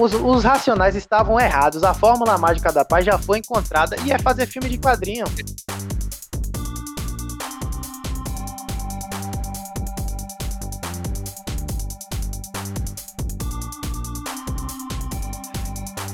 os, 0.00 0.14
os 0.14 0.44
racionais 0.44 0.96
estavam 0.96 1.38
errados. 1.38 1.84
A 1.84 1.92
fórmula 1.92 2.38
mágica 2.38 2.72
da 2.72 2.84
paz 2.84 3.04
já 3.04 3.18
foi 3.18 3.38
encontrada 3.38 3.96
e 4.04 4.12
é 4.12 4.18
fazer 4.18 4.46
filme 4.46 4.68
de 4.68 4.78
quadrinho. 4.78 5.26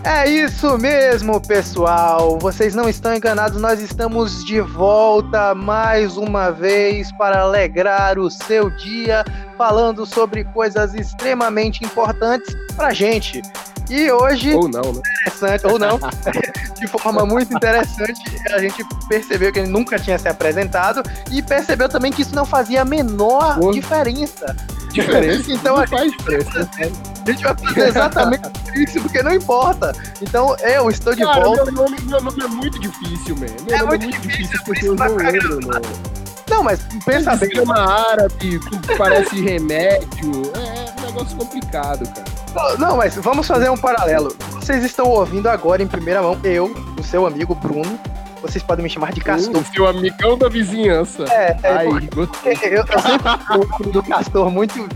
É 0.05 0.29
isso 0.29 0.79
mesmo, 0.79 1.41
pessoal. 1.41 2.39
Vocês 2.39 2.77
não 2.77 2.89
estão 2.89 3.13
enganados, 3.13 3.61
nós 3.61 3.81
estamos 3.81 4.45
de 4.45 4.61
volta 4.61 5.53
mais 5.53 6.17
uma 6.17 6.51
vez 6.53 7.11
para 7.19 7.41
alegrar 7.41 8.17
o 8.17 8.31
seu 8.31 8.71
dia, 8.71 9.25
falando 9.59 10.07
sobre 10.07 10.45
coisas 10.45 10.95
extremamente 10.95 11.85
importantes 11.85 12.55
pra 12.77 12.93
gente. 12.93 13.43
E 13.89 14.11
hoje. 14.11 14.55
Ou 14.55 14.69
não, 14.69 14.93
né? 14.93 15.01
Interessante, 15.23 15.67
ou 15.67 15.79
não. 15.79 15.99
de 16.79 16.87
forma 16.89 17.25
muito 17.25 17.55
interessante, 17.55 18.21
a 18.53 18.59
gente 18.59 18.85
percebeu 19.09 19.53
que 19.53 19.61
ele 19.61 19.69
nunca 19.69 19.99
tinha 19.99 20.19
se 20.19 20.29
apresentado 20.29 21.03
e 21.31 21.43
percebeu 21.43 21.89
também 21.89 22.13
que 22.13 22.23
isso 22.23 22.35
não 22.35 22.45
fazia 22.45 22.83
a 22.83 22.85
menor 22.85 23.59
Pô. 23.59 23.71
diferença. 23.73 24.57
Diferença? 24.93 25.53
então 25.53 25.77
a 25.77 25.87
faz 25.87 26.11
diferença. 26.13 26.69
A 26.81 27.31
gente 27.31 27.43
vai 27.43 27.57
fazer 27.57 27.89
exatamente 27.89 28.43
isso, 28.77 29.01
porque 29.01 29.23
não 29.23 29.33
importa. 29.33 29.93
Então, 30.23 30.57
eu 30.61 30.89
estou 30.91 31.15
de 31.15 31.23
Cara, 31.23 31.45
volta. 31.45 31.65
Meu 31.67 31.75
nome, 31.75 31.97
meu 32.05 32.21
nome 32.21 32.43
é 32.43 32.47
muito 32.47 32.79
difícil, 32.79 33.37
man. 33.37 33.47
Meu 33.67 33.77
É 33.77 33.79
nome 33.81 33.89
muito 33.89 34.05
é 34.05 34.07
muito 34.07 34.21
difícil, 34.21 34.31
difícil, 34.31 34.59
as 34.59 34.65
por 34.65 34.77
isso 34.77 34.97
pessoas 34.97 35.11
não 35.11 35.17
lembram, 35.17 35.69
mano. 35.69 36.17
Não, 36.49 36.63
mas 36.63 36.81
pensa 37.05 37.37
bem. 37.37 37.49
Esquema 37.49 37.79
árabe, 38.11 38.61
parece 38.97 39.41
remédio. 39.43 40.53
É, 40.55 40.89
é 40.89 41.03
um 41.03 41.07
negócio 41.07 41.37
complicado, 41.37 42.07
cara. 42.15 42.36
Não, 42.79 42.97
mas 42.97 43.15
vamos 43.17 43.47
fazer 43.47 43.69
um 43.71 43.77
paralelo. 43.77 44.35
Vocês 44.53 44.83
estão 44.85 45.07
ouvindo 45.07 45.49
agora 45.49 45.83
em 45.83 45.87
primeira 45.87 46.23
mão 46.23 46.39
eu, 46.43 46.75
o 46.99 47.03
seu 47.03 47.27
amigo 47.27 47.55
Bruno. 47.55 47.99
Vocês 48.43 48.63
podem 48.63 48.83
me 48.85 48.91
chamar 48.91 49.13
de 49.13 49.21
Castor. 49.21 49.57
O 49.61 49.65
seu 49.75 49.87
amigão 49.87 50.37
da 50.39 50.49
vizinhança. 50.49 51.25
É, 51.31 51.57
é 51.63 51.69
Ai, 51.69 52.09
porque 52.11 52.49
eu, 52.67 52.85
eu 52.85 53.01
sempre 53.01 53.91
do 53.93 54.03
Castor 54.03 54.51
muito, 54.51 54.89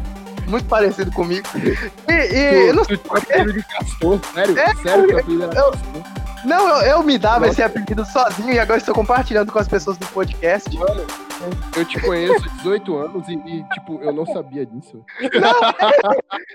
muito 0.47 0.65
parecido 0.67 1.11
comigo. 1.13 1.47
E, 2.09 2.13
e 2.13 2.69
eu 2.69 2.75
não 2.75 2.85
Tu, 2.85 2.97
tu 2.97 3.09
tinha 3.09 3.19
apelido 3.19 3.53
de 3.53 3.63
castor, 3.65 4.21
sério? 4.35 4.59
É, 4.59 4.75
sério 4.77 5.11
eu- 5.11 5.51
castor? 5.51 5.75
Não, 6.45 6.69
eu, 6.69 6.83
eu 6.83 7.03
me 7.03 7.19
dava 7.19 7.41
Nossa. 7.41 7.51
esse 7.51 7.63
apelido 7.63 8.05
sozinho 8.05 8.53
e 8.53 8.59
agora 8.59 8.79
estou 8.79 8.95
compartilhando 8.95 9.53
com 9.53 9.59
as 9.59 9.69
pessoas 9.69 9.99
do 9.99 10.07
podcast. 10.07 10.77
Mano, 10.77 11.07
eu 11.77 11.85
te 11.85 12.01
conheço 12.01 12.45
há 12.45 12.57
18 12.57 12.97
anos 12.97 13.29
e, 13.29 13.35
e, 13.35 13.65
tipo, 13.71 14.01
eu 14.03 14.13
não 14.13 14.27
sabia 14.27 14.65
disso. 14.67 15.05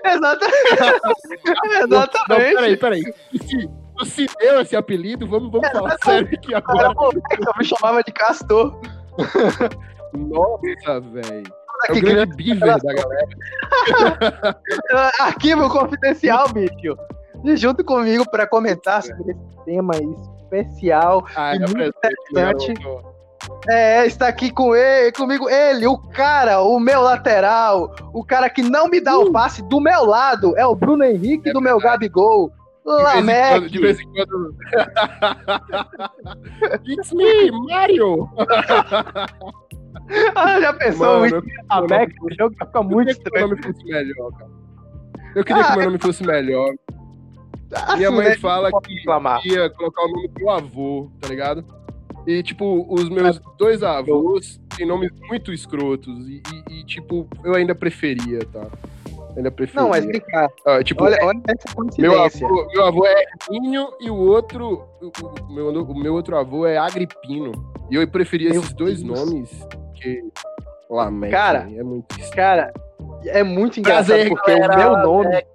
Exata... 0.04 0.46
Não, 1.88 1.98
Exatamente. 1.98 2.54
peraí, 2.54 2.76
peraí. 2.76 3.02
Se, 3.40 3.70
se 4.04 4.26
deu 4.38 4.60
esse 4.60 4.76
apelido, 4.76 5.26
vamos, 5.26 5.50
vamos 5.50 5.68
falar 5.70 5.96
sério 6.04 6.28
aqui 6.32 6.54
agora. 6.54 6.92
eu 6.96 7.52
me 7.58 7.64
chamava 7.64 8.02
de 8.02 8.12
Castor. 8.12 8.80
Nossa, 10.12 11.00
velho. 11.00 11.52
É 11.88 11.92
o 11.92 12.00
grande 12.00 12.36
beaver 12.36 12.78
da 12.78 12.94
galera. 12.94 14.60
Arquivo 15.20 15.68
confidencial, 15.68 16.48
bicho. 16.48 16.96
E 17.44 17.56
junto 17.56 17.84
comigo 17.84 18.28
para 18.30 18.46
comentar 18.46 19.02
sobre 19.02 19.32
esse 19.32 19.64
tema 19.64 19.92
especial. 20.42 21.24
Ah, 21.36 21.54
E 21.54 21.56
é 21.56 21.60
muito 21.66 21.82
interessante. 21.82 22.74
É, 23.68 24.06
está 24.06 24.26
aqui 24.28 24.50
com 24.50 24.74
ele, 24.74 25.12
comigo 25.12 25.48
ele, 25.48 25.86
o 25.86 25.96
cara, 25.98 26.60
o 26.62 26.80
meu 26.80 27.00
lateral, 27.00 27.94
o 28.12 28.24
cara 28.24 28.50
que 28.50 28.62
não 28.62 28.88
me 28.88 29.00
dá 29.00 29.16
o 29.18 29.30
passe 29.30 29.62
do 29.68 29.80
meu 29.80 30.04
lado, 30.04 30.56
é 30.56 30.66
o 30.66 30.74
Bruno 30.74 31.04
Henrique 31.04 31.50
É 31.50 31.52
do 31.52 31.60
meu 31.60 31.78
Gabigol. 31.78 32.50
Lamek. 32.84 33.68
De 33.68 33.78
vez 33.80 33.98
em 34.00 34.04
quando. 34.12 34.56
It's 36.88 37.12
me, 37.12 37.50
Mario! 37.50 38.28
Ah, 40.36 40.60
já 40.60 40.72
pensou 40.72 41.20
Mano, 41.20 41.22
o 41.22 41.26
eu 41.26 41.42
Lamek 41.68 42.14
no 42.22 42.28
jogo? 42.38 42.54
Vai 42.58 42.66
ficar 42.68 42.82
muito 42.82 43.06
queria 43.08 43.14
que 43.14 43.20
meu 43.32 43.36
estranho. 43.46 43.48
nome 43.48 43.62
fosse 43.62 43.84
melhor, 43.84 44.30
cara. 44.32 44.50
Eu 45.34 45.44
queria 45.44 45.64
que 45.64 45.70
Ah, 45.72 45.76
meu 45.76 45.84
nome 45.86 45.98
fosse 45.98 46.24
melhor. 46.24 46.74
Assim, 47.72 47.96
Minha 47.98 48.10
mãe 48.10 48.28
né? 48.28 48.36
fala 48.38 48.70
que 48.80 48.94
reclamar. 48.94 49.40
ia 49.46 49.68
colocar 49.70 50.02
o 50.04 50.08
nome 50.08 50.28
do 50.28 50.38
meu 50.38 50.50
avô, 50.50 51.10
tá 51.20 51.28
ligado? 51.28 51.64
E, 52.26 52.42
tipo, 52.42 52.86
os 52.88 53.08
meus 53.08 53.40
dois 53.58 53.82
avós 53.82 54.60
têm 54.76 54.86
nomes 54.86 55.10
muito 55.28 55.52
escrotos. 55.52 56.28
E, 56.28 56.42
e- 56.70 56.80
e, 56.80 56.84
tipo, 56.84 57.28
eu 57.44 57.54
ainda 57.54 57.74
preferia, 57.74 58.40
tá? 58.52 58.66
Ainda 59.36 59.50
preferia. 59.50 59.82
Não, 59.82 59.90
mas 59.90 60.04
vem 60.04 60.20
cá. 60.20 60.48
Ah, 60.66 60.82
tipo, 60.82 61.04
Olha, 61.04 61.18
olha 61.22 61.40
essa 61.46 61.68
meu, 61.68 61.76
coincidência. 61.76 62.46
avô, 62.46 62.66
meu 62.72 62.84
avô 62.86 63.06
é 63.06 63.24
Hermínio 63.50 63.88
e 64.00 64.10
o 64.10 64.16
outro. 64.16 64.88
O, 65.00 65.10
o 65.44 65.52
meu, 65.52 65.68
o 65.68 65.98
meu 65.98 66.14
outro 66.14 66.36
avô 66.36 66.66
é 66.66 66.76
Agripino. 66.78 67.52
E 67.90 67.94
eu 67.96 68.08
preferia 68.08 68.50
Meu 68.50 68.60
esses 68.60 68.72
dois 68.72 69.02
Deus. 69.02 69.20
nomes 69.30 69.50
que. 69.94 70.22
Lamento. 70.90 71.30
Cara, 71.32 71.68
é 71.76 71.82
muito 71.82 72.10
estranho. 72.12 72.34
Cara, 72.34 72.72
é 73.28 73.42
muito 73.42 73.78
engraçado 73.80 74.06
Prazer, 74.06 74.28
porque 74.28 74.58
galera. 74.58 74.74
o 74.74 74.96
meu 74.96 74.96
nome. 74.98 75.46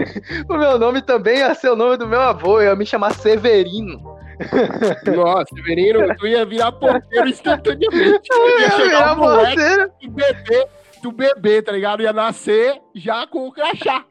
o 0.48 0.56
meu 0.56 0.78
nome 0.78 1.02
também 1.02 1.38
ia 1.38 1.54
ser 1.54 1.70
o 1.70 1.76
nome 1.76 1.96
do 1.96 2.06
meu 2.06 2.20
avô, 2.20 2.60
eu 2.60 2.70
ia 2.70 2.76
me 2.76 2.86
chamar 2.86 3.12
Severino. 3.14 4.18
Nossa, 5.14 5.46
Severino, 5.54 6.14
tu 6.16 6.26
ia 6.26 6.44
virar 6.46 6.72
porteiro 6.72 7.28
instantaneamente. 7.28 8.28
Eu 8.30 8.58
Ia 8.58 8.68
ia 8.68 8.76
virar 8.76 9.16
parceiro. 9.16 9.90
do 10.00 10.10
bebê, 10.10 10.66
do 11.02 11.12
bebê, 11.12 11.62
tá 11.62 11.72
ligado? 11.72 12.02
Ia 12.02 12.12
nascer 12.12 12.80
já 12.94 13.26
com 13.26 13.46
o 13.48 13.52
crachá. 13.52 14.04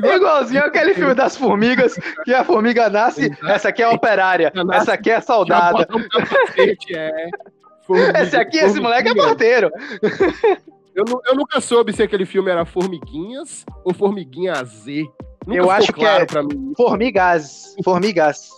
Tá? 0.00 0.14
Igualzinho 0.14 0.62
aquele 0.64 0.94
filme 0.94 1.12
das 1.12 1.36
formigas, 1.36 1.98
que 2.24 2.32
a 2.32 2.44
formiga 2.44 2.88
nasce, 2.88 3.36
essa 3.48 3.68
aqui 3.70 3.82
é 3.82 3.86
a 3.86 3.90
operária, 3.90 4.52
Nasce- 4.54 4.70
essa 4.78 4.92
aqui 4.92 5.10
é 5.10 5.20
soldada, 5.20 5.88
é. 6.94 7.28
Esse 8.22 8.36
aqui, 8.36 8.58
esse 8.58 8.80
moleque 8.80 9.08
é 9.10 9.14
porteiro. 9.14 9.70
Eu, 10.96 11.04
eu 11.26 11.34
nunca 11.36 11.60
soube 11.60 11.92
se 11.92 12.02
aquele 12.02 12.24
filme 12.24 12.50
era 12.50 12.64
Formiguinhas 12.64 13.66
ou 13.84 13.92
Formiguinha 13.92 14.54
Z. 14.64 15.06
Nunca 15.46 15.60
Eu 15.60 15.70
acho 15.70 15.92
que 15.92 16.00
claro 16.00 16.22
é- 16.22 16.26
pra 16.26 16.42
mim. 16.42 16.72
Formigas, 16.76 17.74
formigas. 17.84 18.48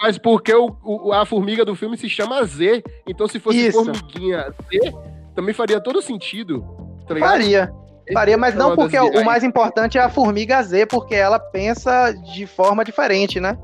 Mas 0.00 0.16
porque 0.16 0.54
o, 0.54 0.76
o- 0.84 1.12
a 1.12 1.26
formiga 1.26 1.64
do 1.64 1.74
filme 1.74 1.96
se 1.98 2.08
chama 2.08 2.44
Z. 2.44 2.84
Então, 3.06 3.26
se 3.26 3.40
fosse 3.40 3.66
Isso. 3.66 3.84
Formiguinha 3.84 4.48
Z, 4.70 4.94
também 5.34 5.52
faria 5.52 5.80
todo 5.80 6.00
sentido. 6.00 6.64
Tá? 7.08 7.16
Faria, 7.18 7.72
faria, 8.12 8.36
mas 8.38 8.54
É 8.54 8.58
não 8.58 8.76
porque 8.76 8.98
o 8.98 9.24
mais 9.24 9.42
importante 9.42 9.98
é 9.98 10.00
a 10.02 10.08
formiga 10.08 10.62
Z, 10.62 10.86
porque 10.86 11.14
ela 11.16 11.38
pensa 11.40 12.12
de 12.12 12.46
forma 12.46 12.84
diferente, 12.84 13.40
né? 13.40 13.58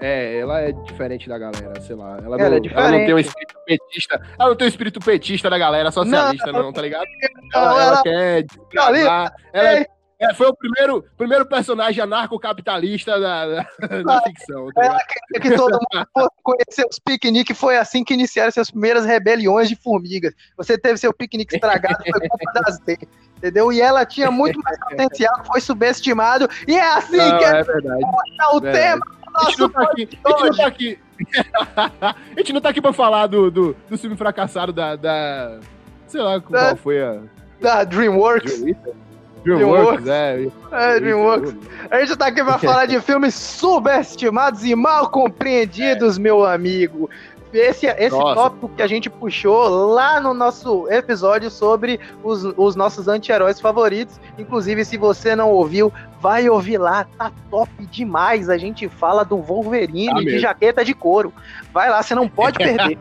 É, 0.00 0.38
ela 0.38 0.60
é 0.60 0.72
diferente 0.72 1.28
da 1.28 1.38
galera, 1.38 1.80
sei 1.80 1.94
lá. 1.96 2.18
Ela, 2.18 2.36
Ela 2.36 2.36
não, 2.36 2.44
é 2.44 2.46
ela 2.46 2.50
não 2.50 2.60
diferente. 2.60 3.06
tem 3.06 3.14
um 3.14 3.18
espírito 3.18 3.54
petista. 3.64 4.20
Ela 4.38 4.48
não 4.50 4.56
tem 4.56 4.66
o 4.66 4.68
espírito 4.68 5.00
petista 5.00 5.48
da 5.48 5.56
galera 5.58 5.90
socialista, 5.90 6.52
não, 6.52 6.72
tá 6.72 6.82
ligado? 6.82 7.06
Não, 7.52 7.60
Ela, 7.60 7.72
ela 7.72 7.82
ela- 7.82 8.02
quer. 8.02 8.44
Ela 8.74 9.32
é, 9.52 9.86
é, 10.20 10.34
foi 10.34 10.46
o 10.48 10.54
primeiro, 10.54 11.04
primeiro 11.16 11.46
personagem 11.46 12.02
anarcocapitalista 12.02 13.18
da, 13.20 13.46
da, 13.46 13.66
da 14.02 14.22
ficção. 14.22 14.66
Tá 14.74 14.82
ligado? 14.82 15.00
É 15.34 15.40
que 15.40 15.56
todo 15.56 15.72
mundo 15.72 16.06
fosse 16.12 16.30
conhecer 16.42 16.86
os 16.90 16.98
piqueniques, 16.98 17.56
foi 17.58 17.76
assim 17.76 18.02
que 18.04 18.14
iniciaram 18.14 18.50
suas 18.50 18.70
primeiras 18.70 19.04
rebeliões 19.06 19.68
de 19.68 19.76
formigas. 19.76 20.34
Você 20.56 20.76
teve 20.76 20.98
seu 20.98 21.12
piquenique 21.14 21.54
estragado, 21.54 21.96
foi 22.10 22.28
culpa 22.28 22.52
da 22.60 22.70
Z, 22.72 22.98
entendeu? 23.38 23.72
E 23.72 23.80
ela 23.80 24.04
tinha 24.04 24.30
muito 24.30 24.60
mais 24.60 24.78
potencial, 24.90 25.44
foi 25.46 25.60
subestimado, 25.60 26.48
e 26.66 26.74
é 26.76 26.92
assim 26.94 27.16
Não, 27.16 27.38
que 27.38 27.44
é 27.44 27.48
é 27.48 27.62
verdade. 27.62 28.04
o 28.52 28.60
verdade. 28.60 28.72
tema 28.72 29.06
A 29.34 29.44
gente 29.46 29.58
não 29.60 29.68
tá 29.68 29.82
aqui. 29.82 30.08
A 30.24 30.28
gente 30.30 30.42
não 30.42 30.56
tá 30.56 30.66
aqui. 30.66 30.98
a 31.76 32.14
gente 32.38 32.52
não 32.52 32.60
tá 32.60 32.68
aqui 32.70 32.80
pra 32.80 32.92
falar 32.92 33.26
do, 33.26 33.50
do, 33.50 33.76
do 33.88 33.98
filme 33.98 34.16
fracassado 34.16 34.72
da. 34.72 34.96
da 34.96 35.58
sei 36.06 36.20
lá 36.20 36.40
qual 36.40 36.52
Da- 36.52 36.76
foi 36.76 37.02
a. 37.02 37.20
da 37.60 37.84
DreamWorks. 37.84 38.62
Dreamworks? 39.44 40.04
Dreamworks, 40.04 40.06
é. 40.08 40.46
É, 40.72 41.00
DreamWorks. 41.00 41.54
A 41.90 42.00
gente 42.00 42.16
tá 42.16 42.26
aqui 42.28 42.42
pra 42.42 42.58
falar 42.58 42.86
de 42.86 42.98
filmes 43.00 43.34
subestimados 43.34 44.64
e 44.64 44.74
mal 44.74 45.10
compreendidos, 45.10 46.16
meu 46.16 46.44
amigo. 46.44 47.10
Esse, 47.52 47.86
esse 47.86 48.16
Nossa. 48.16 48.34
tópico 48.34 48.68
que 48.70 48.82
a 48.82 48.86
gente 48.86 49.08
puxou 49.08 49.68
lá 49.92 50.18
no 50.18 50.34
nosso 50.34 50.88
episódio 50.90 51.48
sobre 51.50 52.00
os, 52.24 52.42
os 52.56 52.74
nossos 52.74 53.06
anti-heróis 53.06 53.60
favoritos. 53.60 54.18
Inclusive, 54.36 54.84
se 54.84 54.96
você 54.96 55.36
não 55.36 55.50
ouviu, 55.50 55.92
vai 56.24 56.48
ouvir 56.48 56.78
lá, 56.78 57.04
tá 57.18 57.30
top 57.50 57.70
demais. 57.90 58.48
A 58.48 58.56
gente 58.56 58.88
fala 58.88 59.22
do 59.26 59.36
Wolverine 59.36 60.06
Tá 60.06 60.14
de 60.14 60.24
mesmo. 60.24 60.40
jaqueta 60.40 60.82
de 60.82 60.94
couro. 60.94 61.30
Vai 61.70 61.90
lá, 61.90 62.02
você 62.02 62.14
não 62.14 62.26
pode 62.26 62.56
perder. 62.64 62.96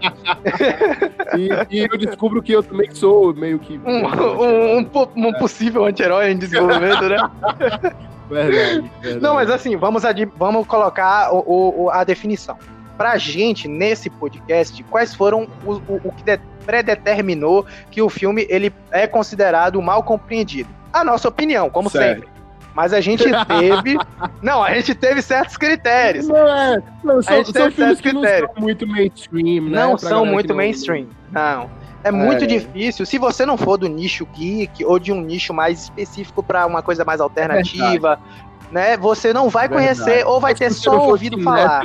E, 1.38 1.50
e 1.78 1.88
eu 1.90 1.98
descubro 1.98 2.44
que 2.44 2.52
eu 2.52 2.62
também 2.62 2.94
sou 2.94 3.34
meio 3.34 3.60
que. 3.60 3.80
um, 3.86 4.06
um- 4.06 4.80
um 4.80 5.28
um 5.30 5.34
possível 5.40 5.86
anti-herói 5.86 6.31
em 6.31 6.38
desenvolvimento, 6.38 7.04
né? 7.08 7.18
Verdade, 8.30 8.90
verdade. 9.02 9.22
Não, 9.22 9.36
mas 9.36 9.50
assim, 9.50 9.75
vamos, 9.78 10.02
vamos 10.38 10.66
colocar 10.66 11.31
o- 11.34 11.84
o- 11.86 11.90
a 11.92 12.04
definição. 12.04 12.58
Pra 12.98 13.18
gente, 13.18 13.68
nesse 13.68 14.10
podcast, 14.10 14.81
quais 14.84 15.14
foram 15.14 15.48
o, 15.66 15.74
o- 15.74 16.02
o 16.06 16.12
que 16.12 16.24
de- 16.24 16.40
predeterminou 16.66 17.66
que 17.92 18.02
o 18.02 18.10
filme 18.10 18.48
ele 18.50 18.74
é 18.92 19.06
considerado 19.08 19.80
mal 19.81 20.02
compreendido? 20.04 20.70
A 20.92 21.04
nossa 21.04 21.28
opinião, 21.28 21.70
como 21.70 21.90
Certo. 21.90 22.22
sempre. 22.22 22.32
Mas 22.74 22.94
a 22.94 23.02
gente 23.02 23.24
teve. 23.48 23.98
não, 24.42 24.64
a 24.64 24.74
gente 24.74 24.96
teve 24.96 25.22
certos 25.22 25.58
critérios. 25.58 26.28
Não, 26.28 26.48
é. 26.48 26.84
Não, 27.04 27.22
são, 27.22 27.46
são 27.46 27.72
filmes 27.72 28.02
que 28.02 28.10
critérios. 28.10 28.48
não 28.48 28.54
são 28.54 28.64
muito 28.64 28.88
mainstream, 28.88 29.64
né? 29.66 29.86
Não 29.86 29.98
são 29.98 30.25
muito 30.25 30.50
não... 30.50 30.56
mainstream. 30.56 31.08
Não. 31.31 31.70
É 32.04 32.12
muito 32.12 32.44
é. 32.44 32.48
difícil. 32.48 33.06
Se 33.06 33.18
você 33.18 33.46
não 33.46 33.58
for 33.58 33.78
do 33.78 33.88
nicho 33.88 34.25
geek 34.34 34.84
ou 34.84 35.00
de 35.00 35.12
um 35.12 35.22
nicho 35.22 35.54
mais 35.54 35.84
específico 35.84 36.44
para 36.44 36.66
uma 36.66 36.81
coisa 36.81 37.06
mais 37.06 37.22
alternativa, 37.22 38.20
é 38.50 38.54
né? 38.74 38.98
Você 38.98 39.31
não 39.31 39.50
vai 39.50 39.70
conhecer 39.70 40.25
ou 40.25 40.40
vai 40.40 40.54
ter 40.54 40.72
só 40.72 41.08
ouvido 41.08 41.42
falar. 41.42 41.84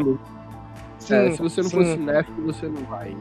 Sim, 0.98 1.14
é, 1.14 1.30
se 1.32 1.38
você 1.40 1.62
não 1.62 1.70
sim. 1.70 1.76
for 1.76 1.84
cinéfilo, 1.84 2.52
você 2.52 2.66
não 2.66 2.82
vai. 2.84 3.16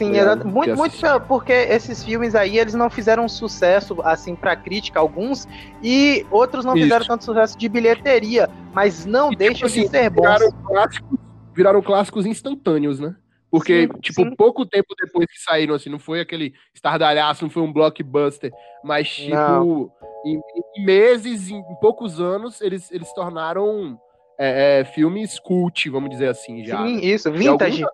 Sim, 0.00 0.16
é, 0.16 0.34
muito, 0.34 0.74
muito 0.76 0.96
porque 1.28 1.52
esses 1.52 2.02
filmes 2.02 2.34
aí 2.34 2.58
eles 2.58 2.72
não 2.72 2.88
fizeram 2.88 3.28
sucesso 3.28 4.00
assim 4.02 4.34
para 4.34 4.56
crítica 4.56 4.98
alguns 4.98 5.46
e 5.82 6.24
outros 6.30 6.64
não 6.64 6.74
Isso. 6.74 6.84
fizeram 6.84 7.04
tanto 7.04 7.24
sucesso 7.24 7.58
de 7.58 7.68
bilheteria, 7.68 8.48
mas 8.72 9.04
não 9.04 9.30
e, 9.30 9.36
deixam 9.36 9.68
tipo 9.68 9.78
assim, 9.78 9.82
de 9.82 9.88
ser 9.88 10.08
bons. 10.08 10.22
Viraram 10.22 10.52
clássicos, 10.64 11.18
viraram 11.54 11.82
clássicos 11.82 12.24
instantâneos, 12.24 12.98
né? 12.98 13.14
Porque, 13.50 13.88
sim, 13.92 14.00
tipo, 14.00 14.22
sim. 14.22 14.34
pouco 14.36 14.64
tempo 14.64 14.94
depois 14.98 15.26
que 15.26 15.38
saíram, 15.38 15.74
assim, 15.74 15.90
não 15.90 15.98
foi 15.98 16.20
aquele 16.20 16.54
estardalhaço, 16.74 17.44
não 17.44 17.50
foi 17.50 17.62
um 17.62 17.72
blockbuster, 17.72 18.50
mas, 18.82 19.08
tipo, 19.08 19.92
em, 20.24 20.40
em, 20.76 20.84
meses, 20.86 21.50
em, 21.50 21.58
em, 21.58 21.76
poucos 21.78 22.20
anos, 22.20 22.62
eles, 22.62 22.90
eles 22.90 23.12
tornaram 23.12 24.00
é, 24.38 24.80
é, 24.80 24.84
filmes 24.84 25.38
cult, 25.38 25.90
vamos 25.90 26.08
dizer 26.08 26.28
assim, 26.28 26.64
já. 26.64 26.78
Sim, 26.78 27.00
isso, 27.00 27.30
vintage. 27.32 27.84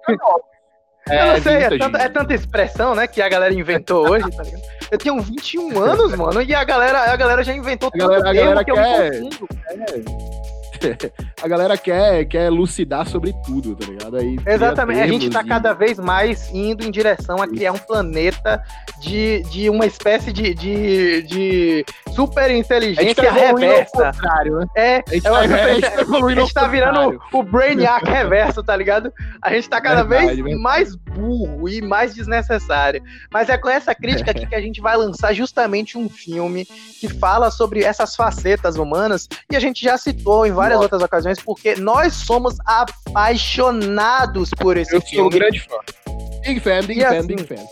É, 1.09 1.23
eu 1.23 1.27
não 1.27 1.43
sei, 1.43 1.55
é 1.55 1.79
tanta, 1.79 1.99
é 1.99 2.09
tanta, 2.09 2.35
expressão, 2.35 2.95
né, 2.95 3.07
que 3.07 3.23
a 3.23 3.29
galera 3.29 3.55
inventou 3.55 4.11
hoje, 4.11 4.29
tá 4.31 4.43
ligado? 4.43 4.63
Eu 4.91 4.99
tenho 4.99 5.21
21 5.21 5.79
anos, 5.79 6.15
mano, 6.17 6.43
e 6.43 6.55
a 6.55 6.65
galera, 6.65 7.13
a 7.13 7.17
galera 7.17 7.45
já 7.45 7.55
inventou 7.55 7.91
a 7.95 7.97
galera, 7.97 8.29
a 8.29 8.33
galera 8.33 8.65
que 8.65 8.73
quer... 8.73 9.15
eu 9.15 9.25
me 9.25 9.31
confundo. 9.31 9.49
É. 9.69 10.56
a 11.43 11.49
galera 11.49 11.77
quer, 11.77 12.25
quer 12.27 12.47
elucidar 12.47 13.07
sobre 13.09 13.33
tudo, 13.45 13.75
tá 13.75 13.87
ligado? 13.87 14.17
Aí 14.17 14.37
Exatamente. 14.47 15.01
A 15.01 15.07
gente 15.07 15.31
tá 15.31 15.43
e... 15.43 15.49
cada 15.49 15.73
vez 15.73 15.99
mais 15.99 16.53
indo 16.53 16.85
em 16.85 16.91
direção 16.91 17.43
a 17.43 17.47
criar 17.47 17.73
um 17.73 17.79
planeta 17.79 18.63
de, 19.01 19.43
de 19.51 19.69
uma 19.71 19.87
espécie 19.87 20.33
de, 20.33 20.55
de, 20.55 21.23
de 21.23 21.85
super 22.15 22.51
inteligência 22.51 23.15
tá 23.15 23.31
reversa. 23.31 24.13
Né? 24.45 24.67
É, 24.75 25.05
a 25.07 25.15
gente, 25.15 25.23
tá, 25.23 25.39
a 25.39 25.47
gente 25.47 25.81
tá, 25.83 26.27
a 26.27 26.35
gente 26.35 26.55
tá 26.55 26.67
virando 26.67 27.21
o 27.33 27.43
Brainiac 27.43 28.05
reverso, 28.09 28.63
tá 28.63 28.75
ligado? 28.75 29.13
A 29.43 29.53
gente 29.53 29.69
tá 29.69 29.81
cada 29.81 30.03
verdade, 30.03 30.27
vez 30.27 30.37
verdade. 30.37 30.63
mais 30.63 30.97
burro 30.97 31.69
e 31.69 31.83
mais 31.83 32.15
desnecessário. 32.15 33.03
Mas 33.31 33.49
é 33.49 33.59
com 33.59 33.69
essa 33.69 33.95
crítica 33.95 34.31
aqui 34.31 34.47
que 34.49 34.55
a 34.55 34.61
gente 34.61 34.81
vai 34.81 34.97
lançar 34.97 35.35
justamente 35.35 35.99
um 35.99 36.09
filme 36.09 36.67
que 37.01 37.09
fala 37.09 37.51
sobre 37.51 37.83
essas 37.83 38.17
facetas 38.17 38.77
humanas 38.77 39.29
e 39.51 39.57
a 39.57 39.61
gente 39.61 39.85
já 39.85 39.99
citou 39.99 40.47
em 40.47 40.53
várias 40.53 40.66
várias 40.67 40.81
outras 40.81 41.03
ocasiões, 41.03 41.41
porque 41.41 41.77
nós 41.77 42.13
somos 42.13 42.57
apaixonados 42.65 44.51
por 44.51 44.77
esse 44.77 44.95
Eu 44.95 45.01
filme. 45.01 45.17
Eu 45.17 45.23
sou 45.23 45.27
um 45.27 45.31
grande 45.31 45.61
fã. 45.61 45.77
Big 46.43 46.61
fan, 46.61 46.81
big 46.85 47.01
e 47.01 47.05
fan, 47.05 47.19
assim, 47.19 47.27
big 47.27 47.45
fan. 47.45 47.65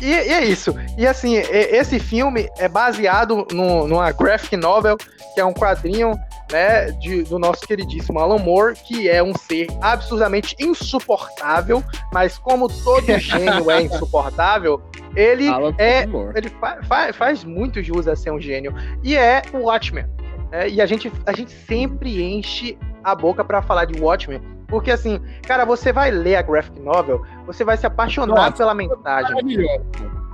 E, 0.00 0.06
e, 0.06 0.32
é 0.32 0.44
isso. 0.44 0.74
E 0.96 1.06
assim, 1.06 1.34
esse 1.34 1.98
filme 1.98 2.48
é 2.58 2.68
baseado 2.68 3.46
no, 3.52 3.88
numa 3.88 4.12
graphic 4.12 4.56
novel, 4.56 4.96
que 5.34 5.40
é 5.40 5.44
um 5.44 5.52
quadrinho 5.52 6.12
né, 6.52 6.90
de, 6.92 7.24
do 7.24 7.38
nosso 7.38 7.66
queridíssimo 7.66 8.18
Alan 8.18 8.38
Moore, 8.38 8.74
que 8.74 9.08
é 9.08 9.22
um 9.22 9.36
ser 9.36 9.66
absurdamente 9.80 10.56
insuportável, 10.58 11.82
mas 12.12 12.38
como 12.38 12.68
todo 12.68 13.06
gênio 13.18 13.70
é 13.70 13.82
insuportável, 13.82 14.80
ele 15.16 15.48
Alan 15.48 15.74
é. 15.78 16.04
Ele 16.34 16.48
fa, 16.60 16.78
fa, 16.84 17.12
faz 17.12 17.44
muito 17.44 17.82
jus 17.82 18.06
a 18.06 18.14
ser 18.14 18.30
um 18.30 18.40
gênio. 18.40 18.72
E 19.02 19.16
é 19.16 19.42
o 19.52 19.64
Watchmen. 19.64 20.06
É, 20.50 20.68
e 20.68 20.80
a 20.80 20.86
gente, 20.86 21.12
a 21.26 21.32
gente 21.32 21.52
sempre 21.52 22.22
enche 22.22 22.78
a 23.04 23.14
boca 23.14 23.44
para 23.44 23.62
falar 23.62 23.84
de 23.84 24.00
Watchmen, 24.00 24.40
porque 24.66 24.90
assim, 24.90 25.20
cara, 25.46 25.64
você 25.64 25.92
vai 25.92 26.10
ler 26.10 26.36
a 26.36 26.42
graphic 26.42 26.78
novel, 26.80 27.22
você 27.46 27.64
vai 27.64 27.76
se 27.76 27.86
apaixonar 27.86 28.34
Nossa, 28.34 28.56
pela 28.56 28.74
mensagem. 28.74 29.34
Maravilhoso. 29.34 29.84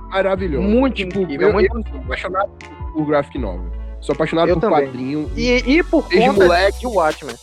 Maravilhoso. 0.09 0.67
Muito 0.67 0.95
tipo, 0.95 1.19
incrível. 1.19 1.47
Eu, 1.47 1.53
muito 1.53 1.75
eu 1.75 1.83
sou 1.91 2.01
apaixonado 2.01 2.51
por 2.93 3.05
graphic 3.05 3.37
novel. 3.37 3.71
Sou 4.01 4.13
apaixonado 4.13 4.49
eu 4.49 4.55
por 4.55 4.61
também. 4.61 4.85
quadrinho. 4.85 5.31
E, 5.35 5.77
e 5.77 5.83
por 5.83 6.03
conta 6.03 6.33
moleque, 6.33 6.79
de 6.79 6.87
Watchmen. 6.87 7.35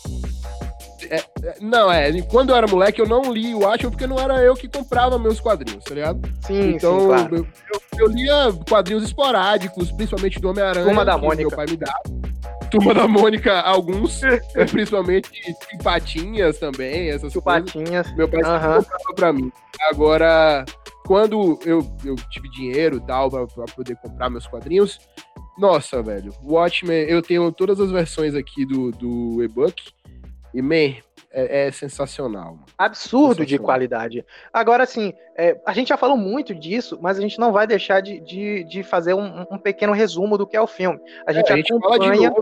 É, 1.11 1.17
é, 1.17 1.57
não, 1.61 1.91
é. 1.91 2.23
Quando 2.23 2.51
eu 2.51 2.57
era 2.57 2.67
moleque, 2.67 3.01
eu 3.01 3.07
não 3.07 3.33
li 3.33 3.55
o 3.55 3.61
Watchmen 3.61 3.91
porque 3.91 4.07
não 4.07 4.19
era 4.19 4.41
eu 4.43 4.55
que 4.55 4.69
comprava 4.69 5.19
meus 5.19 5.41
quadrinhos, 5.41 5.85
tá 5.85 5.95
ligado? 5.95 6.21
Sim, 6.47 6.75
então, 6.75 7.01
sim, 7.01 7.07
claro. 7.07 7.37
eu, 7.37 7.47
eu, 7.75 8.07
eu, 8.07 8.07
lia 8.09 8.53
quadrinhos 8.69 9.03
esporádicos, 9.03 9.91
principalmente 9.91 10.41
do 10.41 10.51
Homem-Aranha. 10.51 11.19
Mônica. 11.19 11.49
Meu 11.49 11.51
pai 11.51 11.67
me 11.69 11.77
dava. 11.77 12.22
Turma 12.73 12.95
da 12.95 13.07
Mônica, 13.07 13.61
alguns, 13.61 14.23
principalmente 14.71 15.31
Patinhas 15.85 16.59
também, 16.59 17.11
essas 17.11 17.35
Patinhas. 17.35 18.11
Meu 18.17 18.27
pai 18.27 18.41
uhum. 18.41 18.77
comprava 18.77 19.15
pra 19.15 19.33
mim. 19.33 19.53
Agora, 19.91 20.65
quando 21.07 21.59
eu, 21.67 21.87
eu 22.03 22.17
tive 22.31 22.49
dinheiro 22.49 22.97
e 22.97 23.01
tal, 23.07 23.31
pra, 23.31 23.47
pra 23.47 23.65
poder 23.67 23.95
comprar 23.97 24.31
meus 24.31 24.47
quadrinhos, 24.47 24.99
nossa, 25.59 26.03
velho, 26.03 26.33
Watchmen, 26.43 27.05
eu 27.05 27.21
tenho 27.21 27.53
todas 27.53 27.79
as 27.79 27.91
versões 27.91 28.35
aqui 28.35 28.65
do, 28.65 28.91
do 28.91 29.45
e-book, 29.45 29.75
e, 30.55 30.63
man, 30.63 30.95
é, 31.33 31.67
é 31.67 31.71
sensacional. 31.71 32.59
Absurdo 32.77 33.37
sensacional. 33.37 33.47
de 33.47 33.59
qualidade. 33.59 34.27
Agora, 34.53 34.85
assim, 34.85 35.13
é, 35.37 35.59
a 35.67 35.73
gente 35.73 35.89
já 35.89 35.97
falou 35.97 36.17
muito 36.17 36.55
disso, 36.55 36.99
mas 37.01 37.19
a 37.19 37.21
gente 37.21 37.39
não 37.39 37.53
vai 37.53 37.67
deixar 37.67 38.01
de, 38.01 38.21
de, 38.21 38.65
de 38.65 38.83
fazer 38.83 39.15
um, 39.15 39.47
um, 39.51 39.59
pequeno 39.59 39.93
resumo 39.93 40.37
do 40.37 40.47
que 40.47 40.57
é 40.57 40.61
o 40.61 40.67
filme. 40.67 41.01
A 41.27 41.33
gente, 41.33 41.51
é, 41.51 41.53
a 41.53 41.57
gente 41.57 41.73
acompanha... 41.73 42.33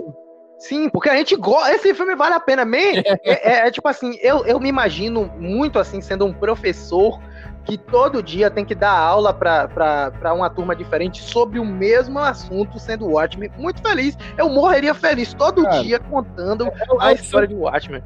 Sim, 0.58 0.90
porque 0.90 1.08
a 1.08 1.16
gente 1.16 1.34
gosta. 1.36 1.72
Esse 1.72 1.94
filme 1.94 2.14
vale 2.14 2.34
a 2.34 2.40
pena. 2.40 2.66
Man, 2.66 2.76
é, 3.24 3.24
é, 3.24 3.66
é, 3.66 3.70
tipo 3.70 3.88
assim, 3.88 4.18
eu, 4.20 4.44
eu 4.44 4.60
me 4.60 4.68
imagino 4.68 5.24
muito 5.38 5.78
assim, 5.78 6.02
sendo 6.02 6.26
um 6.26 6.34
professor 6.34 7.18
que 7.64 7.78
todo 7.78 8.22
dia 8.22 8.50
tem 8.50 8.64
que 8.64 8.74
dar 8.74 8.92
aula 8.92 9.32
para 9.32 10.34
uma 10.34 10.50
turma 10.50 10.76
diferente 10.76 11.22
sobre 11.22 11.58
o 11.58 11.64
mesmo 11.64 12.18
assunto, 12.18 12.78
sendo 12.78 13.06
Watchmen. 13.06 13.50
Muito 13.56 13.80
feliz. 13.80 14.16
Eu 14.36 14.50
morreria 14.50 14.92
feliz 14.92 15.32
todo 15.32 15.62
Cara, 15.62 15.82
dia 15.82 15.98
contando 15.98 16.66
é, 16.66 16.72
a 16.98 17.12
história 17.12 17.48
de 17.48 17.54
Watchmen 17.54 18.02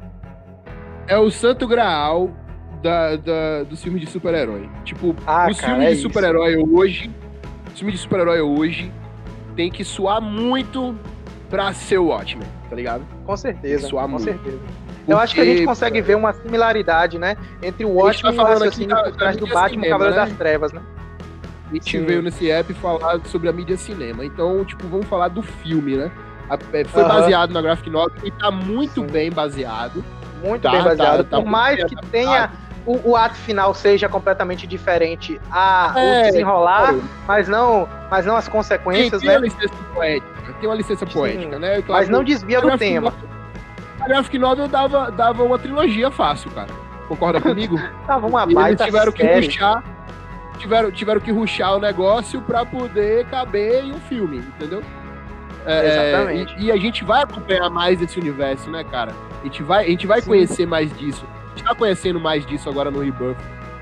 é 1.07 1.17
o 1.17 1.29
santo 1.29 1.67
graal 1.67 2.29
da, 2.81 3.15
da, 3.15 3.63
dos 3.63 3.81
filmes 3.81 4.01
de 4.01 4.07
super-herói. 4.07 4.69
Tipo, 4.83 5.15
ah, 5.25 5.47
os 5.49 5.59
cara, 5.59 5.73
filmes 5.73 5.91
é 5.91 5.95
de 5.95 6.01
super-herói 6.01 6.57
hoje. 6.57 7.11
Os 7.71 7.79
filmes 7.79 7.95
de 7.95 8.01
super-herói 8.01 8.41
hoje 8.41 8.91
tem 9.55 9.71
que 9.71 9.83
suar 9.83 10.21
muito 10.21 10.95
pra 11.49 11.73
ser 11.73 11.97
o 11.97 12.07
Watchmen, 12.07 12.47
tá 12.69 12.75
ligado? 12.75 13.03
Com 13.25 13.37
certeza. 13.37 13.87
Suar 13.87 14.05
com 14.05 14.11
muito. 14.11 14.23
certeza. 14.23 14.57
Porque, 14.57 15.11
Eu 15.11 15.17
acho 15.19 15.35
que 15.35 15.41
a 15.41 15.45
gente 15.45 15.65
consegue 15.65 16.01
ver 16.01 16.15
uma 16.15 16.33
similaridade, 16.33 17.19
né? 17.19 17.37
Entre 17.61 17.85
o 17.85 17.89
Watchmen 17.89 18.35
tá 18.35 18.41
e 18.41 18.45
o 18.45 18.47
raciocínio 18.47 19.03
por 19.03 19.15
trás 19.15 19.37
do 19.37 19.47
Batman 19.47 19.85
e 19.85 19.87
o 19.87 19.91
Cavaleiro 19.91 20.19
né? 20.19 20.25
das 20.25 20.37
Trevas, 20.37 20.73
né? 20.73 20.81
A 21.69 21.73
gente 21.73 21.97
Sim. 21.97 22.05
veio 22.05 22.21
nesse 22.21 22.49
app 22.49 22.73
falar 22.75 23.19
sobre 23.25 23.49
a 23.49 23.53
mídia 23.53 23.77
cinema. 23.77 24.25
Então, 24.25 24.63
tipo, 24.65 24.87
vamos 24.87 25.07
falar 25.07 25.27
do 25.27 25.41
filme, 25.41 25.95
né? 25.95 26.11
É, 26.73 26.83
foi 26.85 27.03
baseado 27.03 27.51
na 27.51 27.61
graphic 27.61 27.89
novel 27.89 28.15
e 28.23 28.29
tá 28.29 28.51
muito 28.51 29.01
Sim. 29.01 29.07
bem 29.07 29.31
baseado 29.31 30.03
muito 30.45 30.61
tá, 30.61 30.71
bem 30.71 30.83
baseado. 30.83 31.23
Tá, 31.23 31.37
tá 31.37 31.41
Por 31.41 31.45
mais 31.49 31.83
que 31.83 31.95
tenha 32.07 32.51
o, 32.85 33.11
o, 33.11 33.15
ato 33.15 33.35
final 33.35 33.73
seja 33.73 34.07
completamente 34.07 34.67
diferente 34.67 35.41
a 35.51 35.93
é, 35.95 36.21
o 36.21 36.23
desenrolar, 36.25 36.93
é. 36.93 36.99
mas 37.27 37.47
não, 37.47 37.89
mas 38.11 38.25
não 38.25 38.35
as 38.35 38.47
consequências, 38.47 39.21
tem, 39.21 39.29
tem 39.29 39.29
né? 39.29 39.37
Uma 39.37 39.45
licença 39.45 39.75
poética, 39.93 40.53
tem 40.59 40.69
uma 40.69 40.75
licença 40.75 41.05
poética, 41.05 41.59
né? 41.59 41.81
Claro, 41.81 42.01
mas 42.01 42.09
não 42.09 42.23
desvia 42.23 42.61
do 42.61 42.77
tema. 42.77 43.13
Graphic 44.07 44.37
Novel 44.37 44.67
dava, 44.67 45.11
dava 45.11 45.43
uma 45.43 45.57
trilogia 45.57 46.11
fácil, 46.11 46.51
cara. 46.51 46.69
Concorda 47.07 47.41
comigo? 47.41 47.79
Tava 48.05 48.27
uma 48.27 48.45
baita 48.45 48.83
Eles 48.83 48.93
tiveram 48.93 49.11
série. 49.11 49.41
que 49.41 49.47
ruxar, 49.47 49.83
tiveram, 50.57 50.91
tiveram 50.91 51.21
que 51.21 51.31
ruxar 51.31 51.75
o 51.75 51.79
negócio 51.79 52.41
para 52.41 52.65
poder 52.65 53.25
caber 53.25 53.83
em 53.83 53.93
um 53.93 53.99
filme, 54.01 54.37
entendeu? 54.37 54.83
É, 55.65 56.09
Exatamente. 56.09 56.55
E, 56.57 56.65
e, 56.65 56.71
a 56.71 56.77
gente 56.77 57.03
vai 57.03 57.23
acompanhar 57.23 57.69
mais 57.69 58.01
esse 58.01 58.19
universo, 58.19 58.69
né, 58.69 58.83
cara? 58.83 59.11
A 59.41 59.43
gente 59.45 59.63
vai, 59.63 59.85
a 59.85 59.89
gente 59.89 60.05
vai 60.05 60.21
conhecer 60.21 60.65
mais 60.65 60.95
disso. 60.97 61.25
A 61.45 61.57
gente 61.57 61.63
tá 61.63 61.75
conhecendo 61.75 62.19
mais 62.19 62.45
disso 62.45 62.69
agora 62.69 62.91
no 62.91 62.99
Rebuff. 62.99 63.35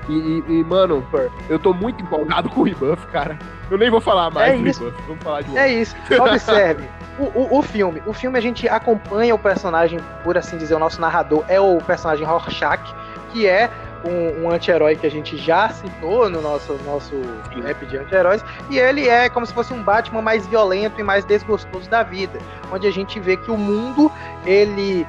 E, 0.08 0.12
e, 0.12 0.44
e, 0.48 0.64
mano, 0.64 1.06
eu 1.48 1.58
tô 1.58 1.72
muito 1.72 2.02
empolgado 2.02 2.48
com 2.50 2.60
o 2.60 2.64
Rebuff, 2.64 3.06
cara. 3.08 3.38
Eu 3.70 3.78
nem 3.78 3.90
vou 3.90 4.00
falar 4.00 4.30
mais 4.30 4.54
é 4.54 4.56
do 4.56 4.68
isso. 4.68 4.84
Rebuff, 4.84 5.02
vamos 5.06 5.22
falar 5.22 5.42
de 5.42 5.48
outro. 5.48 5.62
É 5.62 5.72
isso. 5.72 5.96
Observe. 6.20 6.84
o, 7.18 7.24
o, 7.24 7.58
o, 7.58 7.62
filme. 7.62 8.02
O 8.06 8.12
filme 8.12 8.38
a 8.38 8.40
gente 8.40 8.68
acompanha 8.68 9.34
o 9.34 9.38
personagem, 9.38 9.98
por 10.22 10.36
assim 10.36 10.56
dizer, 10.56 10.74
o 10.74 10.78
nosso 10.78 11.00
narrador 11.00 11.44
é 11.48 11.60
o 11.60 11.78
personagem 11.78 12.26
Rorschach, 12.26 12.94
que 13.32 13.46
é 13.46 13.70
um, 14.04 14.44
um 14.44 14.50
anti-herói 14.50 14.96
que 14.96 15.06
a 15.06 15.10
gente 15.10 15.36
já 15.36 15.68
citou 15.70 16.28
no 16.28 16.40
nosso, 16.40 16.74
nosso 16.84 17.14
rap 17.62 17.84
de 17.86 17.96
anti-heróis, 17.96 18.44
e 18.70 18.78
ele 18.78 19.08
é 19.08 19.28
como 19.28 19.46
se 19.46 19.52
fosse 19.52 19.72
um 19.72 19.82
Batman 19.82 20.22
mais 20.22 20.46
violento 20.46 21.00
e 21.00 21.02
mais 21.02 21.24
desgostoso 21.24 21.88
da 21.88 22.02
vida, 22.02 22.38
onde 22.72 22.86
a 22.86 22.90
gente 22.90 23.18
vê 23.18 23.36
que 23.36 23.50
o 23.50 23.56
mundo, 23.56 24.10
ele 24.44 25.06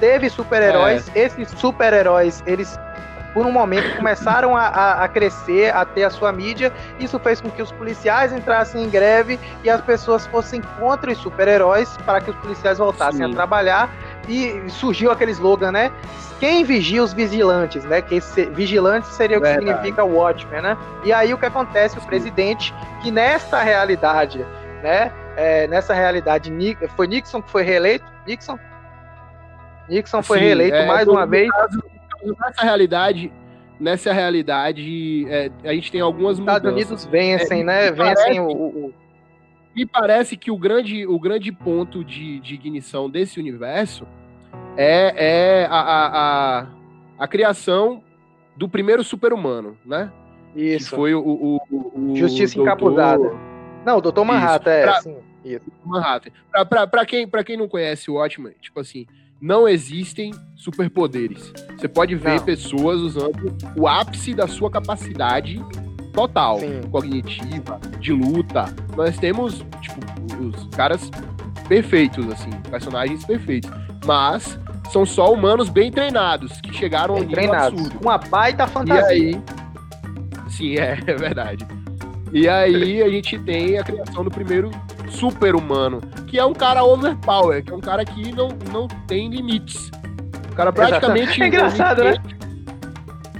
teve 0.00 0.28
super-heróis, 0.28 1.08
é. 1.14 1.20
esses 1.20 1.48
super-heróis, 1.50 2.42
eles 2.46 2.78
por 3.32 3.46
um 3.46 3.52
momento 3.52 3.94
começaram 3.96 4.56
a, 4.56 4.66
a, 4.66 5.04
a, 5.04 5.08
crescer, 5.08 5.74
a 5.74 5.84
ter 5.84 6.04
a 6.04 6.10
sua 6.10 6.32
mídia. 6.32 6.72
Isso 6.98 7.18
fez 7.18 7.40
com 7.40 7.50
que 7.50 7.62
os 7.62 7.72
policiais 7.72 8.32
entrassem 8.32 8.84
em 8.84 8.90
greve 8.90 9.38
e 9.64 9.70
as 9.70 9.80
pessoas 9.80 10.26
fossem 10.26 10.60
contra 10.78 11.10
os 11.10 11.18
super-heróis 11.18 11.96
para 12.04 12.20
que 12.20 12.30
os 12.30 12.36
policiais 12.36 12.78
voltassem 12.78 13.24
Sim. 13.24 13.32
a 13.32 13.34
trabalhar. 13.34 13.90
E 14.28 14.70
surgiu 14.70 15.10
aquele 15.10 15.32
slogan, 15.32 15.72
né? 15.72 15.90
Quem 16.38 16.64
vigia 16.64 17.02
os 17.02 17.12
vigilantes, 17.12 17.84
né? 17.84 18.02
Que 18.02 18.16
esse, 18.16 18.46
vigilante 18.46 19.06
seria 19.08 19.38
o 19.38 19.40
que 19.40 19.46
Verdade. 19.46 19.66
significa 19.66 20.04
Watchmen, 20.04 20.62
né? 20.62 20.76
E 21.04 21.12
aí 21.12 21.32
o 21.32 21.38
que 21.38 21.46
acontece? 21.46 21.98
O 21.98 22.02
presidente, 22.02 22.74
que 23.02 23.10
nesta 23.10 23.62
realidade, 23.62 24.44
né? 24.82 25.12
É, 25.36 25.66
nessa 25.66 25.94
realidade, 25.94 26.52
foi 26.96 27.06
Nixon 27.06 27.40
que 27.40 27.50
foi 27.50 27.62
reeleito? 27.62 28.04
Nixon? 28.26 28.58
Nixon 29.88 30.22
foi 30.22 30.38
Sim, 30.38 30.44
reeleito 30.44 30.76
é, 30.76 30.86
mais 30.86 31.08
uma 31.08 31.26
vez. 31.26 31.50
Caso, 31.50 31.82
nessa 32.22 32.62
realidade, 32.62 33.32
nessa 33.78 34.12
realidade, 34.12 35.26
é, 35.28 35.50
a 35.64 35.72
gente 35.72 35.90
tem 35.90 36.00
algumas 36.00 36.38
Estados 36.38 36.70
mudanças. 36.70 36.90
Unidos 36.90 37.04
vencem, 37.06 37.60
é, 37.60 37.64
né? 37.64 37.90
Vencem 37.90 38.14
parece, 38.14 38.40
o, 38.40 38.46
o, 38.46 38.94
Me 39.74 39.86
parece 39.86 40.36
que 40.36 40.50
o 40.50 40.56
grande, 40.56 41.06
o 41.06 41.18
grande 41.18 41.50
ponto 41.50 42.04
de, 42.04 42.40
de 42.40 42.54
ignição 42.54 43.08
desse 43.08 43.40
universo 43.40 44.06
é, 44.76 45.62
é 45.62 45.66
a, 45.66 45.80
a, 45.80 46.60
a, 46.60 46.66
a 47.18 47.28
criação 47.28 48.02
do 48.56 48.68
primeiro 48.68 49.02
super-humano, 49.02 49.76
né? 49.84 50.12
Isso. 50.54 50.90
Que 50.90 50.96
foi 50.96 51.14
o, 51.14 51.20
o, 51.20 51.60
o 51.94 52.16
Justiça 52.16 52.56
doutor... 52.56 52.70
encapuzada. 52.70 53.32
Não, 53.84 53.98
o 53.98 54.00
Doutor 54.00 54.24
Manhattan, 54.24 54.70
é, 54.70 54.82
pra, 54.82 55.00
sim. 55.00 55.16
Isso. 55.44 55.64
Manhattan. 55.84 56.30
Pra, 56.50 56.64
pra, 56.64 56.86
pra, 56.86 57.06
quem, 57.06 57.26
pra 57.26 57.42
quem 57.42 57.56
não 57.56 57.66
conhece 57.66 58.10
o 58.10 58.14
Watchmen, 58.14 58.54
tipo 58.60 58.78
assim, 58.78 59.06
não 59.40 59.68
existem 59.68 60.32
superpoderes. 60.54 61.52
Você 61.76 61.88
pode 61.88 62.14
ver 62.14 62.36
não. 62.36 62.44
pessoas 62.44 63.00
usando 63.00 63.56
o 63.76 63.88
ápice 63.88 64.34
da 64.34 64.46
sua 64.46 64.70
capacidade 64.70 65.60
total, 66.12 66.60
Sim. 66.60 66.82
cognitiva, 66.90 67.80
de 67.98 68.12
luta. 68.12 68.66
Nós 68.96 69.16
temos, 69.18 69.64
tipo, 69.80 70.00
os 70.40 70.68
caras 70.76 71.10
perfeitos, 71.68 72.28
assim, 72.30 72.50
personagens 72.70 73.24
perfeitos. 73.24 73.70
Mas 74.04 74.58
são 74.90 75.06
só 75.06 75.32
humanos 75.32 75.68
bem 75.68 75.90
treinados, 75.90 76.60
que 76.60 76.72
chegaram 76.72 77.14
bem 77.14 77.28
treinados. 77.28 77.80
absurdo. 77.80 77.98
Uma 78.02 78.18
baita 78.18 78.66
fantasia. 78.66 79.14
E 79.16 79.34
aí, 79.34 79.42
sim, 80.48 80.76
é, 80.76 80.98
é 81.06 81.14
verdade. 81.14 81.66
E 82.32 82.48
aí 82.48 83.02
a 83.02 83.08
gente 83.08 83.38
tem 83.38 83.78
a 83.78 83.84
criação 83.84 84.24
do 84.24 84.30
primeiro 84.30 84.70
super-humano, 85.10 86.00
que 86.26 86.38
é 86.38 86.44
um 86.44 86.54
cara 86.54 86.82
overpower, 86.82 87.62
que 87.62 87.70
é 87.70 87.74
um 87.74 87.80
cara 87.80 88.04
que 88.04 88.32
não, 88.32 88.48
não 88.72 88.88
tem 89.06 89.28
limites. 89.28 89.90
O 90.50 90.54
cara 90.54 90.72
praticamente. 90.72 91.42
É 91.42 91.46
engraçado, 91.46 92.04
né? 92.04 92.14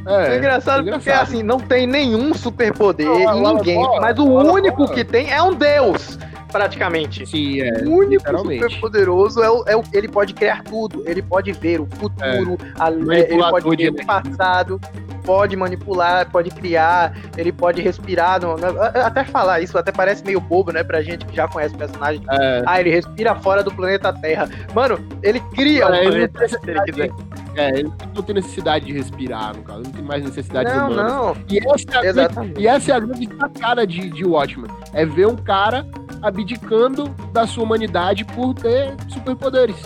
É, 0.06 0.35
é, 0.35 0.38
engraçado, 0.38 0.88
é 0.88 0.92
porque 0.92 1.11
assim, 1.11 1.42
não 1.42 1.59
tem 1.59 1.87
nenhum 1.87 2.35
superpoder 2.35 3.06
em 3.06 3.42
ninguém. 3.42 3.78
mas 4.00 4.18
o 4.18 4.25
único 4.25 4.88
que 4.92 5.04
tem 5.04 5.30
é 5.30 5.42
um 5.42 5.54
deus, 5.54 6.18
praticamente. 6.50 7.26
Sim, 7.26 7.61
é. 7.61 7.85
O 7.85 7.99
único 7.99 8.25
superpoderoso 8.38 9.42
é, 9.42 9.50
o, 9.50 9.64
é 9.66 9.76
o, 9.76 9.82
ele 9.92 10.09
pode 10.09 10.35
criar 10.35 10.62
tudo. 10.64 11.02
Ele 11.06 11.23
pode 11.23 11.52
ver 11.52 11.80
o 11.80 11.87
futuro, 11.87 12.59
é. 12.61 12.82
a, 12.82 12.90
ele 12.90 13.38
pode 13.38 13.76
ver 13.76 13.90
o 13.90 14.06
passado 14.06 14.80
pode 15.23 15.56
manipular, 15.56 16.28
pode 16.30 16.50
criar, 16.50 17.16
ele 17.37 17.52
pode 17.52 17.80
respirar. 17.80 18.40
No, 18.40 18.56
no, 18.56 18.82
até 18.82 19.25
falar 19.25 19.61
isso, 19.61 19.78
até 19.78 19.92
parece 19.92 20.25
meio 20.25 20.40
bobo, 20.40 20.73
né, 20.73 20.82
pra 20.82 21.02
gente 21.02 21.25
que 21.25 21.35
já 21.35 21.49
conhece 21.49 21.75
o 21.75 21.78
personagem. 21.78 22.23
É. 22.30 22.62
Ah, 22.66 22.80
ele 22.80 22.90
respira 22.90 23.35
fora 23.37 23.62
do 23.62 23.73
planeta 23.73 24.12
Terra. 24.12 24.49
Mano, 24.75 24.99
ele 25.23 25.40
cria 25.54 25.85
é, 25.85 25.87
um 25.87 26.11
planeta 26.11 26.49
se 26.49 26.59
ele 26.66 26.82
quiser. 26.82 27.11
É, 27.54 27.80
ele 27.80 27.92
não 28.14 28.23
tem 28.23 28.35
necessidade 28.35 28.87
de 28.87 28.92
respirar, 28.92 29.56
no 29.56 29.62
caso, 29.62 29.82
não 29.82 29.90
tem 29.90 30.02
mais 30.02 30.25
necessidade 30.25 30.75
não, 30.75 30.90
humanas. 30.90 31.12
Não, 31.12 31.37
e 31.49 31.59
essa, 31.59 31.99
é 31.99 32.09
Exatamente. 32.09 32.61
e 32.61 32.66
essa 32.66 32.92
é 32.92 32.94
a 32.94 33.00
grande 33.00 33.28
sacada 33.38 33.87
de, 33.87 34.11
de 34.11 34.25
Watchmen. 34.25 34.71
É 34.92 35.04
ver 35.04 35.26
um 35.26 35.37
cara 35.37 35.87
abdicando 36.23 37.09
da 37.32 37.47
sua 37.47 37.64
humanidade 37.64 38.25
por 38.25 38.54
ter 38.54 38.94
superpoderes. 39.09 39.76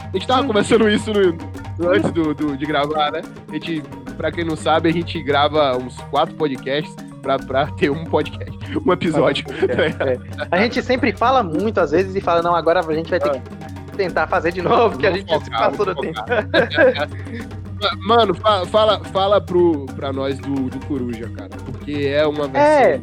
A 0.00 0.10
gente 0.12 0.26
tava 0.26 0.42
Sim. 0.42 0.48
conversando 0.48 0.88
isso 0.88 1.10
no, 1.12 1.88
antes 1.88 2.10
do, 2.12 2.34
do, 2.34 2.56
de 2.56 2.66
gravar, 2.66 3.12
né? 3.12 3.22
A 3.48 3.52
gente 3.52 3.82
Pra 4.16 4.32
quem 4.32 4.44
não 4.44 4.56
sabe, 4.56 4.88
a 4.88 4.92
gente 4.92 5.22
grava 5.22 5.76
uns 5.76 5.96
quatro 6.10 6.34
podcasts 6.34 6.94
pra, 7.20 7.38
pra 7.38 7.66
ter 7.72 7.90
um 7.90 8.04
podcast, 8.04 8.56
um 8.84 8.92
episódio. 8.92 9.44
É, 9.68 10.12
é. 10.12 10.18
A 10.50 10.58
gente 10.62 10.82
sempre 10.82 11.12
fala 11.12 11.42
muito, 11.42 11.78
às 11.78 11.90
vezes, 11.90 12.14
e 12.14 12.20
fala, 12.20 12.42
não, 12.42 12.54
agora 12.54 12.80
a 12.80 12.94
gente 12.94 13.10
vai 13.10 13.20
ter 13.20 13.30
que 13.30 13.75
tentar 13.96 14.26
fazer 14.26 14.52
de 14.52 14.62
novo, 14.62 14.98
que 14.98 15.06
a 15.06 15.10
gente 15.10 15.32
focar, 15.32 15.44
se 15.44 15.50
passou 15.50 15.86
do 15.86 16.00
tempo. 16.00 16.20
Mano, 18.06 18.34
fala, 18.34 19.04
fala 19.04 19.40
pro, 19.40 19.86
pra 19.96 20.12
nós 20.12 20.38
do, 20.38 20.70
do 20.70 20.86
Coruja, 20.86 21.28
cara. 21.30 21.50
Porque 21.64 22.08
é 22.08 22.26
uma 22.26 22.48
versão. 22.48 22.60
É 22.62 23.00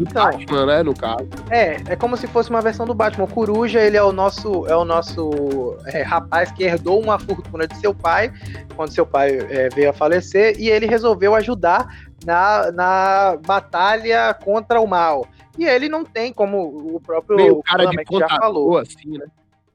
do 0.00 0.08
então, 0.08 0.24
Batman, 0.24 0.66
né, 0.66 0.82
no 0.82 0.94
caso. 0.94 1.28
É, 1.50 1.76
é 1.92 1.96
como 1.96 2.16
se 2.16 2.26
fosse 2.26 2.48
uma 2.48 2.62
versão 2.62 2.86
do 2.86 2.94
Batman. 2.94 3.24
O 3.24 3.28
Coruja, 3.28 3.80
ele 3.80 3.96
é 3.96 4.02
o 4.02 4.12
nosso, 4.12 4.66
é 4.66 4.74
o 4.74 4.84
nosso 4.84 5.76
é, 5.86 6.02
rapaz 6.02 6.50
que 6.50 6.64
herdou 6.64 7.00
uma 7.00 7.18
fortuna 7.18 7.66
de 7.66 7.76
seu 7.76 7.94
pai, 7.94 8.32
quando 8.74 8.92
seu 8.92 9.04
pai 9.04 9.38
é, 9.50 9.68
veio 9.68 9.90
a 9.90 9.92
falecer, 9.92 10.58
e 10.58 10.70
ele 10.70 10.86
resolveu 10.86 11.34
ajudar 11.34 11.86
na, 12.24 12.72
na 12.72 13.38
batalha 13.46 14.32
contra 14.34 14.80
o 14.80 14.86
mal. 14.86 15.26
E 15.58 15.66
ele 15.66 15.88
não 15.88 16.04
tem, 16.04 16.32
como 16.32 16.94
o 16.94 17.00
próprio 17.00 17.36
Meio 17.36 17.62
cara 17.62 17.86
de 17.86 18.18
já 18.18 18.28
falou. 18.28 18.78
assim, 18.78 19.18
né? 19.18 19.26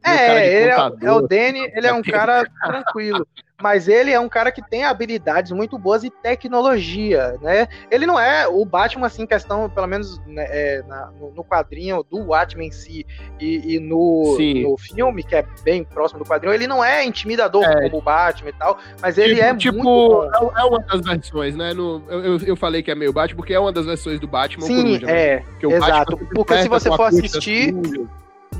É, 0.06 0.62
ele 0.62 0.72
é, 0.72 0.92
é, 1.02 1.12
o 1.12 1.22
Danny, 1.22 1.72
ele 1.74 1.88
é 1.88 1.94
um 1.94 2.02
cara 2.02 2.46
tranquilo 2.64 3.26
mas 3.62 3.88
ele 3.88 4.12
é 4.12 4.20
um 4.20 4.28
cara 4.28 4.52
que 4.52 4.62
tem 4.62 4.84
habilidades 4.84 5.52
muito 5.52 5.78
boas 5.78 6.04
e 6.04 6.10
tecnologia, 6.10 7.38
né? 7.42 7.68
Ele 7.90 8.06
não 8.06 8.20
é 8.20 8.48
o 8.48 8.66
Batman, 8.66 9.08
assim, 9.08 9.26
questão, 9.26 9.70
pelo 9.70 9.88
menos 9.88 10.20
né, 10.28 10.46
é, 10.50 10.84
na, 10.86 11.12
no, 11.36 11.44
quadrinho 11.44 12.04
do 12.04 12.26
Batman 12.26 12.66
em 12.66 12.72
si 12.72 13.06
e, 13.40 13.76
e 13.76 13.80
no, 13.80 14.38
no, 14.38 14.78
filme, 14.78 15.24
que 15.24 15.36
é 15.36 15.46
bem 15.64 15.84
próximo 15.84 16.20
do 16.20 16.30
quadrinho, 16.30 16.54
ele 16.54 16.68
não 16.68 16.84
é 16.84 17.06
intimidador 17.06 17.64
é. 17.64 17.84
como 17.84 18.00
o 18.00 18.02
Batman 18.02 18.50
e 18.50 18.54
tal, 18.54 18.78
mas 19.02 19.18
ele 19.18 19.36
tipo, 19.36 19.46
é 19.46 19.56
tipo, 19.56 19.84
muito 19.84 20.30
bom. 20.40 20.52
É, 20.56 20.62
é 20.62 20.66
uma 20.66 20.80
das 20.80 21.02
versões, 21.02 21.56
né? 21.56 21.74
No, 21.74 22.04
eu, 22.10 22.38
eu 22.40 22.56
falei 22.56 22.84
que 22.84 22.92
é 22.92 22.96
meio 22.96 23.14
Batman 23.14 23.38
porque 23.38 23.54
é 23.54 23.60
uma 23.60 23.72
das 23.72 23.86
versões 23.86 24.20
do 24.20 24.28
Batman 24.28 24.66
Sim, 24.66 24.82
Coruja, 24.82 25.06
né? 25.06 25.28
é, 25.28 25.44
né? 25.64 25.76
exato. 25.76 26.18
Porque 26.36 26.58
se 26.62 26.68
você 26.68 26.90
for 26.90 27.04
assistir... 27.04 27.74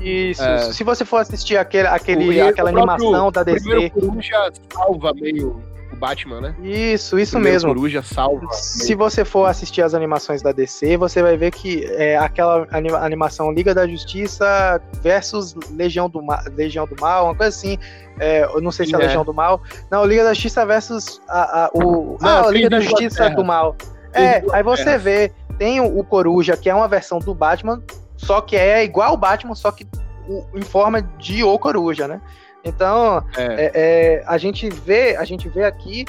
Isso. 0.00 0.42
É. 0.42 0.72
Se 0.72 0.84
você 0.84 1.04
for 1.04 1.18
assistir 1.18 1.56
aquele, 1.56 1.88
aquele, 1.88 2.40
aquela 2.40 2.70
animação 2.70 3.30
da 3.30 3.42
DC. 3.42 3.68
O 3.68 3.90
Coruja 3.90 4.52
salva 4.72 5.12
meio 5.14 5.60
o 5.92 5.96
Batman, 5.96 6.40
né? 6.40 6.54
Isso, 6.62 7.18
isso 7.18 7.38
mesmo. 7.38 7.74
Coruja 7.74 8.02
salva. 8.02 8.52
Se 8.52 8.88
meio. 8.88 8.98
você 8.98 9.24
for 9.24 9.46
assistir 9.46 9.82
as 9.82 9.94
animações 9.94 10.42
da 10.42 10.52
DC, 10.52 10.96
você 10.96 11.22
vai 11.22 11.36
ver 11.36 11.50
que 11.50 11.84
é 11.84 12.16
aquela 12.16 12.66
animação 13.00 13.52
Liga 13.52 13.74
da 13.74 13.86
Justiça 13.86 14.80
versus 15.02 15.54
Legião 15.70 16.08
do, 16.08 16.22
Ma 16.22 16.42
Legião 16.54 16.86
do 16.86 16.96
Mal, 17.00 17.26
uma 17.26 17.34
coisa 17.34 17.56
assim. 17.56 17.78
É, 18.18 18.44
eu 18.44 18.60
não 18.60 18.70
sei 18.70 18.86
se 18.86 18.94
é, 18.94 18.98
é 18.98 19.02
Legião 19.02 19.24
do 19.24 19.32
Mal. 19.32 19.62
Não, 19.90 20.04
Liga 20.04 20.24
da 20.24 20.34
Justiça 20.34 20.66
versus 20.66 21.20
a, 21.28 21.64
a 21.64 21.70
o. 21.72 22.16
Não, 22.20 22.48
ah, 22.48 22.50
Liga 22.50 22.68
da 22.68 22.80
Justiça 22.80 23.30
do 23.30 23.44
Mal. 23.44 23.76
É, 24.12 24.42
aí 24.52 24.62
você 24.62 24.96
vê, 24.96 25.30
tem 25.58 25.80
o 25.80 26.02
Coruja, 26.02 26.56
que 26.56 26.70
é 26.70 26.74
uma 26.74 26.88
versão 26.88 27.18
do 27.18 27.34
Batman, 27.34 27.82
só 28.16 28.40
que 28.40 28.56
é 28.56 28.84
igual 28.84 29.14
o 29.14 29.16
Batman, 29.16 29.54
só 29.54 29.70
que 29.70 29.86
o, 30.28 30.44
em 30.54 30.62
forma 30.62 31.02
de 31.02 31.44
O 31.44 31.58
Coruja, 31.58 32.08
né? 32.08 32.20
Então, 32.64 33.24
é. 33.36 33.44
É, 33.44 33.70
é, 33.74 34.24
a 34.26 34.36
gente 34.38 34.68
vê, 34.68 35.16
a 35.16 35.24
gente 35.24 35.48
vê 35.48 35.64
aqui 35.64 36.04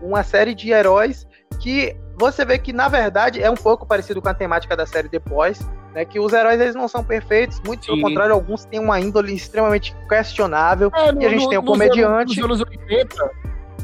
uma 0.00 0.22
série 0.22 0.54
de 0.54 0.70
heróis 0.70 1.26
que 1.60 1.96
você 2.18 2.44
vê 2.44 2.58
que 2.58 2.72
na 2.72 2.88
verdade 2.88 3.42
é 3.42 3.50
um 3.50 3.56
pouco 3.56 3.84
parecido 3.84 4.22
com 4.22 4.28
a 4.28 4.34
temática 4.34 4.76
da 4.76 4.86
série 4.86 5.08
depois, 5.08 5.60
né? 5.92 6.04
Que 6.04 6.18
os 6.18 6.32
heróis 6.32 6.60
eles 6.60 6.74
não 6.74 6.88
são 6.88 7.04
perfeitos, 7.04 7.60
muito 7.66 7.84
Sim. 7.84 7.92
pelo 7.92 8.02
contrário, 8.02 8.34
alguns 8.34 8.64
têm 8.64 8.80
uma 8.80 9.00
índole 9.00 9.34
extremamente 9.34 9.94
questionável. 10.08 10.90
É, 10.94 11.12
no, 11.12 11.22
e 11.22 11.26
a 11.26 11.28
gente 11.28 11.42
no, 11.42 11.48
tem 11.48 11.58
o 11.58 11.62
um 11.62 11.64
comediante. 11.64 12.40
Anos, 12.40 12.60
nos 12.60 12.60
anos 12.60 12.60
80, 12.60 13.30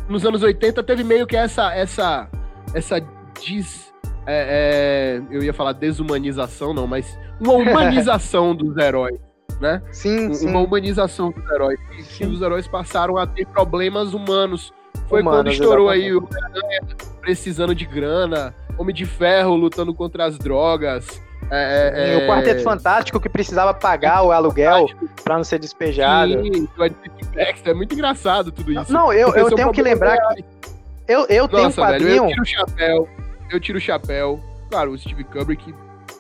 nos 0.08 0.24
anos 0.24 0.42
80 0.42 0.82
teve 0.82 1.04
meio 1.04 1.26
que 1.26 1.36
essa 1.36 1.74
essa 1.74 2.28
essa 2.72 3.04
diz 3.40 3.91
é, 4.26 5.20
é, 5.20 5.22
eu 5.34 5.42
ia 5.42 5.52
falar 5.52 5.72
desumanização, 5.72 6.72
não, 6.72 6.86
mas 6.86 7.18
uma 7.40 7.54
humanização 7.54 8.54
dos 8.56 8.76
heróis, 8.76 9.18
né? 9.60 9.82
Sim, 9.90 10.26
uma 10.26 10.34
sim. 10.34 10.54
humanização 10.54 11.30
dos 11.30 11.50
heróis. 11.50 11.78
E 12.20 12.24
os 12.24 12.40
heróis 12.40 12.68
passaram 12.68 13.16
a 13.16 13.26
ter 13.26 13.46
problemas 13.46 14.14
humanos. 14.14 14.72
Foi 15.08 15.22
Humanos, 15.22 15.40
quando 15.40 15.52
estourou 15.52 15.92
exatamente. 15.92 16.92
aí 16.92 17.08
o 17.08 17.20
precisando 17.20 17.74
de 17.74 17.86
grana, 17.86 18.54
Homem 18.78 18.94
de 18.94 19.06
Ferro 19.06 19.54
lutando 19.54 19.94
contra 19.94 20.24
as 20.24 20.38
drogas. 20.38 21.20
É, 21.50 22.14
é, 22.14 22.16
o 22.16 22.28
Quarteto 22.28 22.62
Fantástico 22.62 23.20
que 23.20 23.28
precisava 23.28 23.74
pagar 23.74 24.22
o 24.22 24.32
aluguel 24.32 24.86
para 25.22 25.36
não 25.36 25.44
ser 25.44 25.58
despejado. 25.58 26.32
Sim, 26.32 26.68
é 27.64 27.74
muito 27.74 27.94
engraçado 27.94 28.50
tudo 28.50 28.72
isso. 28.72 28.92
Não, 28.92 29.12
eu, 29.12 29.34
eu 29.34 29.50
tenho 29.50 29.72
que 29.72 29.82
lembrar 29.82 30.16
que. 30.34 30.44
Eu, 31.06 31.26
eu 31.28 31.48
tenho 31.48 31.68
um 31.68 31.72
quadrinho. 31.72 32.08
Velho, 32.08 32.24
eu 32.24 32.28
tiro 32.28 32.42
o 32.42 32.46
chapéu 32.46 33.08
eu 33.52 33.61
tiro 33.61 33.78
o 33.78 33.80
chapéu. 33.80 34.40
Claro, 34.71 34.92
o 34.92 34.99
Steve 34.99 35.25
Kubrick, 35.25 35.75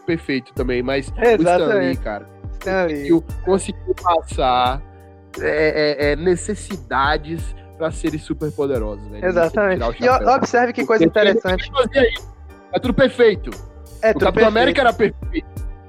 perfeito 0.06 0.52
também, 0.54 0.82
mas 0.82 1.08
o 1.08 1.42
Stanley, 1.42 1.96
cara. 1.96 2.28
Stanley. 2.58 3.10
Conseguiu, 3.10 3.24
conseguiu 3.44 3.94
passar 3.94 4.82
é, 5.40 6.08
é, 6.08 6.12
é 6.12 6.16
necessidades 6.16 7.54
para 7.78 7.90
serem 7.90 8.18
super 8.18 8.52
poderosos. 8.52 9.04
Né? 9.10 9.20
Exatamente. 9.22 10.04
E 10.04 10.08
observe 10.08 10.72
que 10.72 10.84
coisa 10.86 11.04
interessante. 11.04 11.70
É 12.72 12.78
tudo 12.78 12.94
perfeito. 12.94 13.50
É 14.00 14.10
o 14.10 14.12
tudo 14.14 14.24
Capitão 14.24 14.32
perfeito. 14.32 14.48
América 14.48 14.80
era 14.82 14.92
perfeito. 14.92 15.46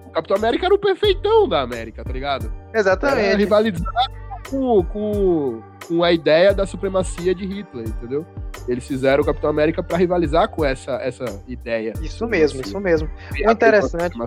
O 0.08 0.12
Capitão 0.12 0.38
América 0.38 0.66
era 0.66 0.76
o 0.76 0.80
perfeitão 0.80 1.50
da 1.50 1.62
América, 1.62 2.04
tá 2.04 2.12
ligado? 2.12 2.52
Exatamente. 2.74 3.28
Era 3.28 3.38
rivalizar 3.38 4.12
com, 4.50 4.84
com, 4.86 5.64
com 5.88 6.04
a 6.04 6.12
ideia 6.12 6.54
da 6.54 6.66
supremacia 6.66 7.34
de 7.34 7.46
Hitler, 7.46 7.88
entendeu? 7.88 8.26
Eles 8.68 8.88
fizeram 8.88 9.24
o 9.24 9.26
Capitão 9.26 9.50
América 9.50 9.84
para 9.84 9.98
rivalizar 9.98 10.48
com 10.50 10.64
essa, 10.64 10.94
essa 10.94 11.26
ideia. 11.48 11.94
Isso 12.02 12.26
mesmo, 12.26 12.62
isso 12.62 12.80
mesmo. 12.80 13.10
O 13.46 13.52
interessante. 13.52 14.18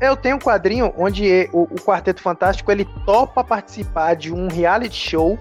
Eu 0.00 0.16
tenho 0.16 0.36
um 0.36 0.38
quadrinho 0.38 0.92
onde 0.96 1.48
o, 1.52 1.62
o 1.62 1.74
Quarteto 1.76 2.22
Fantástico 2.22 2.70
ele 2.70 2.86
topa 3.04 3.42
participar 3.42 4.14
de 4.14 4.32
um 4.32 4.48
reality 4.48 4.96
show 4.96 5.38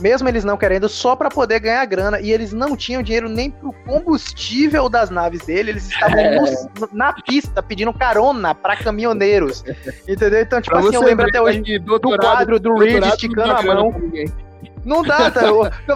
mesmo 0.00 0.28
eles 0.28 0.44
não 0.44 0.56
querendo, 0.56 0.88
só 0.88 1.16
para 1.16 1.28
poder 1.28 1.60
ganhar 1.60 1.84
grana. 1.86 2.20
E 2.20 2.30
eles 2.30 2.52
não 2.52 2.76
tinham 2.76 3.02
dinheiro 3.02 3.28
nem 3.28 3.50
pro 3.50 3.72
combustível 3.84 4.88
das 4.88 5.10
naves 5.10 5.44
dele, 5.44 5.70
eles 5.70 5.88
estavam 5.88 6.18
é. 6.18 6.38
no, 6.38 6.88
na 6.92 7.12
pista 7.12 7.62
pedindo 7.62 7.92
carona 7.92 8.54
para 8.54 8.76
caminhoneiros. 8.76 9.64
Entendeu? 10.06 10.40
Então, 10.40 10.60
tipo 10.60 10.76
pra 10.76 10.86
assim, 10.86 10.96
eu 10.96 11.02
lembro 11.02 11.26
até 11.26 11.40
hoje 11.40 11.78
do 11.78 12.00
quadro 12.18 12.60
do 12.60 12.74
Reed 12.76 13.04
esticando 13.04 13.52
a 13.52 13.62
mão. 13.62 13.94
Não 14.86 15.02
dá, 15.02 15.30
tá? 15.30 15.42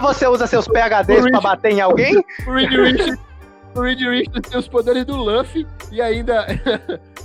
Você 0.00 0.26
usa 0.26 0.48
seus 0.48 0.66
PHDs 0.66 1.30
para 1.30 1.40
bater 1.40 1.72
em 1.72 1.80
alguém? 1.80 2.16
O 2.44 2.52
Reed 2.52 2.70
Rich, 2.70 3.18
o 3.76 3.80
Reed 3.80 4.00
Rich 4.00 4.30
tem 4.42 4.58
os 4.58 4.66
poderes 4.66 5.04
do 5.04 5.16
Luffy 5.16 5.64
e 5.92 6.02
ainda. 6.02 6.44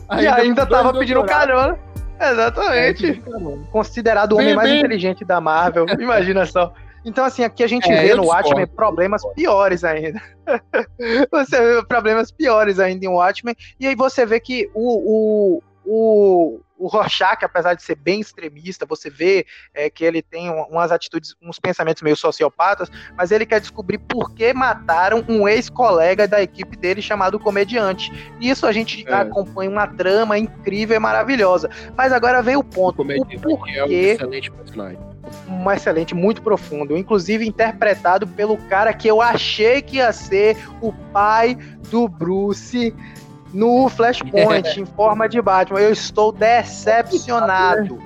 ainda 0.08 0.22
e 0.22 0.28
ainda 0.28 0.66
tava 0.66 0.94
pedindo 0.94 1.24
carona. 1.24 1.78
Exatamente. 2.22 3.10
É, 3.10 3.72
Considerado 3.72 4.34
o 4.34 4.36
homem 4.36 4.48
bem, 4.50 4.56
mais 4.56 4.70
bem. 4.70 4.80
inteligente 4.80 5.26
da 5.26 5.42
Marvel. 5.42 5.88
Imagina 6.00 6.46
só. 6.46 6.72
Então, 7.04 7.26
assim, 7.26 7.44
aqui 7.44 7.64
a 7.64 7.68
gente 7.68 7.92
é, 7.92 8.02
vê 8.02 8.16
no 8.16 8.28
Watchmen 8.28 8.68
problemas 8.68 9.22
piores 9.34 9.84
ainda. 9.84 10.22
você 11.32 11.60
vê 11.60 11.86
problemas 11.88 12.32
piores 12.32 12.80
ainda 12.80 13.06
em 13.06 13.10
Watchmen. 13.10 13.56
E 13.80 13.88
aí 13.88 13.96
você 13.96 14.24
vê 14.26 14.40
que 14.40 14.70
o, 14.74 15.60
o, 15.60 15.64
o, 15.86 16.60
o 16.78 16.88
Rorschach, 16.88 17.44
apesar 17.44 17.74
de 17.74 17.84
ser 17.84 17.96
bem 17.96 18.20
extremista, 18.20 18.86
você 18.86 19.10
vê 19.10 19.46
é, 19.74 19.90
que 19.90 20.04
ele 20.04 20.22
tem 20.22 20.50
umas 20.50 20.92
atitudes, 20.92 21.36
uns 21.42 21.60
pensamentos 21.60 22.02
meio 22.02 22.16
sociopatas, 22.16 22.92
mas 23.18 23.32
ele 23.32 23.46
quer 23.46 23.60
descobrir 23.60 23.98
por 23.98 24.34
que 24.34 24.54
mataram 24.54 25.24
um 25.28 25.48
ex-colega 25.48 26.28
da 26.28 26.42
equipe 26.42 26.78
dele 26.78 27.02
chamado 27.02 27.40
Comediante. 27.40 28.12
Isso 28.40 28.66
a 28.66 28.72
gente 28.72 29.08
é. 29.08 29.14
acompanha 29.14 29.70
uma 29.70 29.88
trama 29.88 30.38
incrível 30.38 30.96
e 30.96 31.00
maravilhosa. 31.00 31.70
Mas 31.96 32.12
agora 32.12 32.42
vem 32.42 32.56
o 32.56 32.64
ponto. 32.64 33.02
O, 33.02 33.22
o 33.22 33.40
porquê... 33.40 33.78
é 33.78 33.86
um 33.86 33.90
excelente 33.90 34.52
personagem. 34.52 35.00
Um 35.48 35.72
excelente, 35.72 36.14
muito 36.14 36.42
profundo. 36.42 36.96
Inclusive 36.96 37.48
interpretado 37.48 38.28
pelo 38.28 38.58
cara 38.58 38.94
que 38.94 39.08
eu 39.08 39.22
achei 39.22 39.82
que 39.82 39.98
ia 39.98 40.12
ser 40.14 40.58
o 40.82 40.94
pai 41.12 41.58
do 41.90 42.08
Bruce 42.08 42.94
no 43.56 43.88
Flashpoint 43.90 44.68
em 44.80 44.86
forma 44.86 45.28
de 45.30 45.42
Batman. 45.42 45.80
Eu 45.80 45.92
estou 45.92 46.32
decepcionado. 46.32 47.98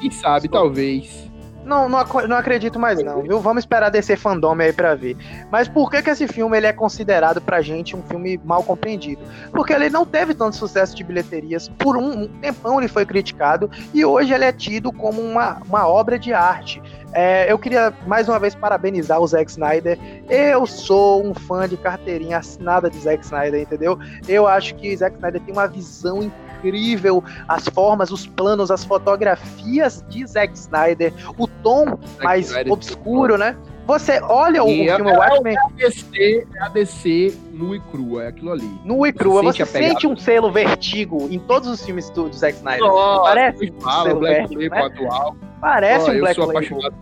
Quem 0.00 0.10
sabe, 0.10 0.46
estou... 0.46 0.62
talvez. 0.62 1.24
Não, 1.64 1.88
não, 1.88 2.04
não, 2.28 2.36
acredito 2.36 2.78
mais 2.78 3.02
não, 3.02 3.22
viu? 3.22 3.40
Vamos 3.40 3.62
esperar 3.62 3.88
descer 3.88 4.18
fandom 4.18 4.54
aí 4.60 4.72
pra 4.72 4.94
ver. 4.94 5.16
Mas 5.50 5.66
por 5.66 5.90
que 5.90 6.02
que 6.02 6.10
esse 6.10 6.28
filme 6.28 6.56
ele 6.56 6.66
é 6.66 6.72
considerado 6.74 7.40
pra 7.40 7.62
gente 7.62 7.96
um 7.96 8.02
filme 8.02 8.38
mal 8.44 8.62
compreendido? 8.62 9.22
Porque 9.50 9.72
ele 9.72 9.88
não 9.88 10.04
teve 10.04 10.34
tanto 10.34 10.56
sucesso 10.56 10.94
de 10.94 11.02
bilheterias, 11.02 11.68
por 11.78 11.96
um, 11.96 12.24
um 12.24 12.28
tempão 12.28 12.78
ele 12.78 12.88
foi 12.88 13.06
criticado, 13.06 13.70
e 13.94 14.04
hoje 14.04 14.34
ele 14.34 14.44
é 14.44 14.52
tido 14.52 14.92
como 14.92 15.22
uma, 15.22 15.62
uma 15.66 15.88
obra 15.88 16.18
de 16.18 16.34
arte. 16.34 16.82
É, 17.14 17.50
eu 17.50 17.56
queria 17.56 17.94
mais 18.06 18.28
uma 18.28 18.40
vez 18.40 18.56
parabenizar 18.56 19.20
o 19.20 19.26
Zack 19.26 19.48
Snyder. 19.48 19.96
Eu 20.28 20.66
sou 20.66 21.24
um 21.24 21.32
fã 21.32 21.68
de 21.68 21.76
carteirinha 21.76 22.38
assinada 22.38 22.90
de 22.90 22.98
Zack 22.98 23.24
Snyder, 23.24 23.60
entendeu? 23.62 23.96
Eu 24.26 24.48
acho 24.48 24.74
que 24.74 24.94
Zack 24.96 25.14
Snyder 25.14 25.40
tem 25.40 25.54
uma 25.54 25.68
visão 25.68 26.22
incrível, 26.22 27.22
as 27.46 27.68
formas, 27.68 28.10
os 28.10 28.26
planos, 28.26 28.70
as 28.70 28.84
fotografias 28.84 30.04
de 30.08 30.26
Zack 30.26 30.54
Snyder, 30.54 31.12
o 31.38 31.46
tom 31.46 31.84
Zack 31.86 32.24
mais 32.24 32.46
Snyder 32.48 32.72
obscuro, 32.72 33.38
né? 33.38 33.56
Você 33.86 34.18
olha 34.22 34.64
o, 34.64 34.68
e 34.68 34.88
filme 34.88 35.10
é, 35.10 35.18
Watchmen. 35.18 35.54
É 35.54 35.58
a, 35.58 35.68
DC, 35.76 36.46
é 36.54 36.62
a 36.62 36.68
DC 36.68 37.34
nu 37.52 37.74
e 37.74 37.80
crua, 37.80 38.24
é 38.24 38.28
aquilo 38.28 38.52
ali. 38.52 38.80
Nu 38.84 39.06
e 39.06 39.12
crua. 39.12 39.42
Você, 39.42 39.64
você 39.64 39.78
sente 39.78 40.06
um 40.06 40.16
selo 40.16 40.50
vertigo 40.50 41.28
em 41.30 41.38
todos 41.38 41.68
os 41.68 41.84
filmes 41.84 42.08
do, 42.10 42.28
do 42.28 42.34
Zack 42.34 42.56
Snyder. 42.56 42.80
Nossa, 42.80 43.22
Parece 43.24 43.70
um 43.70 43.80
fala, 43.80 44.02
selo 44.04 44.20
Black 44.20 44.38
vertigo, 44.40 44.74
né? 44.74 44.82
atual. 44.82 45.36
Parece 45.60 46.10
oh, 46.10 46.14
um 46.14 46.20
Black 46.20 46.40
Label. 46.40 46.94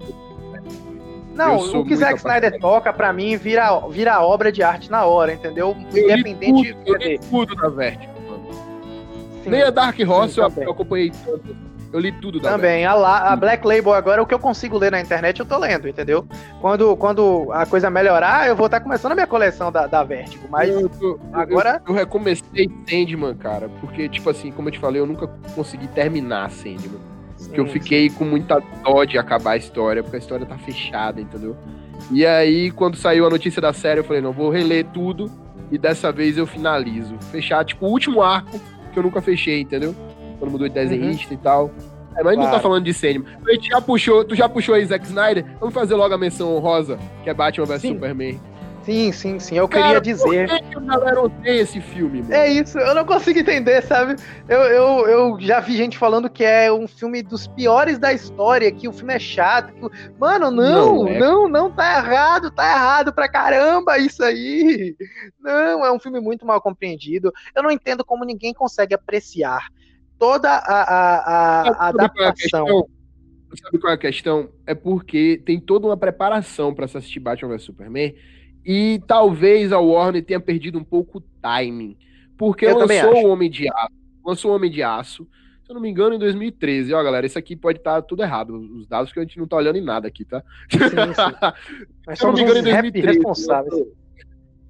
Não, 1.34 1.80
o 1.80 1.86
que 1.86 1.96
Zack 1.96 2.18
Snyder 2.18 2.58
toca, 2.60 2.92
pra 2.92 3.12
mim, 3.12 3.36
vira, 3.36 3.78
vira 3.88 4.20
obra 4.20 4.50
de 4.50 4.62
arte 4.62 4.90
na 4.90 5.04
hora, 5.04 5.32
entendeu? 5.32 5.76
Eu 5.94 6.04
Independente. 6.04 6.62
Li 6.62 6.74
tudo, 6.74 6.88
eu 6.88 6.96
li 6.96 7.18
tudo 7.18 7.54
da 7.56 7.68
Vertigo, 7.68 8.12
Nem 9.46 9.62
a 9.62 9.70
Dark 9.70 9.98
Horse 10.00 10.38
eu, 10.38 10.52
eu 10.56 10.72
acompanhei 10.72 11.10
tanto. 11.24 11.71
Eu 11.92 12.00
li 12.00 12.10
tudo 12.12 12.40
da 12.40 12.50
Também. 12.50 12.86
A, 12.86 12.92
a, 12.92 13.36
Black 13.36 13.66
Label 13.66 13.92
agora, 13.92 14.22
o 14.22 14.26
que 14.26 14.32
eu 14.32 14.38
consigo 14.38 14.78
ler 14.78 14.90
na 14.90 15.00
internet, 15.00 15.38
eu 15.38 15.46
tô 15.46 15.58
lendo, 15.58 15.86
entendeu? 15.88 16.26
Quando, 16.60 16.96
quando 16.96 17.52
a 17.52 17.66
coisa 17.66 17.90
melhorar, 17.90 18.48
eu 18.48 18.56
vou 18.56 18.66
estar 18.66 18.78
tá 18.78 18.84
começando 18.84 19.12
a 19.12 19.14
minha 19.14 19.26
coleção 19.26 19.70
da, 19.70 19.86
da 19.86 20.02
Vertigo. 20.02 20.46
Mas 20.50 20.70
eu, 20.70 20.90
eu, 21.00 21.20
agora. 21.32 21.82
Eu, 21.86 21.92
eu, 21.92 21.94
recomecei 21.94 22.70
Sandman, 22.88 23.34
cara. 23.36 23.68
Porque, 23.80 24.08
tipo 24.08 24.30
assim, 24.30 24.50
como 24.50 24.68
eu 24.68 24.72
te 24.72 24.78
falei, 24.78 25.00
eu 25.00 25.06
nunca 25.06 25.26
consegui 25.54 25.86
terminar 25.88 26.50
Sandman 26.50 27.12
que 27.48 27.58
eu 27.58 27.66
fiquei 27.66 28.08
com 28.08 28.24
muita 28.24 28.60
dó 28.82 29.04
de 29.04 29.18
acabar 29.18 29.52
a 29.52 29.56
história, 29.56 30.02
porque 30.02 30.16
a 30.16 30.18
história 30.18 30.46
tá 30.46 30.56
fechada, 30.58 31.20
entendeu? 31.20 31.56
E 32.10 32.24
aí, 32.26 32.70
quando 32.70 32.96
saiu 32.96 33.26
a 33.26 33.30
notícia 33.30 33.60
da 33.60 33.72
série, 33.72 34.00
eu 34.00 34.04
falei, 34.04 34.22
não, 34.22 34.32
vou 34.32 34.50
reler 34.50 34.86
tudo 34.92 35.30
e 35.70 35.78
dessa 35.78 36.12
vez 36.12 36.36
eu 36.36 36.46
finalizo. 36.46 37.16
Fechar, 37.30 37.64
tipo, 37.64 37.86
o 37.86 37.90
último 37.90 38.22
arco 38.22 38.60
que 38.92 38.98
eu 38.98 39.02
nunca 39.02 39.22
fechei, 39.22 39.60
entendeu? 39.60 39.94
Quando 40.42 40.50
mudou 40.50 40.66
de 40.66 40.74
desenhista 40.74 41.32
uhum. 41.32 41.40
e 41.40 41.40
tal. 41.40 41.70
É, 42.16 42.24
mas 42.24 42.34
claro. 42.34 42.40
não 42.40 42.50
tá 42.50 42.58
falando 42.58 42.84
de 42.84 42.92
Sandman. 42.92 43.24
Tu 43.44 43.68
já 43.68 43.80
puxou, 43.80 44.24
tu 44.24 44.34
já 44.34 44.48
puxou 44.48 44.74
aí 44.74 44.84
Zack 44.84 45.06
Snyder? 45.06 45.46
Vamos 45.60 45.72
fazer 45.72 45.94
logo 45.94 46.12
a 46.12 46.18
menção 46.18 46.56
honrosa, 46.56 46.98
que 47.22 47.30
é 47.30 47.34
Batman 47.34 47.64
vs 47.64 47.82
Superman. 47.82 48.40
Sim, 48.82 49.12
sim, 49.12 49.38
sim. 49.38 49.56
Eu 49.56 49.68
Cara, 49.68 49.84
queria 49.84 50.00
dizer. 50.00 50.48
Por 50.48 50.58
que, 50.58 50.64
que 50.64 50.76
a 50.76 50.80
galera 50.80 51.22
odeia 51.22 51.62
esse 51.62 51.80
filme, 51.80 52.22
mano? 52.22 52.34
É 52.34 52.48
isso, 52.48 52.76
eu 52.76 52.92
não 52.92 53.04
consigo 53.04 53.38
entender, 53.38 53.80
sabe? 53.82 54.16
Eu, 54.48 54.62
eu, 54.62 55.06
eu 55.06 55.36
já 55.38 55.60
vi 55.60 55.76
gente 55.76 55.96
falando 55.96 56.28
que 56.28 56.42
é 56.42 56.72
um 56.72 56.88
filme 56.88 57.22
dos 57.22 57.46
piores 57.46 58.00
da 58.00 58.12
história, 58.12 58.72
que 58.72 58.88
o 58.88 58.92
filme 58.92 59.14
é 59.14 59.20
chato. 59.20 59.72
Que... 59.72 59.88
Mano, 60.18 60.50
não, 60.50 61.04
não, 61.04 61.08
é. 61.08 61.18
não, 61.20 61.48
não, 61.48 61.70
tá 61.70 61.98
errado, 61.98 62.50
tá 62.50 62.68
errado 62.68 63.12
pra 63.12 63.28
caramba 63.28 63.96
isso 63.96 64.24
aí. 64.24 64.96
Não, 65.40 65.86
é 65.86 65.92
um 65.92 66.00
filme 66.00 66.20
muito 66.20 66.44
mal 66.44 66.60
compreendido. 66.60 67.32
Eu 67.54 67.62
não 67.62 67.70
entendo 67.70 68.04
como 68.04 68.24
ninguém 68.24 68.52
consegue 68.52 68.92
apreciar 68.92 69.68
toda 70.22 70.48
a, 70.48 70.82
a, 70.82 71.16
a, 71.16 71.68
a 71.70 71.88
adaptação. 71.88 72.86
Sabe 73.60 73.78
qual 73.80 73.90
é 73.90 73.94
a 73.96 73.98
questão? 73.98 74.50
É 74.64 74.72
porque 74.72 75.42
tem 75.44 75.58
toda 75.58 75.88
uma 75.88 75.96
preparação 75.96 76.72
para 76.72 76.86
se 76.86 76.96
assistir 76.96 77.18
Batman 77.18 77.48
vs 77.48 77.64
Superman 77.64 78.14
e 78.64 79.02
talvez 79.04 79.72
a 79.72 79.80
Warner 79.80 80.24
tenha 80.24 80.38
perdido 80.38 80.78
um 80.78 80.84
pouco 80.84 81.18
o 81.18 81.20
timing. 81.42 81.98
Porque 82.38 82.64
eu 82.64 82.78
lançou 82.78 83.24
o 83.24 83.30
Homem 83.30 83.50
de 83.50 83.68
Aço. 83.68 83.92
Lançou 84.24 84.52
o 84.52 84.54
Homem 84.54 84.70
de 84.70 84.80
Aço. 84.80 85.26
Se 85.64 85.72
eu 85.72 85.74
não 85.74 85.82
me 85.82 85.90
engano, 85.90 86.14
em 86.14 86.20
2013. 86.20 86.94
Ó, 86.94 87.02
galera, 87.02 87.26
isso 87.26 87.38
aqui 87.38 87.56
pode 87.56 87.78
estar 87.78 88.00
tá 88.00 88.02
tudo 88.02 88.22
errado. 88.22 88.54
Os 88.54 88.86
dados 88.86 89.12
que 89.12 89.18
a 89.18 89.22
gente 89.22 89.40
não 89.40 89.48
tá 89.48 89.56
olhando 89.56 89.76
em 89.76 89.84
nada 89.84 90.06
aqui, 90.06 90.24
tá? 90.24 90.40
Sim, 90.70 90.78
sim. 90.78 92.14
se 92.14 92.24
eu 92.24 92.28
não 92.28 92.34
me 92.34 92.42
engano, 92.42 92.60
em 92.60 92.62
2013. 92.62 93.18
Lançou, 93.18 93.92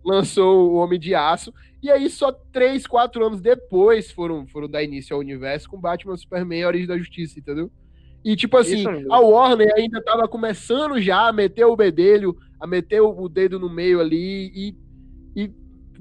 lançou 0.02 0.70
o 0.72 0.76
Homem 0.76 0.98
de 0.98 1.14
Aço. 1.14 1.52
E 1.82 1.90
aí, 1.90 2.08
só 2.08 2.30
três, 2.52 2.86
quatro 2.86 3.24
anos 3.26 3.40
depois 3.40 4.10
foram, 4.10 4.46
foram 4.46 4.68
dar 4.68 4.82
início 4.82 5.14
ao 5.14 5.20
universo 5.20 5.68
com 5.68 5.80
Batman, 5.80 6.16
Superman 6.16 6.60
e 6.60 6.62
a 6.62 6.68
Origem 6.68 6.86
da 6.86 6.96
Justiça, 6.96 7.38
entendeu? 7.38 7.70
E, 8.24 8.36
tipo 8.36 8.56
assim, 8.56 8.84
a 9.10 9.18
Warner 9.18 9.72
ainda 9.76 10.00
tava 10.00 10.28
começando 10.28 11.00
já 11.00 11.26
a 11.26 11.32
meter 11.32 11.64
o 11.64 11.74
bedelho, 11.74 12.36
a 12.60 12.66
meter 12.66 13.00
o 13.00 13.28
dedo 13.28 13.58
no 13.58 13.68
meio 13.68 14.00
ali 14.00 14.52
e, 14.54 14.76
e 15.34 15.50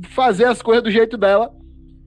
fazer 0.09 0.45
as 0.45 0.61
coisas 0.61 0.83
do 0.83 0.91
jeito 0.91 1.17
dela. 1.17 1.51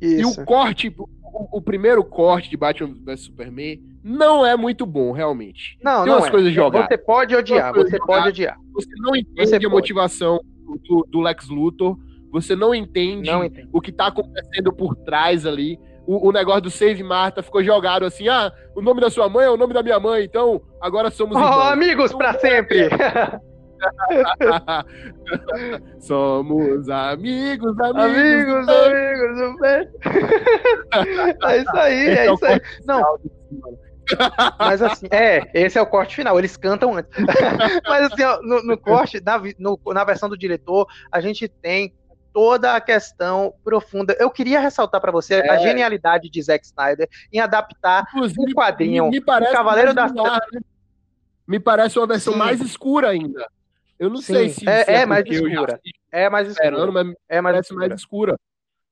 Isso. 0.01 0.41
E 0.41 0.43
o 0.43 0.47
corte, 0.47 0.95
o, 0.97 1.59
o, 1.59 1.61
primeiro 1.61 2.05
corte 2.05 2.49
de 2.49 2.57
Batman 2.57 2.95
vs 3.05 3.23
Superman 3.23 3.83
não 4.05 4.47
é 4.47 4.57
muito 4.57 4.87
bom, 4.87 5.11
realmente. 5.11 5.77
Não, 5.83 6.05
Tem 6.05 6.13
não 6.13 6.19
umas 6.19 6.29
é. 6.29 6.31
coisas 6.31 6.53
jogadas. 6.53 6.89
Você 6.89 6.99
pode 6.99 7.35
odiar, 7.35 7.75
você 7.75 7.99
pode 7.99 8.29
odiar. 8.29 8.57
Você 8.73 8.91
não 8.99 9.17
entende 9.17 9.51
você 9.51 9.67
a 9.67 9.69
motivação 9.69 10.41
do, 10.89 11.07
do, 11.11 11.21
Lex 11.21 11.49
Luthor, 11.49 11.99
você 12.35 12.57
não 12.57 12.75
entende, 12.75 13.31
não 13.31 13.45
entende. 13.45 13.69
o 13.73 13.81
que 13.81 13.93
tá 13.93 14.09
acontecendo 14.09 14.73
por 14.73 14.97
trás 14.97 15.47
ali 15.47 15.79
o, 16.05 16.29
o, 16.29 16.33
negócio 16.33 16.63
do 16.63 16.71
Save 16.71 17.03
Marta 17.03 17.43
ficou 17.43 17.63
jogado 17.63 18.05
assim: 18.05 18.29
ah, 18.29 18.53
o 18.75 18.83
nome 18.83 19.01
da 19.01 19.09
sua 19.09 19.29
mãe 19.29 19.47
é 19.47 19.51
o 19.51 19.57
nome 19.57 19.73
da 19.73 19.83
minha 19.83 19.99
mãe, 20.01 20.25
então 20.25 20.61
agora 20.81 21.11
somos 21.11 21.37
oh, 21.37 21.41
amigos 21.41 22.13
para 22.13 22.31
então, 22.31 22.41
sempre. 22.41 22.89
Somos 26.01 26.89
amigos, 26.89 27.79
amigos. 27.81 28.69
Amigos, 28.69 29.41
amigos. 29.41 29.89
é 31.45 31.59
isso 31.59 31.77
aí, 31.77 32.09
é 32.09 32.33
isso 32.33 32.47
aí. 32.47 32.61
Não. 32.87 33.19
Mas 34.59 34.83
assim, 34.83 35.07
é, 35.11 35.51
esse 35.55 35.79
é 35.79 35.83
o 35.83 35.87
corte 35.87 36.17
final, 36.17 36.39
eles 36.39 36.57
cantam 36.57 36.95
antes. 36.95 37.11
Mas 37.87 38.13
assim, 38.13 38.23
ó, 38.23 38.41
no, 38.43 38.63
no, 38.63 38.79
corte, 38.79 39.21
na, 39.25 39.41
no, 39.59 39.79
na 39.93 40.05
versão 40.05 40.29
do 40.29 40.39
diretor, 40.39 40.87
a 41.11 41.21
gente 41.21 41.49
tem 41.49 41.95
toda 42.35 42.75
a 42.75 42.81
questão 42.81 43.55
profunda. 43.63 44.15
Eu 44.19 44.29
queria 44.29 44.59
ressaltar 44.59 45.01
para 45.01 45.13
você 45.13 45.35
é. 45.37 45.51
a 45.51 45.57
genialidade 45.57 46.29
de 46.29 46.43
Zack 46.43 46.67
Snyder 46.67 47.09
em 47.33 47.39
adaptar 47.39 48.09
Inclusive, 48.09 48.51
um 48.51 48.53
quadrinho, 48.53 49.05
me, 49.05 49.11
me 49.13 49.21
parece 49.21 49.53
o 49.53 49.55
Cavaleiro 49.55 49.95
das 49.95 50.13
né? 50.13 50.61
Me 51.47 51.61
parece 51.61 51.97
uma 51.99 52.09
versão 52.09 52.33
Sim. 52.33 52.39
mais 52.41 52.61
escura 52.61 53.11
ainda. 53.11 53.47
Eu 53.99 54.11
não 54.11 54.17
Sim. 54.17 54.35
sei 54.35 54.49
se 54.49 54.69
é, 54.69 54.85
é, 54.89 54.95
é 55.03 55.07
mais 55.07 55.25
escura. 55.25 55.81
É 56.11 56.29
mais 56.29 56.49
escura. 56.49 56.93
Mas 56.93 57.15
é 57.29 57.41
mais 57.41 57.55
parece 57.55 57.69
escura. 57.69 57.89
mais 57.89 58.01
escura. 58.01 58.37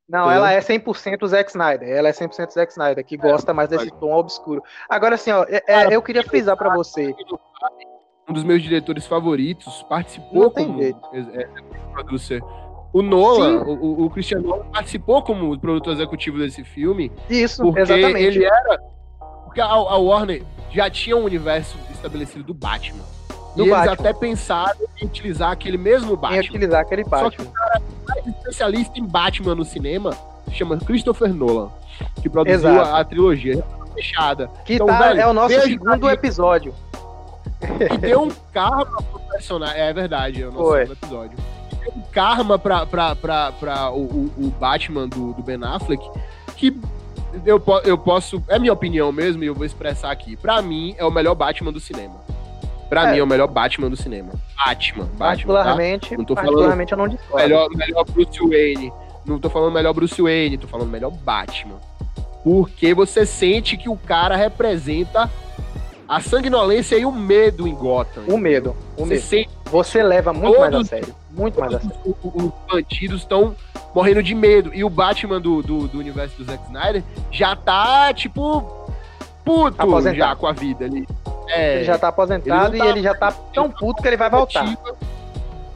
Não, 0.08 0.30
ela 0.30 0.52
é 0.52 0.60
100% 0.60 1.26
Zack 1.26 1.50
Snyder. 1.50 1.88
Ela 1.88 2.08
é 2.08 2.12
100% 2.12 2.50
Zack 2.50 2.70
Snyder, 2.70 3.04
que 3.04 3.14
é, 3.16 3.18
gosta 3.18 3.52
mais 3.52 3.68
desse 3.68 3.90
tom 3.92 4.12
obscuro. 4.12 4.62
Agora, 4.88 5.16
assim, 5.16 5.32
ó, 5.32 5.44
é, 5.48 5.62
é 5.66 5.96
eu 5.96 6.02
queria 6.02 6.22
frisar 6.22 6.56
para 6.56 6.72
você. 6.74 7.14
Um 8.28 8.32
dos 8.32 8.44
meus 8.44 8.62
diretores 8.62 9.06
favoritos 9.06 9.82
participou 9.88 10.50
como 10.50 10.80
é, 10.82 10.92
producer. 11.92 12.40
O 12.92 13.00
Nolan, 13.00 13.62
o, 13.62 14.04
o 14.04 14.10
Christian 14.10 14.40
Nolan, 14.40 14.64
participou 14.66 15.22
como 15.22 15.58
produtor 15.58 15.94
executivo 15.94 16.38
desse 16.38 16.62
filme. 16.62 17.10
Isso, 17.28 17.62
porque 17.62 17.80
exatamente. 17.80 18.22
ele 18.22 18.44
era. 18.44 18.78
Porque 19.44 19.60
a, 19.60 19.66
a 19.66 19.96
Warner 19.96 20.42
já 20.70 20.90
tinha 20.90 21.16
um 21.16 21.24
universo 21.24 21.76
estabelecido 21.90 22.44
do 22.44 22.54
Batman. 22.54 23.02
Do 23.56 23.66
e 23.66 23.70
Batman. 23.70 23.86
eles 23.86 24.00
até 24.00 24.12
pensaram 24.12 24.80
em 25.00 25.06
utilizar 25.06 25.50
aquele 25.50 25.78
mesmo 25.78 26.16
Batman. 26.16 26.36
Em 26.36 26.48
utilizar 26.48 26.80
aquele 26.80 27.04
Batman. 27.04 27.30
Só 27.30 27.36
que 27.36 27.42
o 27.42 27.50
cara 27.50 27.82
mais 28.08 28.26
especialista 28.26 28.98
em 28.98 29.06
Batman 29.06 29.54
no 29.54 29.64
cinema 29.64 30.12
se 30.48 30.54
chama 30.54 30.78
Christopher 30.78 31.32
Nolan, 31.32 31.70
que 32.20 32.28
produziu 32.28 32.80
a, 32.80 33.00
a, 33.00 33.04
trilogia 33.04 33.64
fechada. 33.94 34.48
Que 34.64 34.74
então, 34.74 34.86
tá, 34.86 34.98
velho, 34.98 35.20
é 35.20 35.26
o 35.26 35.32
nosso 35.32 35.60
segundo 35.62 36.08
aí, 36.08 36.14
episódio. 36.14 36.74
E 37.62 37.98
deu 37.98 38.22
um 38.22 38.30
karma 38.52 38.84
pro 38.84 39.20
personagem. 39.30 39.80
É 39.80 39.92
verdade, 39.92 40.42
é 40.42 40.48
o 40.48 40.52
nosso 40.52 40.64
Foi. 40.64 40.80
segundo 40.80 40.98
episódio. 40.98 41.38
Um 41.94 42.02
karma 42.12 42.58
pra, 42.58 42.86
pra, 42.86 43.14
pra, 43.16 43.52
pra 43.52 43.90
o, 43.90 44.30
o, 44.36 44.54
Batman 44.58 45.08
do, 45.08 45.32
do 45.32 45.42
Ben 45.42 45.58
Affleck 45.62 46.08
que 46.56 46.76
eu, 47.44 47.62
eu 47.84 47.98
posso. 47.98 48.42
É 48.48 48.58
minha 48.58 48.72
opinião 48.72 49.10
mesmo 49.10 49.42
e 49.42 49.46
eu 49.46 49.54
vou 49.54 49.64
expressar 49.64 50.10
aqui. 50.10 50.36
Pra 50.36 50.60
mim, 50.60 50.94
é 50.98 51.04
o 51.04 51.10
melhor 51.10 51.34
Batman 51.34 51.72
do 51.72 51.80
cinema. 51.80 52.14
Pra 52.88 53.08
é. 53.08 53.12
mim, 53.12 53.18
é 53.18 53.22
o 53.22 53.26
melhor 53.26 53.48
Batman 53.48 53.88
do 53.88 53.96
cinema. 53.96 54.32
Batman. 54.56 55.04
Batman 55.04 55.18
particularmente, 55.18 56.10
tá? 56.10 56.16
não 56.16 56.24
tô 56.24 56.34
particularmente 56.34 56.90
falando 56.90 57.04
eu 57.04 57.08
não 57.08 57.16
discordo. 57.16 57.42
Melhor, 57.42 57.68
melhor 57.70 58.04
Bruce 58.04 58.38
Wayne. 58.38 58.92
Não 59.24 59.38
tô 59.38 59.48
falando 59.48 59.72
melhor 59.72 59.92
Bruce 59.94 60.20
Wayne, 60.20 60.58
tô 60.58 60.68
falando 60.68 60.90
melhor 60.90 61.10
Batman. 61.10 61.80
Porque 62.44 62.92
você 62.92 63.24
sente 63.24 63.76
que 63.76 63.88
o 63.88 63.96
cara 63.96 64.36
representa 64.36 65.30
a 66.08 66.20
sanguinolência 66.20 66.96
e 66.96 67.06
o 67.06 67.12
medo 67.12 67.66
em 67.66 67.74
Gotham. 67.74 68.24
O 68.28 68.36
medo. 68.36 68.76
O 68.96 69.04
você 69.04 69.14
medo. 69.14 69.22
Sente 69.22 69.62
você 69.72 70.02
leva 70.02 70.34
muito 70.34 70.60
mais 70.60 70.74
a 70.74 70.84
sério. 70.84 71.14
Muito 71.34 71.58
mais 71.60 71.74
a 71.74 71.80
sério. 71.80 72.16
Os 72.22 72.52
bandidos 72.70 73.22
estão 73.22 73.54
morrendo 73.94 74.22
de 74.22 74.34
medo. 74.34 74.72
E 74.74 74.84
o 74.84 74.90
Batman 74.90 75.40
do, 75.40 75.62
do, 75.62 75.88
do 75.88 75.98
universo 75.98 76.36
do 76.36 76.44
Zack 76.44 76.64
Snyder 76.66 77.02
já 77.30 77.56
tá, 77.56 78.12
tipo, 78.12 78.88
puto 79.44 79.80
aposentado. 79.80 80.16
já 80.16 80.36
com 80.36 80.46
a 80.46 80.52
vida 80.52 80.84
ali. 80.84 81.06
É, 81.48 81.76
ele 81.76 81.84
já 81.84 81.98
tá 81.98 82.08
aposentado 82.08 82.74
ele 82.74 82.78
tá, 82.78 82.86
e 82.86 82.88
ele 82.88 83.02
já 83.02 83.14
tá 83.14 83.32
tão 83.52 83.70
puto 83.70 84.02
que 84.02 84.08
ele 84.08 84.16
vai 84.16 84.30
voltar. 84.30 84.64
Ativa. 84.64 84.96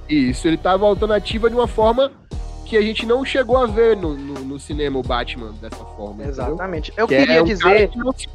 Isso, 0.08 0.46
ele 0.46 0.56
tá 0.56 0.76
voltando 0.76 1.12
ativa 1.12 1.50
de 1.50 1.56
uma 1.56 1.66
forma 1.66 2.12
que 2.64 2.76
a 2.76 2.82
gente 2.82 3.06
não 3.06 3.24
chegou 3.24 3.56
a 3.56 3.66
ver 3.66 3.96
no, 3.96 4.14
no, 4.14 4.34
no 4.40 4.58
cinema 4.58 4.98
o 4.98 5.02
Batman 5.02 5.52
dessa 5.60 5.84
forma. 5.84 6.24
Exatamente. 6.24 6.90
Entendeu? 6.90 7.04
Eu 7.04 7.08
que 7.08 7.16
queria 7.16 7.40
é 7.40 7.42
dizer. 7.42 7.88
que 7.88 7.98
não 7.98 8.12
se 8.12 8.28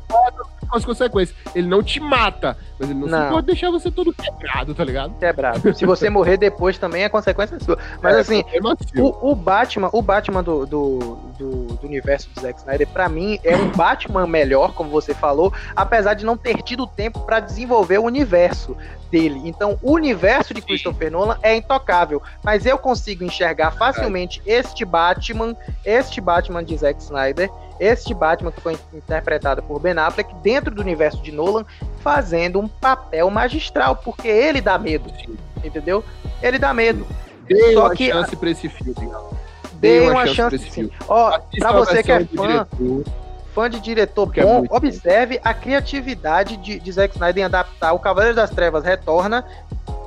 com 0.71 0.77
as 0.77 0.85
consequências. 0.85 1.37
Ele 1.53 1.67
não 1.67 1.83
te 1.83 1.99
mata, 1.99 2.57
mas 2.79 2.89
ele 2.89 2.99
não, 2.99 3.07
não. 3.07 3.29
pode 3.29 3.47
deixar 3.47 3.69
você 3.69 3.91
todo 3.91 4.13
quebrado, 4.13 4.73
tá 4.73 4.83
ligado? 4.83 5.13
Quebrado. 5.19 5.73
Se 5.75 5.85
você 5.85 6.09
morrer 6.09 6.37
depois 6.37 6.77
também, 6.77 7.03
a 7.03 7.09
consequência 7.09 7.55
é 7.55 7.59
sua. 7.59 7.77
Mas 8.01 8.15
é, 8.15 8.19
assim, 8.21 8.43
o, 8.97 9.31
o, 9.31 9.35
Batman, 9.35 9.89
o 9.91 10.01
Batman 10.01 10.41
do, 10.41 10.65
do, 10.65 10.99
do, 11.37 11.65
do, 11.75 11.85
universo 11.85 12.29
do 12.33 12.41
Zack 12.41 12.59
Snyder, 12.59 12.87
pra 12.87 13.09
mim, 13.09 13.37
é 13.43 13.55
um 13.55 13.69
Batman 13.69 14.25
melhor, 14.25 14.73
como 14.73 14.89
você 14.89 15.13
falou, 15.13 15.53
apesar 15.75 16.13
de 16.13 16.25
não 16.25 16.37
ter 16.37 16.61
tido 16.63 16.87
tempo 16.87 17.19
para 17.21 17.41
desenvolver 17.41 17.97
o 17.97 18.03
universo 18.03 18.77
dele. 19.11 19.41
Então, 19.43 19.77
o 19.81 19.91
universo 19.91 20.53
de 20.53 20.61
Christopher 20.61 21.11
Nolan 21.11 21.37
é 21.43 21.55
intocável, 21.55 22.21
mas 22.41 22.65
eu 22.65 22.77
consigo 22.77 23.25
enxergar 23.25 23.71
facilmente 23.71 24.41
é. 24.47 24.59
este 24.59 24.85
Batman, 24.85 25.55
este 25.83 26.21
Batman 26.21 26.63
de 26.63 26.77
Zack 26.77 27.01
Snyder 27.01 27.51
este 27.81 28.13
Batman 28.13 28.51
que 28.51 28.61
foi 28.61 28.77
interpretado 28.93 29.63
por 29.63 29.79
Ben 29.79 29.97
Affleck 29.97 30.31
dentro 30.35 30.73
do 30.73 30.81
universo 30.81 31.19
de 31.23 31.31
Nolan, 31.31 31.65
fazendo 32.01 32.59
um 32.59 32.67
papel 32.67 33.27
magistral, 33.31 33.95
porque 33.95 34.27
ele 34.27 34.61
dá 34.61 34.77
medo, 34.77 35.11
entendeu? 35.63 36.03
Ele 36.43 36.59
dá 36.59 36.75
medo. 36.75 37.07
Dê 37.47 37.73
Só 37.73 37.85
uma 37.85 37.95
que 37.95 38.11
chance 38.11 38.35
para 38.35 38.51
esse 38.51 38.69
filme. 38.69 38.95
Dê 39.73 40.01
uma, 40.01 40.11
uma 40.11 40.27
chance, 40.27 40.35
chance 40.35 40.55
esse 40.57 40.69
filme. 40.69 40.93
Ó, 41.07 41.39
para 41.57 41.71
você 41.71 42.03
que 42.03 42.11
é 42.11 42.23
fã, 42.23 42.67
fã 43.51 43.67
de 43.67 43.79
diretor 43.79 44.31
é 44.35 44.43
bom, 44.43 44.63
é 44.63 44.75
observe 44.75 45.39
a 45.43 45.51
criatividade 45.51 46.57
de, 46.57 46.79
de 46.79 46.91
Zack 46.91 47.15
Snyder 47.15 47.41
em 47.41 47.45
adaptar 47.45 47.93
o 47.93 47.99
Cavaleiro 47.99 48.35
das 48.35 48.51
Trevas 48.51 48.83
Retorna, 48.83 49.43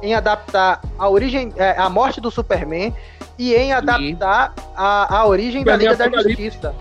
em 0.01 0.15
adaptar 0.15 0.81
a 0.97 1.09
origem, 1.09 1.53
é, 1.57 1.73
a 1.77 1.89
morte 1.89 2.21
do 2.21 2.31
Superman 2.31 2.95
e 3.37 3.53
em 3.53 3.73
adaptar 3.73 4.55
a, 4.77 5.17
a 5.19 5.27
origem 5.27 5.65
da 5.65 5.77
Liga 5.77 5.97
da 5.97 6.09
Justiça. 6.09 6.73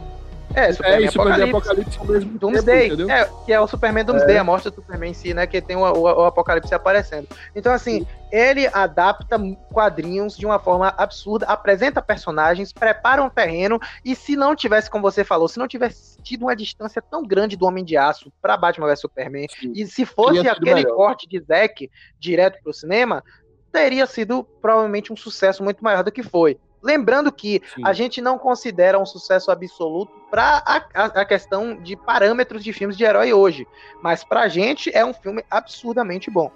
É, 0.56 0.70
é, 0.70 0.74
Superman 0.74 1.02
é, 1.02 1.08
Apocalipse. 1.08 1.50
Apocalipse 1.50 2.00
ao 2.00 2.06
mesmo 2.06 2.38
Doomsday, 2.38 2.96
tempo, 2.96 3.12
é, 3.12 3.30
que 3.46 3.54
é 3.54 3.60
o 3.60 3.68
Superman 3.68 4.06
Doomsday, 4.06 4.36
é. 4.36 4.40
a 4.40 4.44
morte 4.44 4.70
do 4.70 4.76
Superman 4.76 5.12
em 5.12 5.14
si, 5.14 5.34
né? 5.34 5.48
Que 5.48 5.62
tem 5.62 5.76
o, 5.76 5.82
o, 5.82 6.02
o, 6.02 6.26
Apocalipse 6.26 6.74
aparecendo. 6.74 7.28
Então, 7.56 7.74
assim, 7.74 8.02
Sim. 8.02 8.08
ele 8.32 8.68
adapta 8.68 9.40
quadrinhos 9.72 10.38
de 10.38 10.46
uma 10.46 10.60
forma 10.60 10.94
absurda, 10.98 11.46
apresenta 11.48 12.02
personagens, 12.02 12.72
prepara 12.72 13.24
um 13.24 13.30
terreno, 13.30 13.80
e 14.06 14.16
se 14.16 14.36
não 14.36 14.56
tivesse, 14.56 14.90
como 14.90 15.02
você 15.02 15.24
falou, 15.24 15.48
se 15.48 15.58
não 15.58 15.68
tivesse 15.68 16.22
tido 16.22 16.44
uma 16.44 16.56
distância 16.56 17.02
tão 17.02 17.24
grande 17.26 17.58
do 17.58 17.66
Homem 17.66 17.84
de 17.84 17.98
Aço 17.98 18.32
para 18.42 18.58
Batman 18.58 18.88
vs 18.88 19.02
Superman, 19.02 19.48
Sim. 19.60 19.74
e 19.76 19.86
se 19.88 20.06
fosse 20.06 20.48
aquele 20.48 20.76
melhor. 20.76 20.96
corte 20.96 21.28
de 21.28 21.40
Zack 21.40 21.90
direto 22.20 22.62
pro 22.64 22.74
cinema, 22.74 23.24
teria 23.72 24.06
sido 24.06 24.44
provavelmente 24.62 25.12
um 25.12 25.18
sucesso 25.18 25.64
muito 25.64 25.84
maior 25.84 26.04
do 26.04 26.12
que 26.12 26.22
foi. 26.22 26.60
Lembrando 26.84 27.32
que 27.32 27.62
Sim. 27.74 27.82
a 27.86 27.94
gente 27.94 28.22
não 28.22 28.38
considera 28.38 29.00
um 29.00 29.06
sucesso 29.06 29.50
absoluto 29.50 30.12
para 30.30 30.62
a, 30.66 30.84
a, 30.94 31.06
a, 31.06 31.26
questão 31.26 31.78
de 31.82 31.96
parâmetros 31.96 32.62
de 32.62 32.74
filmes 32.74 32.98
de 32.98 33.06
herói 33.06 33.32
hoje, 33.32 33.66
mas 34.02 34.24
para 34.24 34.42
a 34.42 34.48
gente 34.50 34.92
é 34.94 35.06
um 35.06 35.14
filme 35.14 35.46
absurdamente 35.50 36.30
bom. 36.30 36.52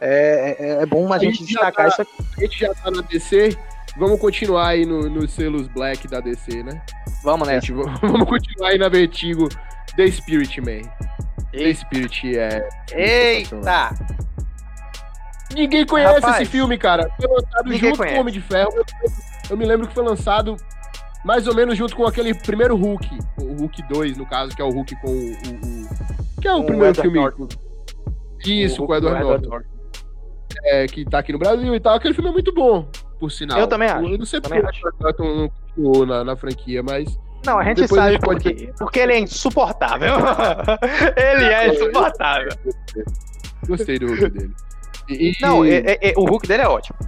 É, 0.00 0.56
é, 0.58 0.82
é 0.82 0.86
bom 0.86 1.12
a, 1.12 1.16
a 1.16 1.18
gente, 1.18 1.40
gente 1.40 1.48
destacar 1.48 1.86
tá, 1.86 1.88
isso 1.88 2.02
aqui. 2.02 2.12
A 2.38 2.40
gente 2.40 2.58
já 2.58 2.74
tá 2.74 2.90
na 2.90 3.02
DC, 3.02 3.58
vamos 3.98 4.18
continuar 4.18 4.68
aí 4.68 4.86
nos 4.86 5.10
no 5.10 5.28
selos 5.28 5.68
Black 5.68 6.08
da 6.08 6.20
DC, 6.20 6.62
né? 6.62 6.80
Vamos 7.22 7.46
né? 7.46 7.60
Gente, 7.60 7.72
vamos 8.00 8.26
continuar 8.26 8.70
aí 8.70 8.78
na 8.78 8.88
Vertigo 8.88 9.50
The 9.96 10.10
Spirit 10.10 10.60
Man. 10.62 10.88
Eita. 11.52 11.58
The 11.58 11.74
Spirit 11.74 12.38
é. 12.38 12.68
Eita! 12.92 13.90
Ninguém 15.54 15.86
conhece 15.86 16.14
Rapaz, 16.14 16.42
esse 16.42 16.50
filme, 16.50 16.76
cara. 16.76 17.10
Foi 17.16 17.26
lançado 17.26 17.72
junto 17.74 17.96
conhece. 17.96 18.14
com 18.14 18.18
o 18.18 18.20
Homem 18.20 18.34
de 18.34 18.40
Ferro. 18.40 18.72
Eu 19.50 19.56
me 19.56 19.64
lembro 19.64 19.86
que 19.86 19.94
foi 19.94 20.04
lançado 20.04 20.56
mais 21.24 21.46
ou 21.46 21.54
menos 21.54 21.76
junto 21.76 21.96
com 21.96 22.06
aquele 22.06 22.34
primeiro 22.34 22.76
Hulk, 22.76 23.18
o 23.40 23.60
Hulk 23.60 23.82
2, 23.88 24.16
no 24.16 24.26
caso, 24.26 24.54
que 24.54 24.62
é 24.62 24.64
o 24.64 24.70
Hulk 24.70 25.00
com 25.00 25.08
o. 25.08 25.12
o, 25.12 26.36
o 26.36 26.40
que 26.40 26.48
é 26.48 26.52
o, 26.54 26.58
o 26.58 26.64
primeiro 26.64 26.92
Edward 26.92 27.00
filme. 27.02 27.18
Norton. 27.18 27.48
Isso, 28.46 28.82
o 28.82 28.86
com 28.86 28.92
o 28.92 28.96
Edward, 28.96 29.20
Edward 29.20 29.48
Norton. 29.48 29.68
É, 30.64 30.86
que 30.86 31.04
tá 31.04 31.18
aqui 31.18 31.32
no 31.32 31.38
Brasil 31.38 31.74
e 31.74 31.80
tal. 31.80 31.94
Aquele 31.94 32.14
filme 32.14 32.30
é 32.30 32.32
muito 32.32 32.52
bom, 32.52 32.88
por 33.18 33.30
sinal. 33.30 33.58
Eu 33.58 33.66
também 33.66 33.88
acho. 33.88 34.06
Eu 34.06 34.18
não 34.18 34.26
sei 34.26 34.40
porque 34.40 34.60
não 34.60 35.48
continuou 35.48 36.06
na, 36.06 36.24
na 36.24 36.36
franquia, 36.36 36.82
mas. 36.82 37.18
Não, 37.44 37.58
a 37.58 37.64
gente 37.64 37.82
Depois 37.82 38.00
sabe 38.00 38.18
porque, 38.18 38.50
pode... 38.50 38.72
porque 38.78 38.98
ele 38.98 39.12
é 39.12 39.20
insuportável. 39.20 40.14
ele 41.16 41.44
é 41.44 41.68
insuportável. 41.68 42.50
Gostei 43.66 43.98
do 43.98 44.06
Hulk 44.06 44.30
dele. 44.30 44.54
E, 45.08 45.32
não, 45.40 45.64
é, 45.64 45.76
é, 45.78 46.10
é, 46.10 46.14
o 46.16 46.24
Hulk 46.24 46.46
dele 46.46 46.62
é 46.62 46.68
ótimo. 46.68 46.98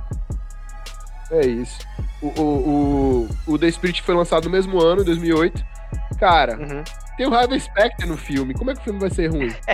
É 1.31 1.47
isso. 1.47 1.79
O, 2.21 2.29
o, 2.29 3.29
o, 3.47 3.53
o 3.55 3.59
The 3.59 3.71
Spirit 3.71 4.03
foi 4.03 4.15
lançado 4.15 4.45
no 4.45 4.51
mesmo 4.51 4.81
ano, 4.81 5.05
2008. 5.05 5.65
Cara, 6.19 6.57
uhum. 6.59 6.85
tem 7.17 7.27
o 7.27 7.35
Harvey 7.35 7.59
Specter 7.59 8.07
no 8.07 8.17
filme. 8.17 8.53
Como 8.53 8.71
é 8.71 8.75
que 8.75 8.81
o 8.81 8.85
filme 8.85 9.01
vai 9.01 9.11
ser 9.11 9.29
ruim? 9.29 9.53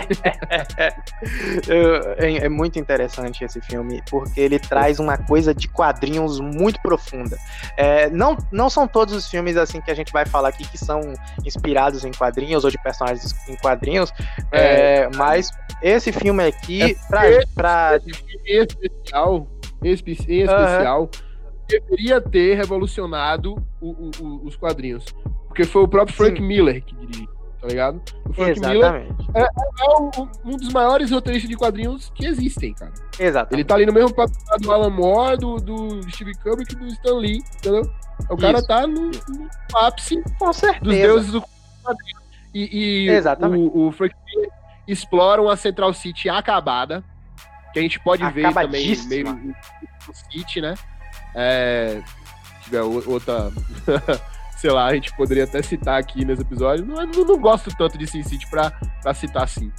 é, 1.67 2.45
é, 2.45 2.49
muito 2.49 2.79
interessante 2.79 3.43
esse 3.43 3.59
filme, 3.61 4.01
porque 4.09 4.39
ele 4.39 4.57
traz 4.57 4.99
uma 4.99 5.17
coisa 5.17 5.53
de 5.53 5.67
quadrinhos 5.67 6.39
muito 6.39 6.81
profunda. 6.81 7.37
É, 7.75 8.09
não, 8.09 8.37
não 8.51 8.69
são 8.69 8.87
todos 8.87 9.13
os 9.13 9.27
filmes 9.27 9.57
assim 9.57 9.81
que 9.81 9.91
a 9.91 9.95
gente 9.95 10.13
vai 10.13 10.25
falar 10.25 10.49
aqui 10.49 10.65
que 10.67 10.77
são 10.77 11.01
inspirados 11.45 12.05
em 12.05 12.11
quadrinhos 12.11 12.63
ou 12.63 12.71
de 12.71 12.77
personagens 12.81 13.35
em 13.49 13.55
quadrinhos, 13.57 14.13
é, 14.51 15.01
é 15.01 15.09
mas 15.15 15.51
esse 15.81 16.11
filme 16.11 16.45
aqui, 16.45 16.81
é 16.81 17.45
pra... 17.55 17.97
Em 17.97 18.61
especial, 18.61 19.47
em 19.83 19.91
especial 19.91 21.01
uhum 21.01 21.26
deveria 21.67 22.21
ter 22.21 22.55
revolucionado 22.55 23.55
o, 23.81 23.89
o, 23.89 24.11
o, 24.19 24.45
os 24.45 24.55
quadrinhos. 24.55 25.05
Porque 25.47 25.63
foi 25.63 25.83
o 25.83 25.87
próprio 25.87 26.15
Frank 26.15 26.39
Sim. 26.39 26.47
Miller 26.47 26.83
que 26.83 26.95
dirigiu. 26.95 27.27
tá 27.59 27.67
ligado? 27.67 28.01
O 28.29 28.33
Frank 28.33 28.51
Exatamente. 28.51 29.27
Miller 29.27 29.35
é, 29.35 29.41
é 29.41 29.99
um, 30.45 30.57
dos 30.57 30.71
maiores 30.71 31.11
roteiristas 31.11 31.49
de 31.49 31.55
quadrinhos 31.55 32.11
que 32.15 32.25
existem, 32.25 32.73
cara. 32.73 32.93
Exato. 33.19 33.53
Ele 33.53 33.63
tá 33.63 33.75
ali 33.75 33.85
no 33.85 33.93
mesmo 33.93 34.13
patamar 34.13 34.59
do 34.59 34.71
Alan 34.71 34.89
Moore, 34.89 35.37
do, 35.37 35.55
do 35.57 36.11
Steve 36.11 36.33
Kubrick 36.35 36.73
e 36.73 36.75
do 36.77 36.87
Stan 36.87 37.17
Lee, 37.17 37.43
entendeu? 37.57 37.81
O 38.29 38.33
Isso. 38.33 38.37
cara 38.37 38.65
tá 38.65 38.87
no, 38.87 39.11
no 39.11 39.49
ápice 39.75 40.23
dos 40.81 40.95
deuses 40.95 41.31
do 41.31 41.41
quadrinho. 41.83 42.17
E, 42.53 43.05
e 43.05 43.09
Exatamente. 43.09 43.71
O, 43.73 43.87
o 43.87 43.91
Frank 43.91 44.15
Miller 44.25 44.49
explora 44.87 45.41
uma 45.41 45.55
Central 45.55 45.93
City 45.93 46.29
acabada, 46.29 47.03
que 47.73 47.79
a 47.79 47.81
gente 47.81 47.99
pode 47.99 48.23
ver 48.31 48.53
também 48.53 48.69
meio 48.69 48.95
City, 48.95 50.61
né? 50.61 50.73
É, 51.39 52.01
tiver 52.63 52.81
outra 52.81 53.51
sei 54.57 54.71
lá, 54.71 54.87
a 54.87 54.93
gente 54.93 55.15
poderia 55.15 55.43
até 55.43 55.61
citar 55.61 55.99
aqui 55.99 56.25
nesse 56.25 56.41
episódio. 56.41 56.83
Não, 56.83 57.05
não, 57.05 57.25
não 57.25 57.39
gosto 57.39 57.69
tanto 57.77 57.97
de 57.97 58.07
Sin 58.07 58.23
City 58.23 58.49
pra, 58.49 58.71
pra 59.01 59.13
citar 59.13 59.43
assim. 59.43 59.71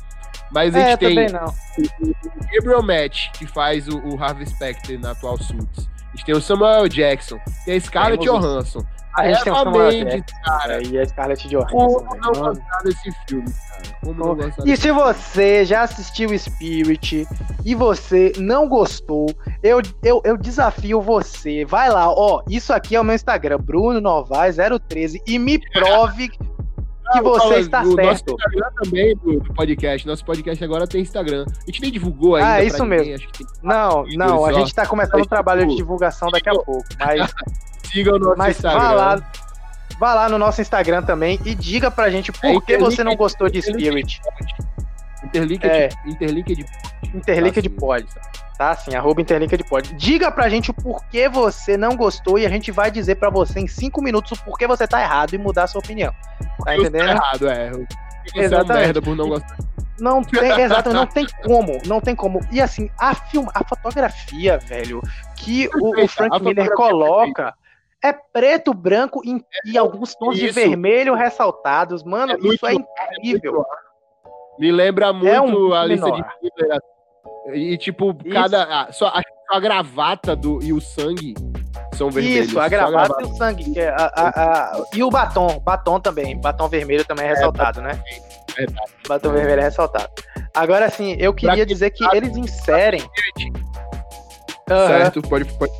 Mas 0.52 0.74
a 0.74 0.78
gente 0.80 0.90
é, 0.92 0.96
tem 0.96 1.26
o 1.26 2.54
Gabriel 2.54 2.82
Match, 2.82 3.30
que 3.32 3.46
faz 3.46 3.88
o, 3.88 3.98
o 3.98 4.22
Harvey 4.22 4.46
Specter 4.46 4.98
na 4.98 5.10
atual 5.10 5.36
Suits. 5.36 5.88
A 5.96 6.16
gente 6.16 6.24
tem 6.24 6.34
o 6.34 6.40
Samuel 6.40 6.88
Jackson, 6.88 7.38
tem 7.64 7.76
a 7.76 7.80
Scarlett 7.80 8.24
Johansson. 8.24 8.84
A 9.16 9.28
gente 9.28 9.44
tem 9.44 9.52
o 9.52 9.56
Samuel 9.56 9.92
Mendes, 9.92 10.24
cara. 10.44 10.82
E 10.86 10.98
a 10.98 11.06
Scarlett 11.06 11.48
Johansson. 11.48 11.76
Como 11.76 12.16
não 12.16 12.32
gostar 12.32 12.78
desse 12.84 13.12
filme, 13.26 13.52
cara? 13.52 13.82
Como 14.00 14.14
não 14.14 14.36
gostar 14.36 14.66
E 14.66 14.76
se 14.76 14.92
você 14.92 15.64
já 15.64 15.82
assistiu 15.82 16.38
Spirit 16.38 17.26
e 17.64 17.74
você 17.74 18.32
não 18.36 18.68
gostou, 18.68 19.26
eu, 19.62 19.80
eu, 20.02 20.20
eu 20.24 20.36
desafio 20.36 21.00
você. 21.00 21.64
Vai 21.64 21.88
lá, 21.90 22.08
ó. 22.08 22.42
Isso 22.48 22.72
aqui 22.72 22.94
é 22.94 23.00
o 23.00 23.04
meu 23.04 23.14
Instagram, 23.14 23.58
Bruno 23.58 24.00
Novaes 24.00 24.56
013 24.88 25.22
e 25.26 25.38
me 25.38 25.58
prove 25.72 26.28
que 26.28 27.22
você 27.22 27.60
está 27.60 27.84
certo. 27.84 27.96
Nosso 27.96 28.24
Instagram 28.32 28.70
também 28.82 29.16
do, 29.16 29.54
podcast. 29.54 30.06
Nosso 30.06 30.24
podcast 30.24 30.62
agora 30.62 30.86
tem 30.86 31.00
Instagram. 31.00 31.46
A 31.48 31.66
gente 31.66 31.80
nem 31.80 31.90
divulgou 31.90 32.36
ainda. 32.36 32.52
Ah, 32.52 32.62
isso 32.62 32.84
mesmo. 32.84 33.26
Não, 33.62 34.04
não, 34.14 34.44
a 34.44 34.52
gente 34.52 34.68
está 34.68 34.86
começando 34.86 35.20
o 35.20 35.24
um 35.24 35.28
trabalho 35.28 35.66
de 35.66 35.76
divulgação 35.76 36.30
daqui 36.30 36.48
a 36.48 36.52
pouco. 36.52 36.84
Mas 36.98 37.32
Siga 37.90 38.14
o 38.14 38.18
nosso 38.18 38.38
Mas 38.38 38.56
Instagram. 38.56 38.80
Vá 38.80 38.92
lá, 38.92 39.30
vá 39.98 40.14
lá 40.14 40.28
no 40.28 40.38
nosso 40.38 40.60
Instagram 40.60 41.02
também 41.02 41.40
e 41.44 41.54
diga 41.54 41.90
pra 41.90 42.10
gente 42.10 42.32
por 42.32 42.46
é, 42.46 42.60
que 42.60 42.78
você 42.78 43.02
não 43.02 43.16
gostou 43.16 43.48
de 43.48 43.60
Spirit. 43.62 44.20
Interlinked, 45.24 45.70
é. 45.70 45.88
Interlinked, 46.06 46.64
Interlinked 47.14 47.68
tá 47.68 47.80
pode. 47.80 48.06
Tá 48.56 48.70
assim, 48.70 48.94
arroba 48.94 49.20
Interlinked 49.20 49.64
pode. 49.64 49.94
Diga 49.94 50.30
pra 50.30 50.48
gente 50.48 50.70
o 50.70 50.74
porquê 50.74 51.28
você 51.28 51.76
não 51.76 51.96
gostou 51.96 52.38
e 52.38 52.46
a 52.46 52.48
gente 52.48 52.70
vai 52.70 52.90
dizer 52.90 53.16
pra 53.16 53.30
você 53.30 53.60
em 53.60 53.66
cinco 53.66 54.02
minutos 54.02 54.32
o 54.32 54.44
porquê 54.44 54.66
você 54.66 54.86
tá 54.86 55.00
errado 55.00 55.34
e 55.34 55.38
mudar 55.38 55.64
a 55.64 55.66
sua 55.66 55.80
opinião. 55.80 56.12
Tá 56.64 56.76
entendendo? 56.76 57.06
Tá 57.06 57.12
errado, 57.12 57.48
é. 57.48 57.70
Você 57.70 58.40
Exatamente. 58.40 58.70
é 58.70 58.74
um 58.74 58.80
merda 58.80 59.02
por 59.02 59.16
não 59.16 59.28
gostar. 59.28 59.56
Não 60.00 60.22
tem, 60.22 60.50
exato, 60.62 60.92
não 60.92 61.06
tem 61.06 61.26
como, 61.44 61.80
não 61.86 62.00
tem 62.00 62.14
como. 62.14 62.40
E 62.50 62.60
assim, 62.60 62.90
a 62.98 63.14
film, 63.14 63.46
a 63.54 63.64
fotografia, 63.64 64.58
velho, 64.58 65.00
que 65.36 65.68
o, 65.80 66.04
o 66.04 66.08
Frank 66.08 66.42
Miller 66.42 66.72
coloca 66.74 67.54
é 67.54 67.67
preto, 68.32 68.72
branco 68.72 69.20
e, 69.24 69.44
e 69.64 69.76
alguns 69.76 70.14
tons 70.14 70.36
isso. 70.36 70.46
de 70.46 70.52
vermelho 70.52 71.14
ressaltados. 71.14 72.02
Mano, 72.04 72.32
é 72.32 72.54
isso 72.54 72.66
é 72.66 72.74
incrível. 72.74 73.64
Me 74.58 74.72
lembra 74.72 75.12
muito 75.12 75.28
é 75.28 75.40
um 75.40 75.72
a 75.72 75.84
lista 75.84 76.06
menor. 76.06 76.22
de 76.40 76.46
Hitler. 76.46 76.80
E, 77.54 77.78
tipo, 77.78 78.10
isso. 78.24 78.34
cada. 78.34 78.64
A, 78.64 78.92
só 78.92 79.06
a, 79.06 79.22
a, 79.50 79.60
gravata 79.60 80.36
do, 80.36 80.62
e 80.62 80.72
o 80.72 80.80
sangue 80.80 81.34
são 81.94 82.10
vermelhos. 82.10 82.48
Isso, 82.48 82.60
a 82.60 82.68
gravata, 82.68 82.98
a 82.98 83.06
gravata. 83.06 83.22
e 83.22 83.26
o 83.26 83.36
sangue. 83.36 83.78
É 83.78 83.88
a, 83.88 84.10
a, 84.14 84.84
e 84.92 85.02
o 85.02 85.10
batom. 85.10 85.58
Batom 85.60 86.00
também. 86.00 86.38
Batom 86.40 86.68
vermelho 86.68 87.04
também 87.04 87.26
é, 87.26 87.28
é 87.28 87.34
ressaltado, 87.34 87.80
é, 87.80 87.84
né? 87.84 88.02
Verdade. 88.56 88.92
Batom 89.08 89.32
vermelho 89.32 89.60
é 89.60 89.64
ressaltado. 89.64 90.10
Agora, 90.54 90.86
assim, 90.86 91.16
eu 91.18 91.32
queria 91.32 91.64
dizer 91.64 91.90
que 91.90 92.04
eles 92.14 92.36
inserem. 92.36 93.02
Certo, 94.68 95.22
pode, 95.22 95.44
pode. 95.56 95.72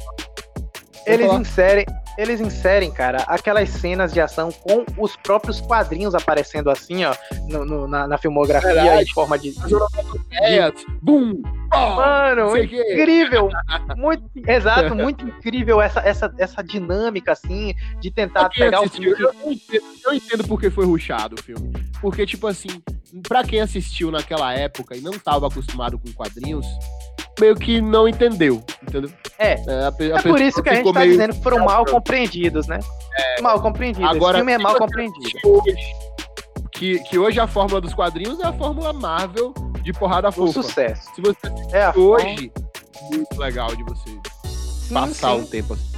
Eles 1.05 1.33
inserem, 1.33 1.85
eles 2.19 2.41
inserem, 2.41 2.91
cara, 2.91 3.19
aquelas 3.29 3.69
cenas 3.69 4.13
de 4.13 4.21
ação 4.21 4.51
com 4.51 4.85
os 4.99 5.15
próprios 5.17 5.61
quadrinhos 5.61 6.17
aparecendo 6.17 6.69
assim, 6.69 7.05
ó, 7.05 7.15
no, 7.49 7.65
no, 7.65 7.87
na, 7.87 8.09
na, 8.09 8.19
filmografia 8.19 8.75
Verdade. 8.75 9.05
de 9.05 9.15
forma 9.15 9.39
de. 9.39 9.55
É, 10.33 10.73
boom! 11.01 11.41
Mano, 11.71 12.57
incrível! 12.57 13.49
muito, 13.97 14.25
exato, 14.49 14.97
muito 14.97 15.25
incrível 15.25 15.81
essa, 15.81 16.01
essa, 16.01 16.35
essa 16.39 16.61
dinâmica, 16.61 17.31
assim, 17.31 17.73
de 18.01 18.11
tentar 18.11 18.49
pegar 18.49 18.81
assistiu, 18.81 19.13
o 19.13 19.17
filme. 19.17 19.35
Eu 19.45 19.53
entendo, 19.53 19.85
eu 20.07 20.13
entendo 20.13 20.49
porque 20.49 20.71
foi 20.71 20.87
ruxado 20.87 21.37
o 21.39 21.43
filme. 21.43 21.73
Porque, 22.01 22.27
tipo 22.27 22.49
assim, 22.49 22.83
pra 23.29 23.45
quem 23.45 23.61
assistiu 23.61 24.11
naquela 24.11 24.53
época 24.53 24.97
e 24.97 25.01
não 25.01 25.13
estava 25.13 25.47
acostumado 25.47 25.97
com 26.01 26.13
quadrinhos, 26.13 26.67
meio 27.41 27.55
que 27.57 27.81
não 27.81 28.09
entendeu, 28.09 28.63
entendeu? 28.83 29.11
É, 29.39 29.55
é, 29.55 29.85
a, 29.85 29.89
a 29.89 30.19
é 30.19 30.23
por 30.23 30.41
isso 30.41 30.63
que 30.63 30.69
a 30.69 30.75
gente 30.75 30.93
tá 30.93 31.01
meio... 31.01 31.13
dizendo 31.13 31.35
que 31.35 31.43
foram 31.43 31.65
mal 31.65 31.85
compreendidos, 31.85 32.67
né? 32.67 32.81
É, 33.19 33.41
mal 33.41 33.61
compreendidos. 33.61 34.11
Agora, 34.11 34.39
Esse 34.39 34.47
filme 34.47 34.53
é 34.53 34.59
mal 34.59 34.77
compreendido. 34.77 35.39
Que, 36.73 36.99
que 37.01 37.19
hoje 37.19 37.41
a 37.41 37.47
fórmula 37.47 37.81
dos 37.81 37.93
quadrinhos 37.93 38.39
é 38.41 38.47
a 38.47 38.53
fórmula 38.53 38.93
Marvel 38.93 39.53
de 39.83 39.93
porrada 39.93 40.31
fofa. 40.31 40.61
O 40.61 40.63
sucesso. 40.63 41.11
Se 41.15 41.21
você 41.21 41.49
é 41.73 41.89
hoje, 41.91 42.53
forma... 42.55 43.11
muito 43.11 43.39
legal 43.39 43.75
de 43.75 43.83
você 43.85 44.11
sim, 44.45 44.95
passar 44.95 45.35
sim. 45.35 45.41
um 45.41 45.47
tempo 45.47 45.75
assim. 45.75 45.89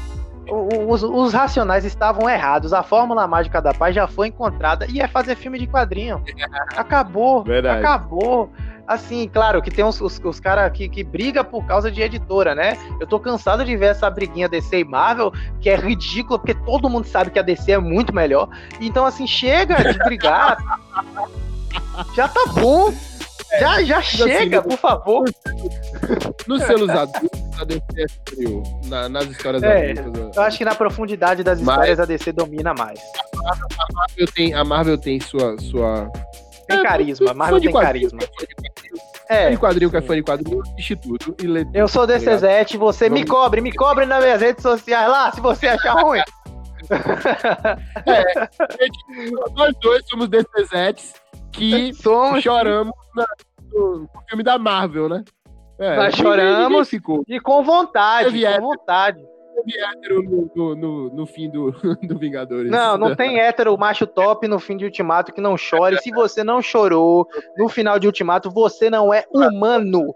Os, 0.89 1.03
os, 1.03 1.33
racionais 1.33 1.85
estavam 1.85 2.29
errados. 2.29 2.73
A 2.73 2.83
fórmula 2.83 3.27
mágica 3.27 3.63
da 3.63 3.73
paz 3.73 3.95
já 3.95 4.09
foi 4.09 4.29
encontrada 4.29 4.87
e 4.89 5.01
é 5.01 5.07
fazer 5.07 5.37
filme 5.37 5.59
de 5.59 5.67
quadrinho. 5.67 6.25
Acabou. 6.77 7.45
Verdade. 7.45 7.79
Acabou 7.79 8.51
assim, 8.91 9.29
claro, 9.29 9.63
que 9.63 9.71
tem 9.71 9.85
uns, 9.85 10.01
os, 10.01 10.21
os 10.23 10.41
caras 10.41 10.73
que, 10.73 10.89
que 10.89 11.05
briga 11.05 11.45
por 11.45 11.65
causa 11.65 11.93
de 11.93 12.03
editora, 12.03 12.57
né? 12.57 12.77
Eu 13.01 13.07
tô 13.07 13.21
cansado 13.21 13.65
de 13.65 13.77
ver 13.77 13.93
essa 13.93 14.11
briguinha 14.11 14.49
DC 14.49 14.81
e 14.81 14.85
Marvel, 14.85 15.33
que 15.61 15.71
é 15.71 15.77
ridícula, 15.77 16.41
porque 16.41 16.55
todo 16.55 16.91
mundo 16.91 17.07
sabe 17.07 17.31
que 17.31 17.39
a 17.39 17.43
DC 17.43 17.71
é 17.71 17.79
muito 17.79 18.13
melhor. 18.13 18.49
Então, 18.81 19.07
assim, 19.07 19.29
chega 19.29 19.93
de 19.93 19.99
brigar. 19.99 20.59
já 22.17 22.27
tá 22.27 22.45
bom. 22.53 22.93
Já, 23.61 23.83
já 23.83 24.03
chega, 24.03 24.59
assim, 24.59 24.69
por 24.69 24.79
favor. 24.79 25.25
Nos 26.49 26.63
selos 26.65 26.91
adultos, 26.91 27.61
a 27.61 27.65
DC 27.65 27.83
é 27.97 28.07
frio. 28.29 28.63
Na, 28.87 29.09
nas 29.09 29.27
histórias 29.27 29.63
é, 29.63 29.93
adultas. 29.93 30.37
Eu 30.37 30.43
acho 30.43 30.59
que 30.59 30.65
na 30.65 30.75
profundidade 30.75 31.45
das 31.45 31.61
histórias 31.61 31.99
Mas, 31.99 32.01
a 32.01 32.05
DC 32.05 32.33
domina 32.33 32.75
mais. 32.75 33.01
A 33.45 33.93
Marvel 33.95 34.27
tem, 34.35 34.53
a 34.53 34.65
Marvel 34.65 34.99
tem 34.99 35.21
sua, 35.21 35.57
sua 35.59 36.11
tem 36.71 36.79
é, 36.79 36.83
carisma, 36.83 37.35
Marvel 37.35 37.61
tem 37.61 37.73
carisma. 37.73 38.19
É, 39.29 39.45
fã 39.45 39.51
de 39.51 39.59
quadrinho 39.59 39.91
que 39.91 39.97
é 39.97 40.01
fã 40.01 40.15
de 40.17 40.23
quadrinho, 40.23 40.63
assiste 40.63 40.97
tudo 40.97 41.37
e 41.41 41.47
lê 41.47 41.67
Eu 41.75 41.87
sou 41.87 42.07
tá 42.07 42.15
você 42.79 43.09
me 43.09 43.25
cobre, 43.25 43.61
me 43.61 43.73
cobre 43.73 44.07
nas 44.07 44.23
minhas 44.23 44.41
redes 44.41 44.63
sociais 44.63 45.09
lá, 45.09 45.31
se 45.33 45.41
você 45.41 45.69
achar 45.69 45.93
ruim. 46.01 46.21
é, 48.07 48.49
nós 49.55 49.75
dois 49.81 50.03
somos 50.09 50.29
DCZetes 50.29 51.15
que 51.53 51.93
somos... 51.95 52.43
choramos 52.43 52.95
no, 53.73 53.99
no 53.99 54.11
filme 54.29 54.43
da 54.43 54.59
Marvel, 54.59 55.09
né? 55.09 55.23
É, 55.79 55.97
nós 55.97 56.15
choramos 56.15 56.93
e 56.93 57.41
com 57.41 57.63
vontade, 57.63 58.45
com 58.45 58.61
vontade 58.61 59.30
teve 59.65 59.79
hétero 59.79 60.23
no, 60.23 60.51
no, 60.55 60.77
no, 60.77 61.11
no, 61.11 61.27
fim 61.27 61.51
do, 61.51 61.73
do 62.03 62.19
Vingadores. 62.19 62.71
Não, 62.71 62.97
não 62.97 63.15
tem 63.15 63.39
hétero 63.41 63.77
macho 63.79 64.07
top 64.07 64.47
no 64.49 64.59
fim 64.59 64.77
de 64.77 64.85
Ultimato 64.85 65.33
que 65.33 65.41
não 65.41 65.57
chore. 65.57 65.99
Se 65.99 66.11
você 66.11 66.45
não 66.45 66.61
chorou 66.61 67.27
no 67.57 67.69
final 67.69 67.99
de 67.99 68.07
Ultimato, 68.07 68.51
você 68.51 68.91
não 68.91 69.13
é 69.13 69.25
humano. 69.33 70.15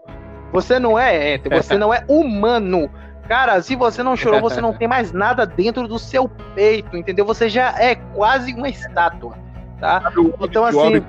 Você 0.51 0.79
não 0.79 0.97
é 0.97 1.33
hétero, 1.33 1.61
você 1.61 1.77
não 1.77 1.93
é 1.93 2.03
humano. 2.07 2.89
Cara, 3.27 3.61
se 3.61 3.75
você 3.75 4.03
não 4.03 4.15
chorou, 4.15 4.39
você 4.39 4.61
não 4.61 4.73
tem 4.73 4.87
mais 4.87 5.11
nada 5.11 5.45
dentro 5.45 5.87
do 5.87 5.97
seu 5.97 6.29
peito, 6.53 6.95
entendeu? 6.95 7.25
Você 7.25 7.49
já 7.49 7.73
é 7.79 7.95
quase 7.95 8.53
uma 8.53 8.69
estátua, 8.69 9.35
tá? 9.79 10.13
Então, 10.39 10.63
assim. 10.63 11.03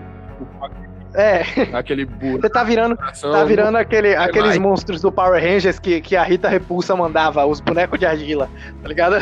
É. 1.16 1.42
Aquele 1.72 2.05
burro. 2.05 2.38
Você 2.38 2.50
tá 2.50 2.62
virando, 2.62 2.94
tá 2.96 3.44
virando 3.44 3.79
aquele, 3.79 4.14
aqueles 4.14 4.59
monstros 4.59 5.00
do 5.00 5.11
Power 5.11 5.42
Rangers 5.42 5.79
que, 5.79 6.02
que 6.02 6.14
a 6.14 6.22
Rita 6.22 6.46
Repulsa 6.46 6.94
mandava, 6.94 7.46
os 7.46 7.59
bonecos 7.59 7.98
de 7.98 8.05
argila, 8.05 8.50
tá 8.83 8.88
ligado? 8.88 9.16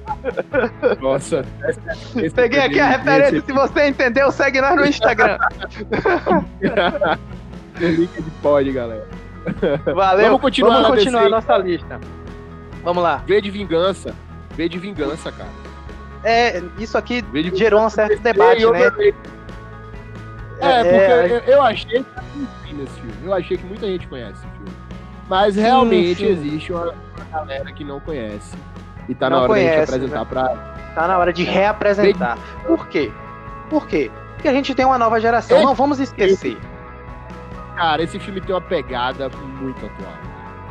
Nossa. 1.00 1.44
Peguei 2.34 2.60
aqui 2.60 2.80
a 2.80 2.88
referência, 2.88 3.42
se 3.44 3.52
você 3.52 3.88
entendeu, 3.88 4.32
segue 4.32 4.62
nós 4.62 4.76
no 4.76 4.86
Instagram. 4.86 5.36
link 7.78 8.22
de 8.22 8.30
pode, 8.42 8.72
galera. 8.72 9.06
Valeu. 9.94 10.26
Vamos 10.26 10.40
continuar, 10.40 10.82
Vamos 10.82 10.88
continuar 10.88 11.26
a 11.26 11.28
nossa 11.28 11.58
lista. 11.58 12.00
Vamos 12.82 13.02
lá. 13.02 13.22
V 13.26 13.42
de 13.42 13.50
vingança. 13.50 14.14
V 14.56 14.68
de 14.70 14.78
vingança, 14.78 15.30
cara. 15.30 15.50
É, 16.22 16.62
isso 16.78 16.96
aqui 16.96 17.22
gerou 17.52 17.84
um 17.84 17.90
certo 17.90 18.18
debate, 18.22 18.64
né? 18.70 18.90
É, 20.60 20.66
é, 20.66 20.84
porque 20.84 20.94
é... 20.94 21.36
Eu, 21.36 21.54
eu, 21.54 21.62
achei 21.62 22.04
que 22.64 22.74
nesse 22.74 23.00
filme. 23.00 23.14
Eu 23.24 23.34
achei 23.34 23.56
que 23.56 23.66
muita 23.66 23.86
gente 23.86 24.06
conhece 24.08 24.32
esse 24.32 24.56
filme. 24.56 24.72
Mas 25.28 25.56
realmente 25.56 26.20
sim, 26.20 26.26
sim. 26.26 26.32
existe 26.32 26.72
uma, 26.72 26.92
uma, 26.92 27.24
galera 27.32 27.72
que 27.72 27.84
não 27.84 28.00
conhece. 28.00 28.56
E 29.08 29.14
tá 29.14 29.28
não 29.28 29.38
na 29.38 29.42
hora 29.42 29.52
conhece, 29.52 29.68
de 29.68 29.74
a 29.74 29.78
gente 29.80 29.94
apresentar 29.94 30.24
pra. 30.26 30.74
Tá 30.94 31.08
na 31.08 31.18
hora 31.18 31.32
de 31.32 31.42
reapresentar. 31.42 32.38
Por 32.66 32.86
quê? 32.88 33.10
Por 33.68 33.86
quê? 33.86 34.10
que 34.44 34.48
a 34.48 34.52
gente 34.52 34.74
tem 34.74 34.84
uma 34.84 34.98
nova 34.98 35.18
geração. 35.18 35.62
Não 35.62 35.74
vamos 35.74 35.98
esquecer. 35.98 36.58
Cara, 37.76 38.02
esse 38.02 38.18
filme 38.18 38.42
tem 38.42 38.54
uma 38.54 38.60
pegada 38.60 39.30
muito 39.30 39.86
atual. 39.86 40.12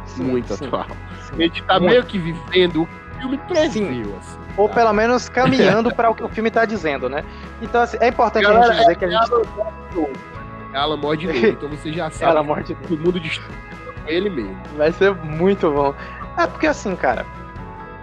Sim, 0.06 0.24
muito 0.26 0.54
atual. 0.54 0.86
A 1.32 1.36
gente 1.42 1.64
tá 1.64 1.80
muito. 1.80 1.90
meio 1.90 2.04
que 2.04 2.20
vivendo 2.20 2.84
o 2.84 2.88
o 3.14 3.20
filme 3.20 3.38
previu, 3.48 4.16
assim. 4.20 4.38
Ou 4.56 4.70
pelo 4.70 4.94
menos 4.94 5.30
caminhando 5.30 5.94
para 5.94 6.10
o 6.10 6.16
que 6.16 6.24
o 6.24 6.30
filme 6.30 6.52
tá 6.52 6.66
dizendo, 6.66 7.10
né? 7.10 7.24
Então, 7.62 7.82
assim, 7.82 7.98
é 8.00 8.08
importante 8.08 8.44
Galera, 8.44 8.66
a 8.66 8.74
gente 8.74 8.80
dizer 8.82 8.96
que 8.98 9.06
a 9.06 9.10
gente. 9.10 9.32
Ela 10.74 10.98
morre 10.98 11.18
de 11.18 11.28
novo, 11.28 11.48
então 11.48 11.70
você 11.70 11.94
já 11.94 12.10
sabe. 12.12 12.32
Ela 12.32 12.44
morre 12.44 12.64
de 12.64 12.74
novo. 12.74 12.96
O 12.96 12.98
mundo 12.98 13.20
destruído 13.20 13.74
ele 14.08 14.30
mesmo. 14.30 14.58
Vai 14.78 14.92
ser 14.92 15.14
muito 15.16 15.72
bom. 15.72 15.94
É 16.38 16.48
porque 16.48 16.68
assim, 16.68 16.96
cara, 16.96 17.26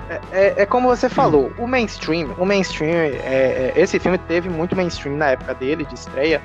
é, 0.08 0.20
é, 0.32 0.54
é, 0.62 0.66
como 0.66 0.88
você 0.88 1.08
falou, 1.08 1.52
o 1.58 1.66
mainstream, 1.66 2.34
o 2.38 2.44
mainstream, 2.44 2.90
é, 2.90 3.12
é, 3.16 3.72
esse 3.76 3.98
filme 3.98 4.18
teve 4.18 4.48
muito 4.48 4.74
mainstream 4.74 5.16
na 5.16 5.30
época 5.30 5.54
dele, 5.54 5.84
de 5.84 5.94
estreia, 5.94 6.40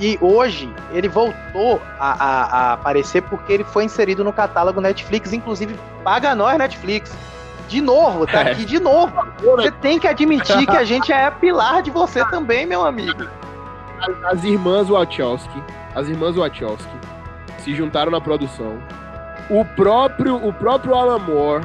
e 0.00 0.18
hoje 0.20 0.72
ele 0.92 1.08
voltou 1.08 1.80
a, 1.98 2.12
a, 2.12 2.44
a, 2.44 2.72
aparecer 2.74 3.22
porque 3.22 3.52
ele 3.52 3.64
foi 3.64 3.84
inserido 3.84 4.22
no 4.22 4.32
catálogo 4.32 4.80
Netflix, 4.80 5.32
inclusive 5.32 5.74
paga 6.04 6.34
nós 6.34 6.56
Netflix. 6.58 7.12
De 7.68 7.82
novo, 7.82 8.26
tá 8.26 8.40
é. 8.40 8.52
aqui 8.52 8.64
de 8.64 8.80
novo. 8.80 9.12
Você 9.40 9.70
tem 9.70 9.98
que 9.98 10.08
admitir 10.08 10.66
que 10.66 10.76
a 10.76 10.84
gente 10.84 11.12
é 11.12 11.30
pilar 11.30 11.82
de 11.82 11.90
você 11.90 12.24
também, 12.30 12.66
meu 12.66 12.84
amigo. 12.84 13.28
As, 14.24 14.42
irmãs 14.42 14.88
Wachowski, 14.88 15.62
as 15.94 16.08
irmãs 16.08 16.36
Wachowski 16.36 16.96
se 17.58 17.74
juntaram 17.74 18.10
na 18.10 18.20
produção. 18.20 18.78
O 19.50 19.64
próprio, 19.64 20.36
o 20.36 20.52
próprio 20.52 20.94
Alan 20.94 21.18
Moore 21.18 21.64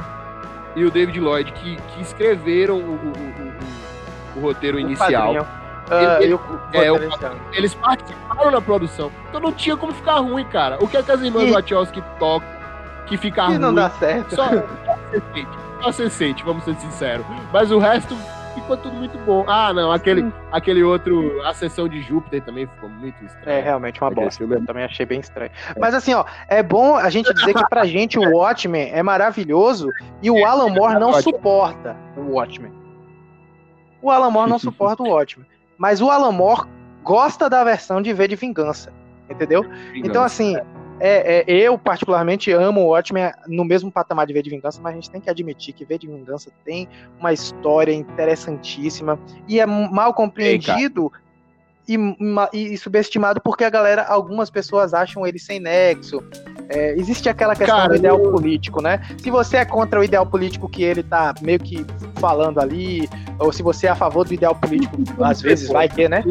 e 0.76 0.84
o 0.84 0.90
David 0.90 1.18
Lloyd, 1.20 1.52
que, 1.52 1.76
que 1.76 2.02
escreveram 2.02 2.76
o, 2.76 2.92
o, 2.92 4.38
o, 4.38 4.38
o 4.38 4.40
roteiro 4.40 4.76
o 4.76 4.80
inicial. 4.80 5.34
Uh, 5.34 6.22
ele, 6.22 6.34
é, 6.72 7.56
eles 7.56 7.74
participaram 7.74 8.50
da 8.50 8.60
produção. 8.60 9.10
Então 9.28 9.40
não 9.40 9.52
tinha 9.52 9.76
como 9.76 9.92
ficar 9.92 10.18
ruim, 10.18 10.44
cara. 10.46 10.78
O 10.80 10.88
que 10.88 10.96
é 10.96 11.02
que 11.02 11.12
as 11.12 11.20
irmãs 11.20 11.48
e... 11.48 11.52
Wachowski 11.52 12.02
tocam 12.18 12.48
que 13.06 13.16
fica 13.16 13.42
e 13.42 13.46
ruim? 13.46 13.58
não 13.58 13.74
dá 13.74 13.90
certo. 13.90 14.34
Só, 14.34 14.48
só 14.50 14.98
sente, 15.92 16.44
vamos 16.44 16.64
ser 16.64 16.74
sinceros. 16.76 17.26
Mas 17.52 17.70
o 17.70 17.78
resto 17.78 18.16
ficou 18.54 18.76
tudo 18.76 18.94
muito 18.94 19.18
bom. 19.18 19.44
Ah, 19.46 19.72
não, 19.72 19.92
aquele, 19.92 20.32
aquele 20.50 20.82
outro, 20.82 21.42
a 21.42 21.52
sessão 21.52 21.88
de 21.88 22.00
Júpiter 22.02 22.42
também 22.42 22.66
ficou 22.66 22.88
muito 22.88 23.22
estranho. 23.24 23.58
É, 23.58 23.60
realmente 23.60 24.00
uma 24.00 24.10
bosta. 24.10 24.38
Filme... 24.38 24.54
Eu 24.54 24.64
também 24.64 24.84
achei 24.84 25.04
bem 25.04 25.20
estranho. 25.20 25.50
É. 25.74 25.78
Mas 25.78 25.94
assim, 25.94 26.14
ó, 26.14 26.24
é 26.48 26.62
bom 26.62 26.96
a 26.96 27.10
gente 27.10 27.32
dizer 27.34 27.54
que 27.54 27.68
pra 27.68 27.84
gente 27.86 28.18
o 28.18 28.36
Watchmen 28.36 28.90
é 28.92 29.02
maravilhoso 29.02 29.90
e 30.22 30.30
o 30.30 30.44
Alan 30.44 30.70
Moore 30.70 30.98
não 30.98 31.12
suporta 31.14 31.96
o 32.16 32.32
Watchmen. 32.32 32.72
O 34.00 34.10
Alan 34.10 34.30
Moore 34.30 34.50
não 34.50 34.58
suporta 34.60 35.02
o 35.02 35.08
Watchmen. 35.08 35.46
Mas 35.76 36.00
o 36.00 36.10
Alan 36.10 36.32
Moore 36.32 36.68
gosta 37.02 37.50
da 37.50 37.64
versão 37.64 38.00
de 38.00 38.12
V 38.12 38.28
de 38.28 38.36
Vingança. 38.36 38.92
Entendeu? 39.28 39.64
Então, 39.94 40.22
assim, 40.22 40.54
é. 40.56 40.64
É, 41.00 41.40
é, 41.40 41.44
eu, 41.46 41.76
particularmente, 41.76 42.52
amo 42.52 42.82
o 42.82 42.88
Watchmen 42.88 43.32
no 43.46 43.64
mesmo 43.64 43.90
patamar 43.90 44.26
de 44.26 44.32
V 44.32 44.42
de 44.42 44.50
Vingança, 44.50 44.80
mas 44.80 44.92
a 44.92 44.94
gente 44.94 45.10
tem 45.10 45.20
que 45.20 45.28
admitir 45.28 45.74
que 45.74 45.84
V 45.84 45.98
de 45.98 46.06
Vingança 46.06 46.50
tem 46.64 46.88
uma 47.18 47.32
história 47.32 47.92
interessantíssima 47.92 49.18
e 49.48 49.58
é 49.58 49.66
mal 49.66 50.14
compreendido 50.14 51.12
e, 51.88 51.98
e, 52.52 52.78
subestimado 52.78 53.40
porque 53.40 53.64
a 53.64 53.70
galera, 53.70 54.02
algumas 54.04 54.50
pessoas 54.50 54.94
acham 54.94 55.26
ele 55.26 55.38
sem 55.38 55.60
nexo. 55.60 56.22
É, 56.68 56.92
existe 56.92 57.28
aquela 57.28 57.54
questão 57.54 57.76
Cara, 57.76 57.88
do 57.90 57.96
ideal 57.96 58.18
eu... 58.18 58.32
político, 58.32 58.80
né? 58.80 59.00
Se 59.18 59.30
você 59.30 59.58
é 59.58 59.64
contra 59.64 60.00
o 60.00 60.04
ideal 60.04 60.26
político 60.26 60.68
que 60.68 60.82
ele 60.82 61.02
tá 61.02 61.34
meio 61.42 61.58
que 61.58 61.84
falando 62.16 62.60
ali, 62.60 63.08
ou 63.38 63.52
se 63.52 63.62
você 63.62 63.86
é 63.86 63.90
a 63.90 63.94
favor 63.94 64.26
do 64.26 64.32
ideal 64.32 64.54
político, 64.54 64.96
às 65.22 65.42
vezes 65.42 65.68
vai 65.68 65.88
ter, 65.88 66.08
né? 66.08 66.24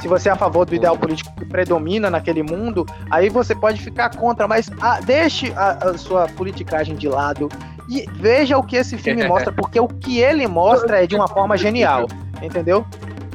Se 0.00 0.08
você 0.08 0.28
é 0.28 0.32
a 0.32 0.36
favor 0.36 0.64
do 0.64 0.74
ideal 0.74 0.96
político 0.96 1.34
que 1.36 1.44
predomina 1.44 2.08
naquele 2.10 2.42
mundo, 2.42 2.86
aí 3.10 3.28
você 3.28 3.54
pode 3.54 3.80
ficar 3.80 4.14
contra, 4.16 4.46
mas 4.46 4.70
ah, 4.80 5.00
deixe 5.00 5.52
a, 5.56 5.90
a 5.90 5.98
sua 5.98 6.28
politicagem 6.28 6.94
de 6.94 7.08
lado 7.08 7.48
e 7.88 8.06
veja 8.14 8.56
o 8.56 8.62
que 8.62 8.76
esse 8.76 8.96
filme 8.96 9.26
mostra, 9.26 9.52
porque 9.52 9.80
o 9.80 9.88
que 9.88 10.20
ele 10.20 10.46
mostra 10.46 11.02
é 11.02 11.06
de 11.06 11.16
uma 11.16 11.26
forma 11.26 11.56
genial, 11.56 12.06
entendeu? 12.40 12.86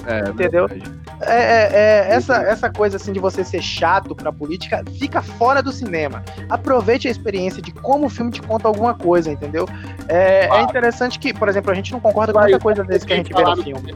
É, 0.08 0.30
entendeu? 0.30 0.68
Verdade. 0.68 1.05
É, 1.22 1.34
é, 1.34 1.70
é, 1.74 2.14
essa, 2.14 2.36
essa 2.38 2.70
coisa 2.70 2.98
assim 2.98 3.14
de 3.14 3.20
você 3.20 3.44
ser 3.44 3.62
chato 3.62 4.16
pra 4.16 4.32
política 4.32 4.84
fica 5.00 5.22
fora 5.22 5.62
do 5.62 5.72
cinema. 5.72 6.24
Aproveite 6.50 7.08
a 7.08 7.12
experiência 7.12 7.62
de 7.62 7.72
como 7.72 8.08
o 8.08 8.10
filme 8.10 8.32
te 8.32 8.42
conta 8.42 8.68
alguma 8.68 8.94
coisa, 8.94 9.32
entendeu? 9.32 9.68
É, 10.08 10.48
é 10.48 10.62
interessante 10.62 11.18
que, 11.20 11.34
por 11.34 11.48
exemplo, 11.48 11.72
a 11.72 11.74
gente 11.74 11.92
não 11.92 12.00
concorda 12.00 12.34
com 12.34 12.40
muita 12.40 12.60
coisa 12.60 12.84
desse 12.84 13.06
que 13.06 13.14
a 13.14 13.18
gente 13.18 13.34
vê 13.34 13.44
no 13.44 13.58
filme. 13.58 13.96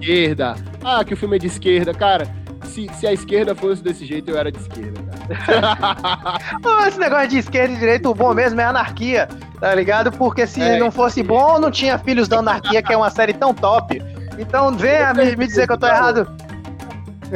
Esquerda. 0.00 0.54
Ah, 0.84 1.04
que 1.04 1.14
o 1.14 1.16
filme 1.16 1.36
é 1.36 1.38
de 1.38 1.46
esquerda. 1.46 1.92
Cara, 1.92 2.28
se, 2.64 2.88
se 2.94 3.06
a 3.06 3.12
esquerda 3.12 3.54
fosse 3.54 3.82
desse 3.82 4.04
jeito, 4.04 4.30
eu 4.30 4.38
era 4.38 4.52
de 4.52 4.58
esquerda, 4.58 5.00
cara. 5.02 6.88
Esse 6.88 6.98
negócio 6.98 7.28
de 7.28 7.38
esquerda 7.38 7.74
e 7.74 7.76
direita, 7.76 8.08
o 8.08 8.14
bom 8.14 8.32
mesmo 8.32 8.60
é 8.60 8.64
anarquia, 8.64 9.28
tá 9.60 9.74
ligado? 9.74 10.12
Porque 10.12 10.46
se 10.46 10.60
é, 10.60 10.78
não 10.78 10.90
fosse 10.90 11.22
bom, 11.22 11.58
não 11.58 11.70
tinha 11.70 11.98
Filhos 11.98 12.28
da 12.28 12.38
Anarquia, 12.38 12.82
que 12.82 12.92
é 12.92 12.96
uma 12.96 13.10
série 13.10 13.32
tão 13.32 13.52
top. 13.52 14.00
Então 14.38 14.72
venha 14.76 15.12
me, 15.12 15.36
me 15.36 15.46
dizer 15.46 15.66
que 15.66 15.72
eu 15.72 15.78
tô 15.78 15.86
errado. 15.86 16.26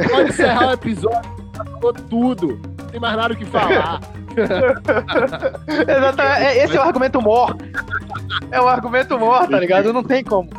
Pode 0.09 0.29
encerrar 0.29 0.69
o 0.69 0.73
episódio, 0.73 1.31
acabou 1.59 1.93
tudo. 1.93 2.59
Não 2.79 2.87
tem 2.87 2.99
mais 2.99 3.15
nada 3.15 3.33
o 3.33 3.37
que 3.37 3.45
falar. 3.45 3.99
Exatamente. 5.67 6.43
É, 6.43 6.63
esse 6.63 6.75
é 6.75 6.79
o 6.79 6.83
argumento 6.83 7.21
mor. 7.21 7.55
É 8.51 8.59
o 8.59 8.67
argumento 8.67 9.19
mor, 9.19 9.47
tá 9.47 9.59
ligado? 9.59 9.93
Não 9.93 10.03
tem 10.03 10.23
como. 10.23 10.49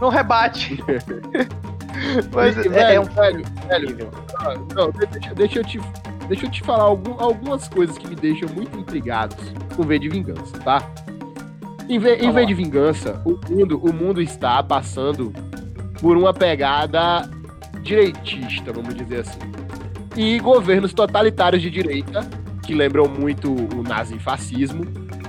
Não 0.00 0.08
rebate. 0.08 0.82
Mas 2.34 2.58
é, 2.58 2.62
velho, 2.62 2.92
é 2.92 3.00
um 3.00 3.04
velho, 3.04 3.44
velho. 3.68 4.10
Não, 4.74 4.90
deixa, 4.90 5.34
deixa, 5.34 5.58
eu 5.60 5.64
te, 5.64 5.80
deixa 6.26 6.46
eu 6.46 6.50
te 6.50 6.62
falar 6.62 6.84
algum, 6.84 7.14
algumas 7.22 7.68
coisas 7.68 7.96
que 7.96 8.08
me 8.08 8.16
deixam 8.16 8.48
muito 8.48 8.76
intrigados 8.78 9.36
com 9.76 9.82
V 9.82 9.98
de 9.98 10.08
Vingança, 10.08 10.58
tá? 10.64 10.82
Em, 11.88 11.98
ve, 11.98 12.16
em 12.16 12.32
vez 12.32 12.46
de 12.46 12.54
vingança, 12.54 13.20
o 13.24 13.38
mundo, 13.50 13.78
o 13.82 13.92
mundo 13.92 14.22
está 14.22 14.62
passando 14.62 15.32
por 16.02 16.16
uma 16.16 16.34
pegada 16.34 17.30
direitista, 17.80 18.72
vamos 18.72 18.92
dizer 18.96 19.20
assim. 19.20 19.38
E 20.16 20.40
governos 20.40 20.92
totalitários 20.92 21.62
de 21.62 21.70
direita, 21.70 22.28
que 22.64 22.74
lembram 22.74 23.06
muito 23.08 23.54
o 23.54 23.84
nazifascismo, 23.84 24.84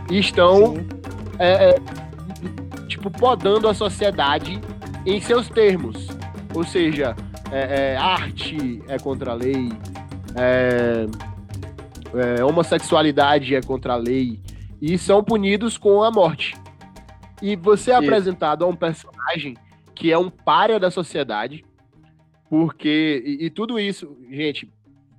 estão 0.10 0.76
é, 1.38 1.70
é, 1.70 1.76
tipo 2.88 3.12
podando 3.12 3.70
a 3.70 3.74
sociedade 3.76 4.60
em 5.06 5.22
seus 5.22 5.48
termos. 5.48 6.08
Ou 6.56 6.64
seja, 6.64 7.16
é, 7.52 7.94
é 7.94 7.96
arte 7.96 8.82
é 8.88 8.98
contra 8.98 9.32
a 9.32 9.36
lei, 9.36 9.72
é, 10.36 11.06
é, 12.16 12.44
homossexualidade 12.44 13.54
é 13.54 13.62
contra 13.62 13.94
a 13.94 13.98
lei, 13.98 14.40
e 14.82 14.98
são 14.98 15.24
punidos 15.24 15.78
com 15.78 16.04
a 16.04 16.10
morte. 16.10 16.56
E 17.44 17.56
você 17.56 17.92
é 17.92 17.96
apresentado 17.96 18.66
a 18.66 18.68
um 18.68 18.76
personagem 18.76 19.56
que 19.96 20.12
é 20.12 20.18
um 20.18 20.30
párea 20.30 20.80
da 20.80 20.92
sociedade, 20.92 21.66
porque. 22.50 23.24
E, 23.26 23.46
e, 23.46 23.50
tudo 23.50 23.80
isso, 23.80 24.18
gente, 24.30 24.72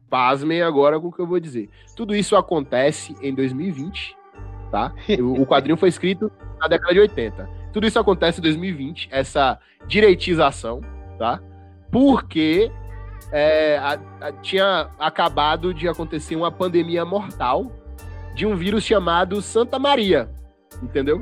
pasmem 0.08 0.62
agora 0.62 1.00
com 1.00 1.08
o 1.08 1.12
que 1.12 1.20
eu 1.20 1.26
vou 1.26 1.40
dizer. 1.40 1.68
Tudo 1.96 2.14
isso 2.14 2.36
acontece 2.36 3.14
em 3.20 3.34
2020, 3.34 4.16
tá? 4.70 4.92
o, 5.20 5.42
o 5.42 5.46
quadrinho 5.46 5.76
foi 5.76 5.88
escrito 5.88 6.30
na 6.58 6.68
década 6.68 6.92
de 6.92 7.00
80. 7.00 7.48
Tudo 7.72 7.86
isso 7.86 7.98
acontece 7.98 8.38
em 8.38 8.42
2020, 8.42 9.08
essa 9.10 9.58
direitização, 9.86 10.80
tá? 11.18 11.40
Porque 11.90 12.70
é, 13.32 13.78
a, 13.78 13.98
a, 14.20 14.32
tinha 14.32 14.88
acabado 14.98 15.74
de 15.74 15.88
acontecer 15.88 16.36
uma 16.36 16.52
pandemia 16.52 17.04
mortal 17.04 17.72
de 18.34 18.46
um 18.46 18.54
vírus 18.54 18.84
chamado 18.84 19.42
Santa 19.42 19.78
Maria, 19.78 20.28
entendeu? 20.82 21.20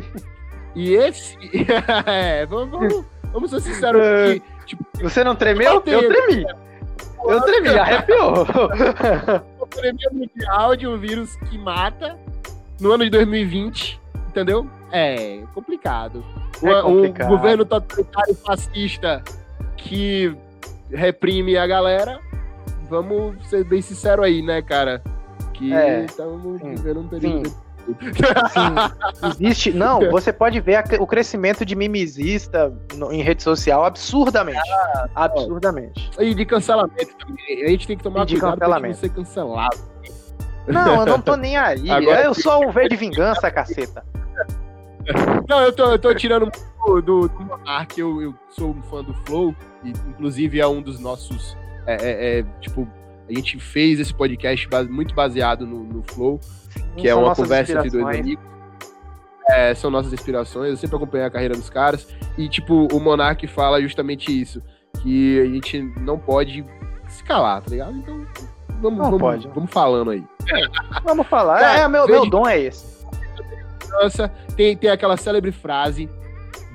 E 0.74 0.92
esse. 0.92 1.36
é, 2.06 2.46
vamos, 2.46 2.70
vamos, 2.70 3.06
vamos, 3.32 3.50
ser 3.50 3.60
sinceros 3.60 4.02
aqui. 4.02 4.42
Tipo, 4.66 4.84
Você 5.00 5.24
não 5.24 5.34
tremeu? 5.34 5.82
Eu 5.86 6.08
tremi. 6.08 6.46
Eu 7.24 7.40
tremi, 7.42 7.68
arrepiou. 7.68 8.46
Uma 9.58 9.66
pandemia 9.66 10.10
mundial 10.12 10.76
de 10.76 10.86
um 10.86 10.98
vírus 10.98 11.36
que 11.48 11.58
mata 11.58 12.18
no 12.80 12.92
ano 12.92 13.04
de 13.04 13.10
2020, 13.10 14.00
entendeu? 14.28 14.68
É 14.90 15.42
complicado. 15.54 16.24
É 16.62 16.82
complicado. 16.82 17.26
Um 17.26 17.36
governo 17.36 17.64
totalitário 17.64 18.34
fascista 18.34 19.22
que 19.76 20.36
reprime 20.90 21.56
a 21.56 21.66
galera. 21.66 22.20
Vamos 22.90 23.36
ser 23.48 23.64
bem 23.64 23.80
sinceros 23.80 24.24
aí, 24.24 24.42
né, 24.42 24.60
cara? 24.60 25.02
que 25.62 25.72
é, 25.72 26.04
estamos 26.04 26.60
vivendo 26.60 27.00
um 27.00 27.08
período. 27.08 27.54
Sim. 28.50 29.28
Existe. 29.44 29.72
Não, 29.72 30.10
você 30.10 30.32
pode 30.32 30.60
ver 30.60 30.76
a, 30.76 30.84
o 31.00 31.06
crescimento 31.06 31.64
de 31.64 31.74
mimizista 31.74 32.72
no, 32.94 33.12
em 33.12 33.22
rede 33.22 33.42
social 33.42 33.84
absurdamente. 33.84 34.60
Ah, 34.70 35.08
absurdamente. 35.14 36.10
E 36.18 36.34
de 36.34 36.44
cancelamento 36.44 37.16
também. 37.16 37.64
A 37.64 37.68
gente 37.68 37.86
tem 37.86 37.96
que 37.96 38.02
tomar 38.02 38.24
de 38.24 38.38
cuidado 38.38 38.58
pra 38.58 38.80
não 38.80 38.94
ser 38.94 39.08
cancelado. 39.10 39.76
Não, 40.66 41.00
eu 41.00 41.06
não 41.06 41.20
tô 41.20 41.36
nem 41.36 41.56
aí. 41.56 41.88
Agora, 41.90 42.22
eu 42.22 42.34
sou 42.34 42.66
um 42.66 42.70
V 42.70 42.88
de 42.88 42.96
vingança, 42.96 43.50
caceta. 43.50 44.04
Não, 45.48 45.62
eu 45.62 45.72
tô, 45.72 45.90
eu 45.90 45.98
tô 45.98 46.14
tirando 46.14 46.50
do, 46.86 47.02
do, 47.02 47.28
do 47.28 47.40
Monark, 47.40 47.98
eu, 47.98 48.22
eu 48.22 48.34
sou 48.50 48.70
um 48.70 48.82
fã 48.82 49.02
do 49.02 49.12
Flow, 49.26 49.54
e 49.82 49.90
inclusive 49.90 50.60
é 50.60 50.66
um 50.66 50.80
dos 50.80 51.00
nossos. 51.00 51.56
É, 51.86 51.94
é, 51.94 52.38
é, 52.38 52.42
tipo, 52.60 52.88
a 53.28 53.32
gente 53.32 53.58
fez 53.58 53.98
esse 53.98 54.14
podcast 54.14 54.68
base, 54.68 54.88
muito 54.88 55.14
baseado 55.14 55.66
no, 55.66 55.82
no 55.82 56.02
Flow, 56.04 56.40
que 56.96 57.08
é 57.08 57.14
uma 57.14 57.34
conversa 57.34 57.72
entre 57.72 57.90
dois 57.90 58.18
amigos. 58.18 58.44
É, 59.48 59.74
são 59.74 59.90
nossas 59.90 60.12
inspirações, 60.12 60.70
eu 60.70 60.76
sempre 60.76 60.96
acompanhei 60.96 61.26
a 61.26 61.30
carreira 61.30 61.54
dos 61.54 61.68
caras. 61.68 62.06
E, 62.38 62.48
tipo, 62.48 62.86
o 62.92 63.00
Monark 63.00 63.46
fala 63.46 63.82
justamente 63.82 64.28
isso: 64.28 64.62
que 65.02 65.40
a 65.40 65.46
gente 65.46 65.82
não 66.00 66.18
pode 66.18 66.64
se 67.08 67.24
calar, 67.24 67.60
tá 67.62 67.70
ligado? 67.70 67.96
Então, 67.96 68.26
vamos, 68.80 68.98
não 68.98 69.04
vamos, 69.04 69.20
pode. 69.20 69.48
vamos 69.48 69.70
falando 69.70 70.10
aí. 70.10 70.24
Vamos 71.04 71.26
falar. 71.26 71.78
É, 71.78 71.88
meu, 71.88 72.06
meu 72.06 72.28
dom 72.28 72.48
é 72.48 72.60
esse. 72.60 73.04
Tem, 74.56 74.76
tem 74.76 74.90
aquela 74.90 75.16
célebre 75.16 75.52
frase 75.52 76.08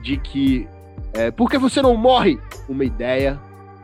de 0.02 0.18
que 0.18 0.68
é, 1.14 1.32
por 1.32 1.50
que 1.50 1.58
você 1.58 1.82
não 1.82 1.96
morre? 1.96 2.40
Uma 2.70 2.86
ideia 2.86 3.40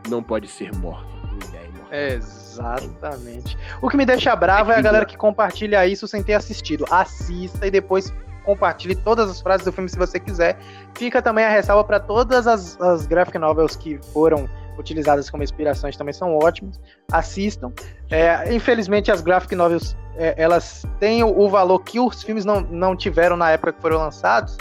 não 0.08 0.22
pode 0.22 0.48
ser 0.48 0.74
morta. 0.76 1.06
Uma 1.30 1.44
ideia 1.44 1.70
é 1.90 2.20
Exatamente. 2.54 3.56
O 3.82 3.88
que 3.88 3.96
me 3.96 4.06
deixa 4.06 4.34
bravo 4.34 4.72
é 4.72 4.76
a 4.76 4.80
galera 4.80 5.04
que 5.04 5.16
compartilha 5.16 5.86
isso 5.86 6.06
sem 6.06 6.22
ter 6.22 6.34
assistido. 6.34 6.84
Assista 6.90 7.66
e 7.66 7.70
depois 7.70 8.12
compartilhe 8.44 8.94
todas 8.94 9.30
as 9.30 9.40
frases 9.40 9.64
do 9.64 9.72
filme 9.72 9.88
se 9.88 9.96
você 9.96 10.20
quiser. 10.20 10.58
Fica 10.94 11.20
também 11.20 11.44
a 11.44 11.48
ressalva 11.48 11.82
para 11.84 11.98
todas 11.98 12.46
as, 12.46 12.80
as 12.80 13.06
graphic 13.06 13.38
novels 13.38 13.74
que 13.74 13.98
foram 14.12 14.48
utilizadas 14.78 15.30
como 15.30 15.42
inspirações 15.42 15.96
também 15.96 16.12
são 16.12 16.36
ótimas. 16.36 16.80
Assistam. 17.10 17.72
É, 18.10 18.52
infelizmente, 18.54 19.10
as 19.10 19.20
graphic 19.20 19.54
novels 19.54 19.96
é, 20.16 20.34
elas 20.36 20.84
têm 21.00 21.24
o, 21.24 21.38
o, 21.38 21.48
valor 21.48 21.80
que 21.80 21.98
os 21.98 22.22
filmes 22.22 22.44
não, 22.44 22.60
não 22.60 22.96
tiveram 22.96 23.36
na 23.36 23.50
época 23.50 23.72
que 23.72 23.80
foram 23.80 23.98
lançados, 23.98 24.56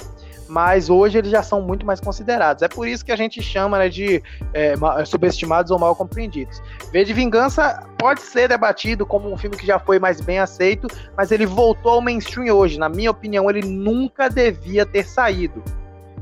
mas 0.54 0.88
hoje 0.88 1.18
eles 1.18 1.32
já 1.32 1.42
são 1.42 1.64
muito 1.64 1.84
mais 1.84 2.00
considerados. 2.00 2.62
É 2.62 2.68
por 2.68 2.88
isso 2.88 3.04
que 3.04 3.12
a 3.12 3.16
gente 3.16 3.42
chama 3.42 3.80
né, 3.80 3.90
de 3.90 4.22
é, 4.54 4.76
subestimados 5.04 5.72
ou 5.72 5.80
mal 5.80 5.96
compreendidos. 5.96 6.62
V 6.92 7.04
de 7.04 7.12
Vingança 7.12 7.84
pode 7.98 8.22
ser 8.22 8.50
debatido 8.50 9.04
como 9.04 9.34
um 9.34 9.36
filme 9.36 9.58
que 9.58 9.66
já 9.66 9.80
foi 9.80 9.98
mais 9.98 10.22
bem 10.22 10.38
aceito, 10.38 10.88
mas 11.18 11.32
ele 11.32 11.48
voltou 11.48 11.94
ao 11.94 12.02
mainstream 12.02 12.56
hoje. 12.56 12.78
Na 12.78 12.88
minha 12.88 13.10
opinião, 13.10 13.50
ele 13.50 13.66
nunca 13.68 14.30
devia 14.30 14.86
ter 14.86 15.04
saído 15.04 15.64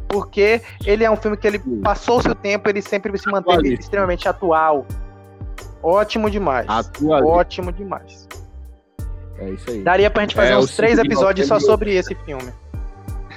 porque 0.07 0.61
ele 0.85 1.03
é 1.03 1.11
um 1.11 1.17
filme 1.17 1.35
que 1.35 1.47
ele 1.47 1.59
passou 1.81 2.21
seu 2.21 2.35
tempo, 2.35 2.69
ele 2.69 2.81
sempre 2.81 3.17
se 3.17 3.29
manteve 3.29 3.73
extremamente 3.73 4.29
atual. 4.29 4.85
Ótimo 5.83 6.29
demais. 6.29 6.67
Ótimo 7.25 7.71
demais. 7.73 8.29
É 9.39 9.49
isso 9.49 9.69
aí. 9.69 9.81
Daria 9.81 10.09
pra 10.09 10.21
gente 10.21 10.35
fazer 10.35 10.51
é, 10.51 10.57
uns 10.57 10.73
três 10.73 10.97
episódios 10.97 11.47
só 11.47 11.59
sobre 11.59 11.95
esse 11.95 12.15
filme. 12.15 12.53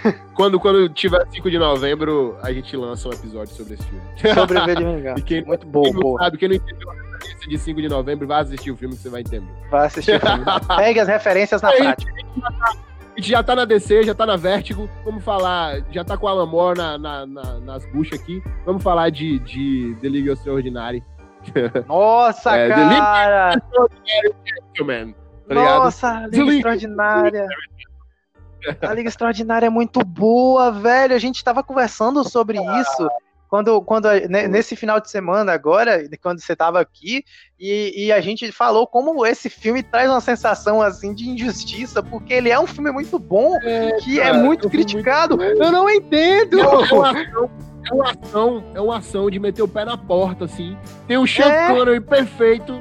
Quando, 0.35 0.59
quando 0.59 0.89
tiver 0.89 1.27
5 1.31 1.51
de 1.51 1.59
novembro, 1.59 2.37
a 2.43 2.53
gente 2.53 2.77
lança 2.77 3.09
um 3.09 3.13
episódio 3.13 3.55
sobre 3.55 3.75
esse 3.75 3.83
filme. 3.85 4.05
Sobre 4.35 4.59
o 4.59 4.67
Vingança. 4.67 5.23
Quem, 5.23 5.45
Muito 5.45 5.67
bom, 5.67 5.83
quem 5.83 6.17
sabe, 6.19 6.39
quem 6.39 6.49
não 6.49 6.57
entendeu 6.57 6.91
a 6.91 6.95
referência 6.95 7.49
de 7.49 7.59
5 7.59 7.83
de 7.83 7.89
novembro, 7.89 8.27
vai 8.27 8.43
assistir 8.43 8.71
o 8.71 8.77
filme 8.77 8.97
que 8.97 9.03
você 9.03 9.09
vai 9.09 9.21
entender. 9.21 9.53
Vai 9.71 9.87
assistir 9.87 10.17
o 10.17 10.21
filme. 10.21 10.45
Pegue 10.77 11.01
as 11.01 11.09
referências 11.09 11.63
na 11.63 11.71
prática. 11.73 12.13
A 13.15 13.21
gente 13.21 13.31
já 13.31 13.43
tá 13.45 13.55
na 13.55 13.65
DC, 13.65 14.03
já 14.03 14.15
tá 14.15 14.27
na 14.27 14.37
Vertigo. 14.37 14.91
Vamos 15.05 15.23
falar, 15.23 15.83
já 15.93 16.05
tá 16.05 16.17
com 16.17 16.27
a 16.27 16.33
Alan 16.33 16.47
Moore 16.47 16.77
na, 16.77 16.99
na, 16.99 17.27
na, 17.27 17.61
nas 17.61 17.87
buchas 17.87 18.21
aqui. 18.21 18.43
Vamos 18.67 18.83
falar 18.83 19.11
de, 19.11 19.39
de 19.39 19.97
The 20.03 20.09
League 20.09 20.29
Extraordinary. 20.29 21.03
Nossa, 21.87 22.57
é, 22.57 22.69
cara! 22.69 23.61
The 24.77 25.15
tá 25.49 25.55
Nossa, 25.55 26.27
Liga 26.33 26.53
Extraordinária. 26.57 27.47
A 28.81 28.95
Liga 28.95 29.09
Extraordinária 29.09 29.67
é 29.67 29.71
muito 29.71 30.01
boa, 30.05 30.71
velho. 30.71 31.15
A 31.15 31.19
gente 31.19 31.43
tava 31.43 31.63
conversando 31.63 32.29
sobre 32.29 32.59
ah. 32.59 32.81
isso 32.81 33.09
quando, 33.55 33.81
quando 33.83 34.09
né, 34.29 34.49
nesse 34.49 34.75
final 34.75 34.99
de 34.99 35.09
semana 35.09 35.53
agora, 35.53 36.03
quando 36.21 36.41
você 36.41 36.55
estava 36.55 36.81
aqui, 36.81 37.25
e, 37.57 38.07
e, 38.07 38.13
a 38.13 38.21
gente 38.21 38.51
falou 38.51 38.85
como 38.85 39.25
esse 39.25 39.49
filme 39.49 39.81
traz 39.81 40.11
uma 40.11 40.21
sensação 40.21 40.83
assim 40.83 41.15
de 41.15 41.29
injustiça, 41.29 42.03
porque 42.03 42.35
ele 42.35 42.51
é 42.51 42.59
um 42.59 42.67
filme 42.67 42.91
muito 42.91 43.17
bom, 43.17 43.57
é, 43.63 43.93
que 44.01 44.19
é 44.19 44.25
cara, 44.25 44.37
é 44.37 44.43
muito 44.43 44.69
criticado. 44.69 45.37
Muito 45.37 45.63
eu 45.63 45.71
não 45.71 45.89
entendo. 45.89 46.59
É 46.59 46.67
uma, 46.67 46.83
ação, 46.83 47.51
é 47.87 47.95
uma 47.95 48.11
ação, 48.11 48.65
é 48.75 48.81
uma 48.81 48.99
ação 48.99 49.31
de 49.31 49.39
meter 49.39 49.63
o 49.63 49.69
pé 49.69 49.85
na 49.85 49.97
porta, 49.97 50.47
assim. 50.47 50.77
Tem 51.07 51.17
um 51.17 51.25
Sean 51.25 51.47
é. 51.47 51.69
Connery 51.69 52.01
perfeito, 52.01 52.81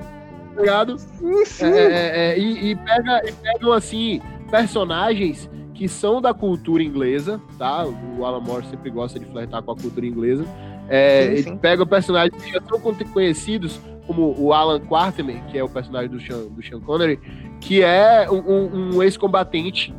tá 0.56 0.62
ligado? 0.62 0.98
Sim, 0.98 1.46
sim. 1.46 1.66
É, 1.66 1.84
é, 1.84 2.32
é, 2.32 2.40
e, 2.40 2.72
e, 2.72 2.76
pega, 2.78 3.22
e 3.30 3.32
pegam 3.32 3.74
assim 3.74 4.20
personagens 4.50 5.48
que 5.74 5.88
são 5.88 6.22
da 6.22 6.34
cultura 6.34 6.84
inglesa, 6.84 7.42
tá? 7.58 7.86
O 7.86 8.26
Alan 8.26 8.40
Moore 8.40 8.66
sempre 8.68 8.90
gosta 8.90 9.20
de 9.20 9.26
flertar 9.26 9.62
com 9.64 9.72
a 9.72 9.76
cultura 9.76 10.06
inglesa. 10.06 10.46
É, 10.88 11.36
sim, 11.38 11.44
sim. 11.44 11.58
pega 11.58 11.86
personagens 11.86 12.42
que 12.42 12.52
já 12.52 12.62
são 12.62 12.80
conhecidos, 12.80 13.80
como 14.06 14.36
o 14.38 14.54
Alan 14.54 14.80
Quarterman, 14.82 15.42
que 15.50 15.58
é 15.58 15.64
o 15.64 15.70
personagem 15.70 16.10
do 16.10 16.20
Sean, 16.20 16.46
do 16.46 16.62
Sean 16.62 16.80
Connery, 16.82 17.20
que 17.60 17.82
é 17.82 18.30
um, 18.30 18.38
um, 18.38 18.96
um 18.96 19.04
ex-combatente 19.04 19.94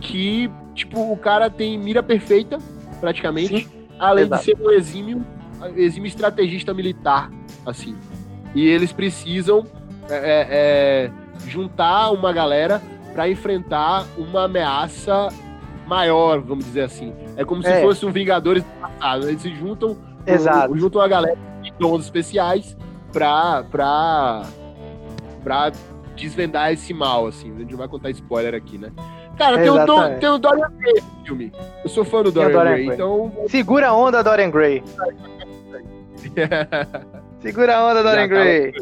que, 0.00 0.50
tipo, 0.74 1.12
o 1.12 1.16
cara 1.16 1.48
tem 1.48 1.78
mira 1.78 2.02
perfeita, 2.02 2.58
praticamente, 3.00 3.64
sim, 3.64 3.86
além 3.98 4.24
exato. 4.24 4.44
de 4.44 4.50
ser 4.50 4.60
um 4.60 4.70
exímio, 4.70 5.24
exímio 5.76 6.08
estrategista 6.08 6.74
militar, 6.74 7.30
assim. 7.64 7.96
E 8.54 8.66
eles 8.66 8.92
precisam 8.92 9.64
é, 10.10 10.14
é, 10.14 10.46
é 10.50 11.48
juntar 11.48 12.10
uma 12.10 12.32
galera 12.32 12.82
para 13.16 13.30
enfrentar 13.30 14.04
uma 14.18 14.44
ameaça 14.44 15.28
maior, 15.86 16.38
vamos 16.38 16.66
dizer 16.66 16.82
assim. 16.82 17.14
É 17.34 17.46
como 17.46 17.66
é. 17.66 17.76
se 17.76 17.80
fosse 17.80 18.04
um 18.04 18.12
Vingadores 18.12 18.62
do 18.62 18.68
passado. 18.78 19.26
Eles 19.26 19.40
se 19.40 19.54
juntam, 19.54 19.96
Exato. 20.26 20.76
juntam 20.76 21.00
a 21.00 21.08
galera 21.08 21.38
de 21.62 21.72
dons 21.78 22.04
especiais 22.04 22.76
pra, 23.10 23.64
pra, 23.70 24.42
pra 25.42 25.72
desvendar 26.14 26.74
esse 26.74 26.92
mal, 26.92 27.26
assim. 27.26 27.54
A 27.54 27.60
gente 27.60 27.70
não 27.70 27.78
vai 27.78 27.88
contar 27.88 28.10
spoiler 28.10 28.54
aqui, 28.54 28.76
né? 28.76 28.92
Cara, 29.38 29.56
tem 29.56 29.70
o, 29.70 30.18
tem 30.18 30.28
o 30.28 30.36
Dorian 30.36 30.70
Gray 30.76 30.92
nesse 30.92 31.10
filme. 31.24 31.52
Eu 31.84 31.88
sou 31.88 32.04
fã 32.04 32.22
do 32.22 32.30
Dorian, 32.30 32.52
Dorian 32.52 32.72
Gray, 32.72 32.84
Gray, 32.84 32.94
então... 32.96 33.32
Segura 33.48 33.88
a 33.88 33.96
onda, 33.96 34.22
Dorian 34.22 34.50
Gray. 34.50 34.82
Segura 37.40 37.78
a 37.78 37.90
onda, 37.90 38.02
Dorian 38.02 38.28
Gray. 38.28 38.74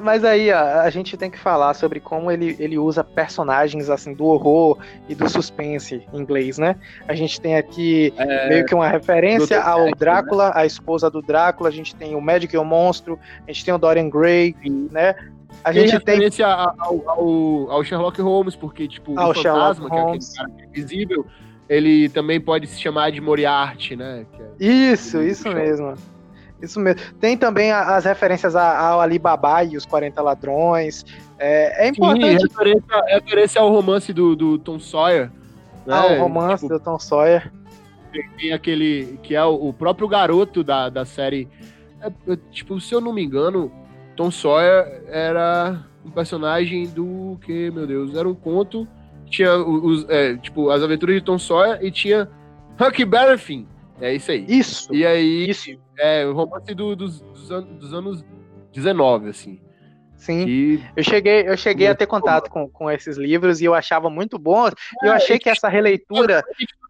Mas 0.00 0.24
aí, 0.24 0.50
ó, 0.50 0.80
a 0.80 0.88
gente 0.88 1.16
tem 1.16 1.30
que 1.30 1.38
falar 1.38 1.74
sobre 1.74 2.00
como 2.00 2.30
ele, 2.30 2.56
ele 2.58 2.78
usa 2.78 3.04
personagens 3.04 3.90
assim 3.90 4.14
do 4.14 4.24
horror 4.24 4.78
e 5.06 5.14
do 5.14 5.28
suspense 5.28 6.02
em 6.12 6.18
inglês, 6.18 6.56
né? 6.56 6.76
A 7.06 7.14
gente 7.14 7.38
tem 7.38 7.56
aqui 7.56 8.12
é, 8.16 8.48
meio 8.48 8.64
que 8.64 8.74
uma 8.74 8.88
referência 8.88 9.60
ao 9.60 9.84
né? 9.84 9.92
Drácula, 9.96 10.46
né? 10.46 10.52
a 10.54 10.64
esposa 10.64 11.10
do 11.10 11.20
Drácula, 11.20 11.68
a 11.68 11.72
gente 11.72 11.94
tem 11.94 12.14
o 12.14 12.20
Magic 12.20 12.54
e 12.54 12.58
o 12.58 12.64
Monstro, 12.64 13.18
a 13.46 13.52
gente 13.52 13.64
tem 13.64 13.74
o 13.74 13.78
Dorian 13.78 14.08
Gray, 14.08 14.56
né? 14.90 15.14
A 15.62 15.72
tem 15.72 15.86
gente 15.86 16.00
tem 16.00 16.14
referência 16.14 16.46
ao, 16.46 17.02
ao, 17.06 17.70
ao, 17.70 17.84
Sherlock 17.84 18.20
Holmes, 18.22 18.56
porque 18.56 18.88
tipo, 18.88 19.18
ao 19.18 19.30
o 19.30 19.34
fantasma, 19.34 19.90
que 19.90 19.96
é 19.96 20.00
aquele 20.00 20.24
cara 20.36 20.50
invisível, 20.68 21.26
ele 21.68 22.08
também 22.08 22.40
pode 22.40 22.66
se 22.66 22.80
chamar 22.80 23.10
de 23.10 23.20
Moriarty, 23.20 23.96
né? 23.96 24.24
É 24.58 24.64
isso, 24.64 25.22
isso 25.22 25.48
mesmo. 25.50 25.94
Isso 26.60 26.80
mesmo. 26.80 27.00
Tem 27.20 27.36
também 27.36 27.70
as 27.72 28.04
referências 28.04 28.56
ao 28.56 29.00
Alibaba 29.00 29.62
e 29.64 29.76
os 29.76 29.84
40 29.84 30.22
ladrões. 30.22 31.04
É, 31.38 31.86
é 31.86 31.88
importante. 31.88 32.40
Sim, 32.40 32.48
referência, 32.48 33.04
referência 33.08 33.60
ao 33.60 33.70
romance 33.70 34.12
do, 34.12 34.34
do 34.34 34.58
Tom 34.58 34.78
Sawyer. 34.78 35.30
Né? 35.86 35.94
Ah, 35.94 36.06
o 36.06 36.20
romance 36.20 36.64
tipo, 36.64 36.78
do 36.78 36.82
Tom 36.82 36.98
Sawyer. 36.98 37.52
Tem 38.38 38.52
aquele 38.52 39.18
que 39.22 39.34
é 39.34 39.44
o, 39.44 39.72
próprio 39.72 40.08
garoto 40.08 40.64
da, 40.64 40.88
da 40.88 41.04
série. 41.04 41.48
É, 42.00 42.08
é, 42.32 42.38
tipo, 42.50 42.80
se 42.80 42.94
eu 42.94 43.00
não 43.00 43.12
me 43.12 43.22
engano, 43.22 43.70
Tom 44.16 44.30
Sawyer 44.30 45.04
era 45.08 45.84
um 46.04 46.10
personagem 46.10 46.86
do 46.86 47.38
que, 47.44 47.70
meu 47.70 47.86
Deus, 47.86 48.14
era 48.14 48.28
um 48.28 48.34
conto. 48.34 48.88
Tinha 49.26 49.54
os, 49.56 50.08
é, 50.08 50.36
tipo, 50.36 50.70
as 50.70 50.82
aventuras 50.82 51.16
de 51.16 51.20
Tom 51.20 51.38
Sawyer 51.38 51.78
e 51.84 51.90
tinha 51.90 52.28
Huckleberry 52.80 53.36
Finn. 53.36 53.66
É 54.00 54.14
isso 54.14 54.30
aí. 54.30 54.44
Isso. 54.48 54.94
E 54.94 55.06
aí, 55.06 55.48
isso. 55.48 55.78
é 55.98 56.26
o 56.26 56.32
romance 56.34 56.74
do, 56.74 56.94
dos, 56.94 57.20
dos, 57.20 57.50
anos, 57.50 57.78
dos 57.78 57.94
anos 57.94 58.24
19, 58.72 59.30
assim. 59.30 59.60
Sim. 60.16 60.46
E... 60.46 60.84
Eu 60.96 61.04
cheguei, 61.04 61.48
eu 61.48 61.56
cheguei 61.56 61.86
a 61.88 61.94
ter 61.94 62.06
contato 62.06 62.50
com, 62.50 62.68
com 62.68 62.90
esses 62.90 63.16
livros 63.16 63.60
e 63.60 63.64
eu 63.64 63.74
achava 63.74 64.08
muito 64.10 64.38
bom. 64.38 64.66
É, 64.68 64.72
eu 65.02 65.12
achei 65.12 65.38
que 65.38 65.48
essa 65.48 65.68
releitura. 65.68 66.42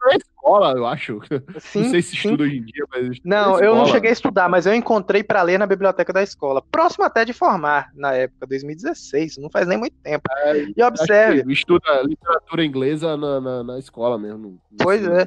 na 0.04 0.16
escola, 0.16 0.72
eu 0.72 0.86
acho. 0.86 1.20
Sim, 1.58 1.82
não 1.82 1.90
sei 1.90 2.02
se 2.02 2.14
estuda 2.14 2.44
hoje 2.44 2.58
em 2.58 2.64
dia, 2.64 2.84
mas. 2.90 3.18
Não, 3.24 3.60
eu 3.60 3.74
não 3.74 3.86
cheguei 3.86 4.10
a 4.10 4.12
estudar, 4.12 4.48
mas 4.48 4.66
eu 4.66 4.74
encontrei 4.74 5.22
para 5.22 5.42
ler 5.42 5.58
na 5.58 5.66
biblioteca 5.66 6.12
da 6.12 6.22
escola. 6.22 6.62
Próximo 6.62 7.04
até 7.04 7.24
de 7.24 7.32
formar, 7.32 7.90
na 7.94 8.12
época, 8.14 8.46
2016, 8.46 9.38
não 9.38 9.50
faz 9.50 9.66
nem 9.66 9.78
muito 9.78 9.96
tempo. 10.02 10.22
É, 10.44 10.66
e 10.76 10.82
observe. 10.82 11.52
Estuda 11.52 12.02
literatura 12.02 12.64
inglesa 12.64 13.16
na, 13.16 13.40
na, 13.40 13.64
na 13.64 13.78
escola 13.78 14.18
mesmo. 14.18 14.60
No, 14.70 14.76
pois 14.78 15.06
é. 15.06 15.26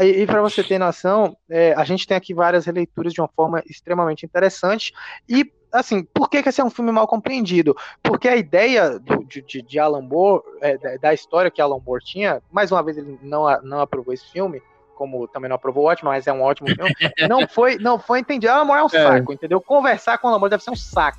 E, 0.00 0.22
e 0.22 0.26
para 0.26 0.40
você 0.40 0.62
ter 0.62 0.78
noção, 0.78 1.36
é, 1.48 1.72
a 1.74 1.84
gente 1.84 2.06
tem 2.06 2.16
aqui 2.16 2.34
várias 2.34 2.66
releituras 2.66 3.12
de 3.12 3.20
uma 3.20 3.28
forma 3.28 3.62
extremamente 3.68 4.24
interessante. 4.24 4.92
E, 5.28 5.50
assim, 5.72 6.02
por 6.02 6.28
que, 6.28 6.42
que 6.42 6.48
esse 6.48 6.60
é 6.60 6.64
um 6.64 6.70
filme 6.70 6.92
mal 6.92 7.06
compreendido? 7.06 7.76
Porque 8.02 8.28
a 8.28 8.36
ideia 8.36 8.98
do, 8.98 9.24
de, 9.24 9.62
de, 9.62 9.78
Alan 9.78 10.02
Moore, 10.02 10.42
é, 10.60 10.98
da, 10.98 11.14
história 11.14 11.50
que 11.50 11.60
Alan 11.60 11.80
Moore 11.84 12.04
tinha, 12.04 12.42
mais 12.50 12.70
uma 12.72 12.82
vez 12.82 12.96
ele 12.96 13.18
não, 13.22 13.44
não 13.62 13.80
aprovou 13.80 14.12
esse 14.12 14.30
filme, 14.30 14.62
como 14.96 15.28
também 15.28 15.48
não 15.48 15.56
aprovou 15.56 15.84
o 15.84 15.86
ótimo, 15.86 16.10
mas 16.10 16.26
é 16.26 16.32
um 16.32 16.42
ótimo 16.42 16.68
filme. 16.68 16.94
não 17.28 17.46
foi, 17.46 17.76
não 17.78 17.98
foi 17.98 18.20
entendido. 18.20 18.52
Ah, 18.52 18.60
amor 18.60 18.78
é 18.78 18.82
um 18.82 18.86
é. 18.86 18.88
saco, 18.88 19.32
entendeu? 19.32 19.60
Conversar 19.60 20.18
com 20.18 20.28
o 20.28 20.34
amor 20.34 20.48
deve 20.48 20.62
ser 20.64 20.70
um 20.70 20.76
saco. 20.76 21.18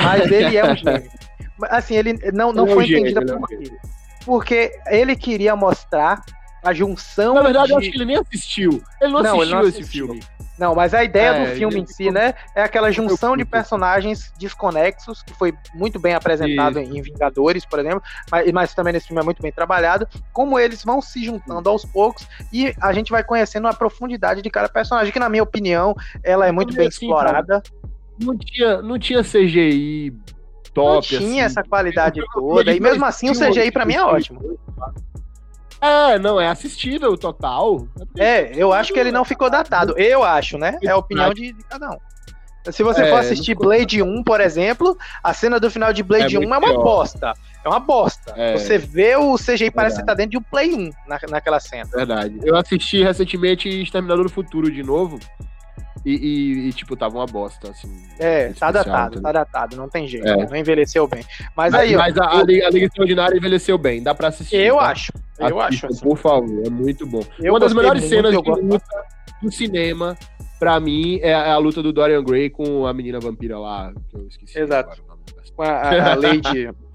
Mas 0.00 0.30
ele 0.30 0.56
é 0.56 0.64
um 0.64 0.74
gênio. 0.76 1.10
Assim, 1.64 1.96
ele 1.96 2.14
não, 2.32 2.52
não 2.52 2.66
é 2.66 2.74
foi 2.74 2.84
entendido 2.84 3.20
por 3.26 3.48
quê? 3.48 3.72
Porque 4.24 4.72
ele 4.86 5.16
queria 5.16 5.56
mostrar 5.56 6.22
a 6.68 6.72
junção. 6.72 7.34
Na 7.34 7.42
verdade, 7.42 7.66
de... 7.66 7.72
eu 7.72 7.78
acho 7.78 7.90
que 7.90 7.96
ele 7.96 8.04
nem 8.04 8.16
assistiu. 8.16 8.82
Ele 9.00 9.12
não, 9.12 9.22
não 9.22 9.40
assistiu, 9.40 9.42
ele 9.42 9.50
não 9.50 9.60
assistiu 9.60 9.80
esse 9.80 9.90
filme. 9.90 10.20
Não, 10.58 10.74
mas 10.74 10.92
a 10.92 11.04
ideia 11.04 11.28
é, 11.28 11.46
do 11.46 11.56
filme 11.56 11.80
em 11.80 11.86
si, 11.86 12.10
né, 12.10 12.34
é 12.54 12.62
aquela 12.64 12.90
junção 12.90 13.36
de 13.36 13.44
personagens 13.44 14.32
desconexos, 14.38 15.22
que 15.22 15.32
foi 15.34 15.54
muito 15.72 16.00
bem 16.00 16.14
apresentado 16.14 16.80
Isso. 16.80 16.96
em 16.96 17.00
Vingadores, 17.00 17.64
por 17.64 17.78
exemplo, 17.78 18.02
mas, 18.30 18.50
mas, 18.50 18.74
também 18.74 18.92
nesse 18.92 19.06
filme 19.06 19.22
é 19.22 19.24
muito 19.24 19.40
bem 19.40 19.52
trabalhado, 19.52 20.08
como 20.32 20.58
eles 20.58 20.82
vão 20.82 21.00
se 21.00 21.24
juntando 21.24 21.68
aos 21.70 21.84
poucos 21.84 22.26
e 22.52 22.74
a 22.80 22.92
gente 22.92 23.12
vai 23.12 23.22
conhecendo 23.22 23.68
a 23.68 23.72
profundidade 23.72 24.42
de 24.42 24.50
cada 24.50 24.68
personagem, 24.68 25.12
que 25.12 25.18
na 25.20 25.28
minha 25.28 25.44
opinião, 25.44 25.94
ela 26.24 26.46
é 26.46 26.50
muito 26.50 26.74
bem 26.74 26.88
assim, 26.88 27.06
explorada. 27.06 27.62
Não 28.20 28.36
tinha, 28.36 28.82
não 28.82 28.98
tinha 28.98 29.22
CGI 29.22 30.12
top, 30.74 30.94
Não 30.94 31.00
tinha 31.00 31.20
assim. 31.20 31.40
essa 31.40 31.62
qualidade 31.62 32.20
toda, 32.32 32.72
e 32.72 32.80
mesmo 32.80 33.04
assim 33.04 33.30
o 33.30 33.32
CGI 33.32 33.70
para 33.70 33.84
mim 33.84 33.94
é 33.94 34.04
ótimo. 34.04 34.58
É, 35.80 36.18
não, 36.18 36.40
é 36.40 36.48
assistível 36.48 37.16
total. 37.16 37.86
É, 38.16 38.52
eu 38.54 38.72
acho 38.72 38.92
que 38.92 38.98
ele 38.98 39.12
não 39.12 39.24
ficou 39.24 39.48
datado. 39.48 39.94
Eu 39.96 40.24
acho, 40.24 40.58
né? 40.58 40.78
É 40.82 40.90
a 40.90 40.96
opinião 40.96 41.32
de, 41.32 41.52
de 41.52 41.64
cada 41.64 41.90
um. 41.90 41.98
Se 42.72 42.82
você 42.82 43.02
é, 43.02 43.08
for 43.08 43.18
assistir 43.18 43.54
Blade 43.54 44.02
1, 44.02 44.22
por 44.22 44.40
exemplo, 44.40 44.96
a 45.22 45.32
cena 45.32 45.58
do 45.58 45.70
final 45.70 45.92
de 45.92 46.02
Blade 46.02 46.36
é 46.36 46.38
1 46.38 46.42
é 46.42 46.46
uma 46.46 46.60
pior. 46.60 46.82
bosta. 46.82 47.32
É 47.64 47.68
uma 47.68 47.80
bosta. 47.80 48.34
É. 48.36 48.56
Você 48.58 48.76
vê 48.76 49.16
o 49.16 49.36
CGI 49.36 49.70
parece 49.70 49.98
que 49.98 50.06
tá 50.06 50.14
dentro 50.14 50.32
de 50.32 50.38
um 50.38 50.42
Play 50.42 50.74
1 50.74 50.90
na, 51.06 51.18
naquela 51.30 51.60
cena. 51.60 51.88
Verdade. 51.94 52.38
Eu 52.42 52.56
assisti 52.56 53.02
recentemente 53.02 53.68
Exterminador 53.68 54.24
do 54.24 54.30
Futuro 54.30 54.70
de 54.70 54.82
novo. 54.82 55.18
E, 56.04 56.12
e, 56.12 56.68
e, 56.68 56.72
tipo, 56.72 56.96
tava 56.96 57.16
uma 57.16 57.26
bosta, 57.26 57.70
assim. 57.70 57.88
É, 58.18 58.52
tá 58.52 58.70
datado, 58.70 59.14
entendeu? 59.14 59.22
tá 59.22 59.32
datado, 59.32 59.76
não 59.76 59.88
tem 59.88 60.06
jeito. 60.06 60.26
É. 60.26 60.46
Não 60.46 60.56
envelheceu 60.56 61.06
bem. 61.06 61.24
Mas, 61.56 61.72
mas 61.72 61.74
aí, 61.74 61.96
Mas 61.96 62.16
ó, 62.16 62.22
a, 62.22 62.38
a, 62.38 62.42
Liga, 62.42 62.66
a 62.66 62.70
Liga 62.70 62.86
Extraordinária 62.86 63.36
envelheceu 63.36 63.76
bem, 63.76 64.02
dá 64.02 64.14
pra 64.14 64.28
assistir. 64.28 64.56
Eu 64.56 64.76
tá? 64.76 64.90
acho. 64.90 65.12
Eu 65.38 65.60
Assista, 65.60 65.86
acho. 65.88 66.00
Por 66.02 66.16
favor, 66.16 66.66
é 66.66 66.70
muito 66.70 67.06
bom. 67.06 67.22
Eu 67.38 67.52
uma 67.52 67.60
das 67.60 67.72
melhores 67.72 68.04
cenas 68.04 68.32
de 68.32 68.50
luta 68.50 68.84
do 69.42 69.52
cinema, 69.52 70.16
pra 70.58 70.80
mim, 70.80 71.20
é 71.22 71.34
a, 71.34 71.56
luta 71.58 71.82
do 71.82 71.92
Dorian 71.92 72.22
Gray 72.24 72.50
com 72.50 72.86
a 72.86 72.92
menina 72.92 73.20
vampira 73.20 73.58
lá, 73.58 73.92
que 74.08 74.16
eu 74.16 74.26
esqueci. 74.26 74.58
Exato. 74.58 75.02
Com 75.54 75.62
a, 75.62 76.12
a 76.12 76.14
Lady. 76.14 76.70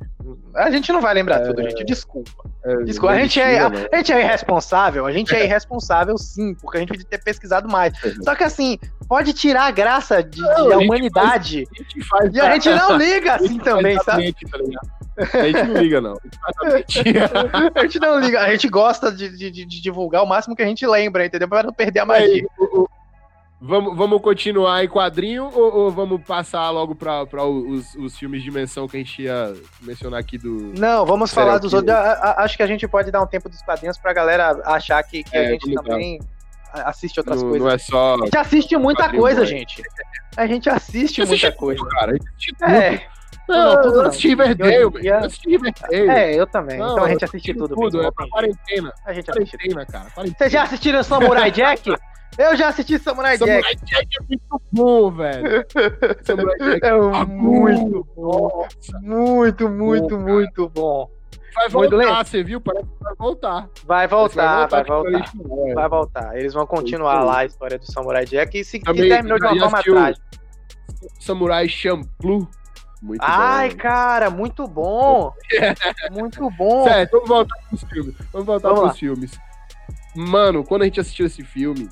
A 0.56 0.70
gente 0.72 0.92
não 0.92 1.02
vai 1.02 1.14
lembrar 1.14 1.42
é, 1.42 1.46
tudo, 1.46 1.64
gente. 1.64 1.84
Desculpa. 1.84 2.32
É, 2.64 2.76
Desculpa. 2.84 3.16
A 3.16 3.20
gente, 3.20 3.40
é, 3.40 3.60
a, 3.60 3.68
a, 3.68 3.98
gente 3.98 4.14
é 4.14 4.22
irresponsável? 4.22 5.06
A 5.06 5.12
gente 5.12 5.36
é 5.36 5.44
irresponsável, 5.46 6.18
sim, 6.18 6.54
porque 6.56 6.78
a 6.78 6.80
gente 6.80 6.90
podia 6.90 7.06
ter 7.06 7.24
pesquisado 7.24 7.68
mais. 7.70 7.94
Só 8.24 8.36
que 8.36 8.44
assim, 8.44 8.78
pode 9.08 9.34
tirar 9.34 9.66
a 9.66 9.72
graça 9.72 10.24
de, 10.24 10.42
não, 10.42 10.68
de 10.68 10.74
a, 10.74 10.78
humanidade. 10.78 11.68
Faz, 12.10 12.34
a 12.34 12.38
e 12.38 12.42
a 12.42 12.54
gente 12.54 12.70
não 12.70 12.98
liga 12.98 13.36
assim 13.36 13.58
também, 13.60 14.00
sabe? 14.00 14.34
Tá 14.34 15.40
a 15.40 15.44
gente 15.46 15.64
não 15.64 15.82
liga, 15.82 16.02
não. 16.02 16.14
a 17.76 17.82
gente 17.82 18.00
não 18.00 18.20
liga. 18.20 18.42
A 18.42 18.52
gente 18.52 18.68
gosta 18.68 19.12
de, 19.12 19.30
de, 19.30 19.52
de, 19.52 19.82
divulgar 19.82 20.24
o 20.24 20.28
máximo 20.28 20.56
que 20.56 20.62
a 20.62 20.66
gente 20.66 20.86
lembra, 20.88 21.26
entendeu? 21.26 21.48
Pra 21.48 21.64
não 21.64 21.74
perder 21.74 22.00
a 22.00 22.06
magia. 22.06 22.46
o, 22.58 22.88
Vamos, 23.66 23.96
vamos 23.96 24.22
continuar 24.22 24.84
em 24.84 24.90
quadrinho 24.90 25.46
ou, 25.46 25.74
ou 25.74 25.92
vamos 25.92 26.22
passar 26.22 26.70
logo 26.70 26.94
para 26.94 27.46
os, 27.46 27.96
os 27.96 28.18
filmes 28.18 28.44
de 28.44 28.50
dimensão 28.50 28.90
que 28.90 28.98
a 28.98 29.00
gente 29.00 29.22
ia 29.22 29.54
mencionar 29.82 30.20
aqui 30.20 30.38
do. 30.38 30.74
Não, 30.78 31.06
vamos 31.06 31.34
falar 31.34 31.60
dos 31.60 31.74
outros. 31.74 31.96
Acho 31.96 32.58
que 32.58 32.64
a 32.64 32.68
gente 32.68 32.86
pode 32.90 33.10
dar 33.10 33.22
um 33.22 33.26
tempo 33.26 33.48
dos 33.48 33.62
quadrinhos 33.62 33.98
pra 33.98 34.12
galera 34.12 34.60
achar 34.66 35.02
que, 35.04 35.24
que 35.24 35.38
é, 35.38 35.48
a 35.48 35.52
gente 35.52 35.74
também 35.76 36.20
assiste 36.74 37.18
outras 37.22 37.42
não, 37.42 37.52
coisas. 37.52 37.66
Não 37.66 37.74
é 37.74 37.78
só. 37.78 38.16
A 38.16 38.26
gente 38.26 38.38
assiste 38.38 38.76
muita 38.76 39.10
coisa, 39.10 39.46
gente. 39.46 39.82
A 40.36 40.46
gente 40.46 40.70
assiste 40.70 41.26
muita 41.26 41.50
coisa. 41.54 41.80
Tudo, 41.80 41.90
cara. 41.90 42.12
A 42.12 42.14
gente 42.16 42.28
assiste 42.28 42.56
tudo. 42.56 42.70
É. 42.70 43.08
Não, 43.48 43.76
não. 43.76 44.02
assisti 44.08 44.28
Riverdale, 44.30 44.74
eu, 44.76 44.92
eu 45.02 45.18
assisti 45.20 45.50
Riverdale. 45.50 46.10
É, 46.10 46.36
eu 46.36 46.48
também. 46.48 46.78
Não, 46.80 46.94
então 46.94 47.06
a 47.06 47.10
gente 47.10 47.24
assiste 47.24 47.54
tudo. 47.54 47.76
Tudo, 47.76 48.02
é 48.04 48.12
pra 48.12 48.28
quarentena. 48.28 48.94
A 49.06 49.14
gente 49.14 49.32
assiste 49.32 49.58
quarentena, 49.58 49.86
cara. 49.86 50.10
Quarentena. 50.10 50.38
Vocês 50.38 50.52
já 50.52 50.64
assistiram 50.64 51.02
Samurai 51.02 51.50
Jack? 51.50 51.94
Eu 52.38 52.56
já 52.56 52.70
assisti 52.70 52.98
Samurai, 53.00 53.38
Samurai 53.38 53.62
Jack. 53.62 53.80
Samurai 53.80 54.06
Jack 54.06 54.18
é 54.18 54.26
muito 54.28 54.62
bom, 54.72 55.12
velho. 55.12 55.66
Samurai 56.24 56.58
Jack 56.60 56.86
é 56.86 57.26
muito 57.26 58.08
bom. 58.16 58.68
Muito, 59.02 59.70
muito, 59.70 60.18
bom, 60.18 60.24
muito 60.24 60.70
bom. 60.70 61.10
Vai 61.56 61.70
voltar, 61.70 62.26
você 62.26 62.44
viu? 62.44 62.60
Parece 62.60 62.86
que 62.86 63.04
vai 63.04 63.16
voltar. 63.16 63.70
Vai 63.86 64.08
voltar, 64.08 64.68
vai 64.68 64.84
voltar. 64.84 65.12
Vai 65.12 65.32
voltar. 65.44 65.74
Vai 65.76 65.90
voltar. 65.90 66.38
Eles 66.38 66.54
vão 66.54 66.66
continuar 66.66 67.24
lá 67.24 67.40
a 67.40 67.46
história 67.46 67.78
do 67.78 67.86
Samurai 67.92 68.26
Jack 68.26 68.58
e 68.58 68.66
se 68.66 68.80
Também, 68.80 69.10
terminou 69.10 69.38
de 69.38 69.46
uma 69.46 69.70
forma 69.70 69.84
trágica. 69.84 70.26
Samurai 71.20 71.70
Champloo. 71.70 72.48
Muito 73.02 73.22
Ai, 73.22 73.70
bom. 73.72 73.78
cara, 73.78 74.30
muito 74.30 74.66
bom. 74.66 75.34
muito 76.12 76.50
bom. 76.52 76.86
Certo, 76.86 77.12
vamos 77.12 77.28
voltar 77.30 77.56
pros 77.68 77.84
filmes. 77.84 78.16
Vamos 78.32 78.48
voltar 78.48 78.70
vamos 78.70 78.80
pros 78.80 78.94
lá. 78.94 78.98
filmes. 78.98 79.40
Mano, 80.16 80.64
quando 80.64 80.84
a 80.84 80.86
gente 80.86 81.02
assistiu 81.02 81.26
esse 81.26 81.44
filme, 81.44 81.90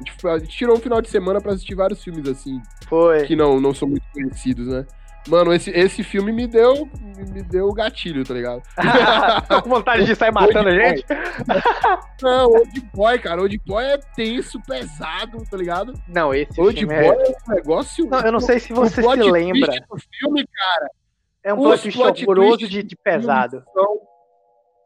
a 0.00 0.04
gente, 0.04 0.26
a 0.26 0.38
gente 0.38 0.56
tirou 0.56 0.76
um 0.76 0.80
final 0.80 1.00
de 1.00 1.08
semana 1.08 1.40
para 1.40 1.52
assistir 1.52 1.74
vários 1.74 2.02
filmes 2.02 2.26
assim. 2.28 2.60
Foi. 2.88 3.24
Que 3.24 3.36
não, 3.36 3.60
não 3.60 3.74
são 3.74 3.88
muito 3.88 4.04
conhecidos, 4.12 4.66
né? 4.66 4.86
Mano, 5.28 5.52
esse, 5.52 5.70
esse 5.70 6.02
filme 6.02 6.32
me 6.32 6.48
deu 6.48 6.88
me 7.30 7.42
deu 7.44 7.72
gatilho, 7.72 8.24
tá 8.24 8.34
ligado? 8.34 8.60
Tô 9.48 9.62
com 9.62 9.68
vontade 9.70 10.04
de 10.04 10.16
sair 10.16 10.32
matando 10.34 10.68
a 10.68 10.72
gente? 10.72 11.04
não, 12.20 12.50
Old 12.50 12.80
Boy, 12.92 13.18
cara. 13.20 13.40
Old 13.40 13.60
Boy 13.64 13.84
é 13.84 13.98
tenso, 14.16 14.60
pesado, 14.66 15.44
tá 15.48 15.56
ligado? 15.56 15.94
Não, 16.08 16.34
esse 16.34 16.60
Old 16.60 16.76
filme 16.76 16.94
Boy 16.94 17.04
é... 17.04 17.30
é 17.30 17.34
um 17.48 17.54
negócio... 17.54 18.06
Não, 18.06 18.20
eu 18.20 18.32
não 18.32 18.40
sei 18.40 18.58
se 18.58 18.72
você 18.72 19.00
se 19.00 19.30
lembra. 19.30 19.72
O 19.88 19.96
filme, 20.18 20.44
cara... 20.44 20.90
É 21.44 21.52
um 21.52 21.56
plot 21.56 21.82
twist 21.82 22.24
horroroso 22.24 22.68
de, 22.68 22.82
de 22.82 22.96
pesado. 22.96 23.64
São, 23.72 24.00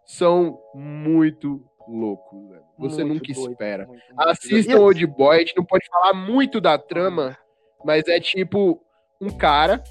são 0.07 0.59
muito 0.75 1.63
loucos, 1.87 2.49
velho. 2.49 2.56
Você 2.79 3.05
muito 3.05 3.23
nunca 3.23 3.33
doido, 3.33 3.51
espera. 3.53 3.87
Muito, 3.87 4.03
muito 4.07 4.29
Assistam 4.31 4.79
Old 4.79 5.07
Boy, 5.07 5.37
a 5.37 5.39
gente 5.41 5.57
não 5.57 5.65
pode 5.65 5.87
falar 5.87 6.13
muito 6.13 6.61
da 6.61 6.77
trama, 6.77 7.37
mas 7.85 8.07
é 8.07 8.21
tipo 8.21 8.81
um 9.21 9.31
cara 9.31 9.83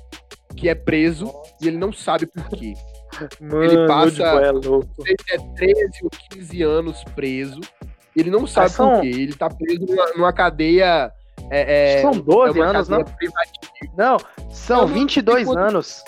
que 0.55 0.69
é 0.69 0.75
preso 0.75 1.33
e 1.61 1.67
ele 1.67 1.77
não 1.77 1.91
sabe 1.91 2.25
por 2.25 2.47
quê. 2.49 2.73
Mano, 3.39 3.63
ele 3.63 3.88
passa 3.88 4.23
é, 4.23 5.36
é 5.36 5.55
13 5.55 6.03
ou 6.03 6.09
15 6.31 6.63
anos 6.63 7.03
preso. 7.15 7.61
Ele 8.15 8.29
não 8.29 8.47
sabe 8.47 8.71
são... 8.71 8.91
por 8.91 9.01
quê. 9.01 9.07
Ele 9.07 9.33
tá 9.33 9.49
preso 9.49 9.86
numa, 9.86 10.05
numa 10.13 10.33
cadeia. 10.33 11.11
É, 11.49 11.97
é, 11.97 12.01
são 12.01 12.11
12 12.11 12.59
é 12.59 12.63
anos, 12.63 12.89
não? 12.89 13.03
Privativa. 13.03 13.93
Não, 13.97 14.17
são 14.49 14.88
22 14.88 15.49
anos. 15.49 16.03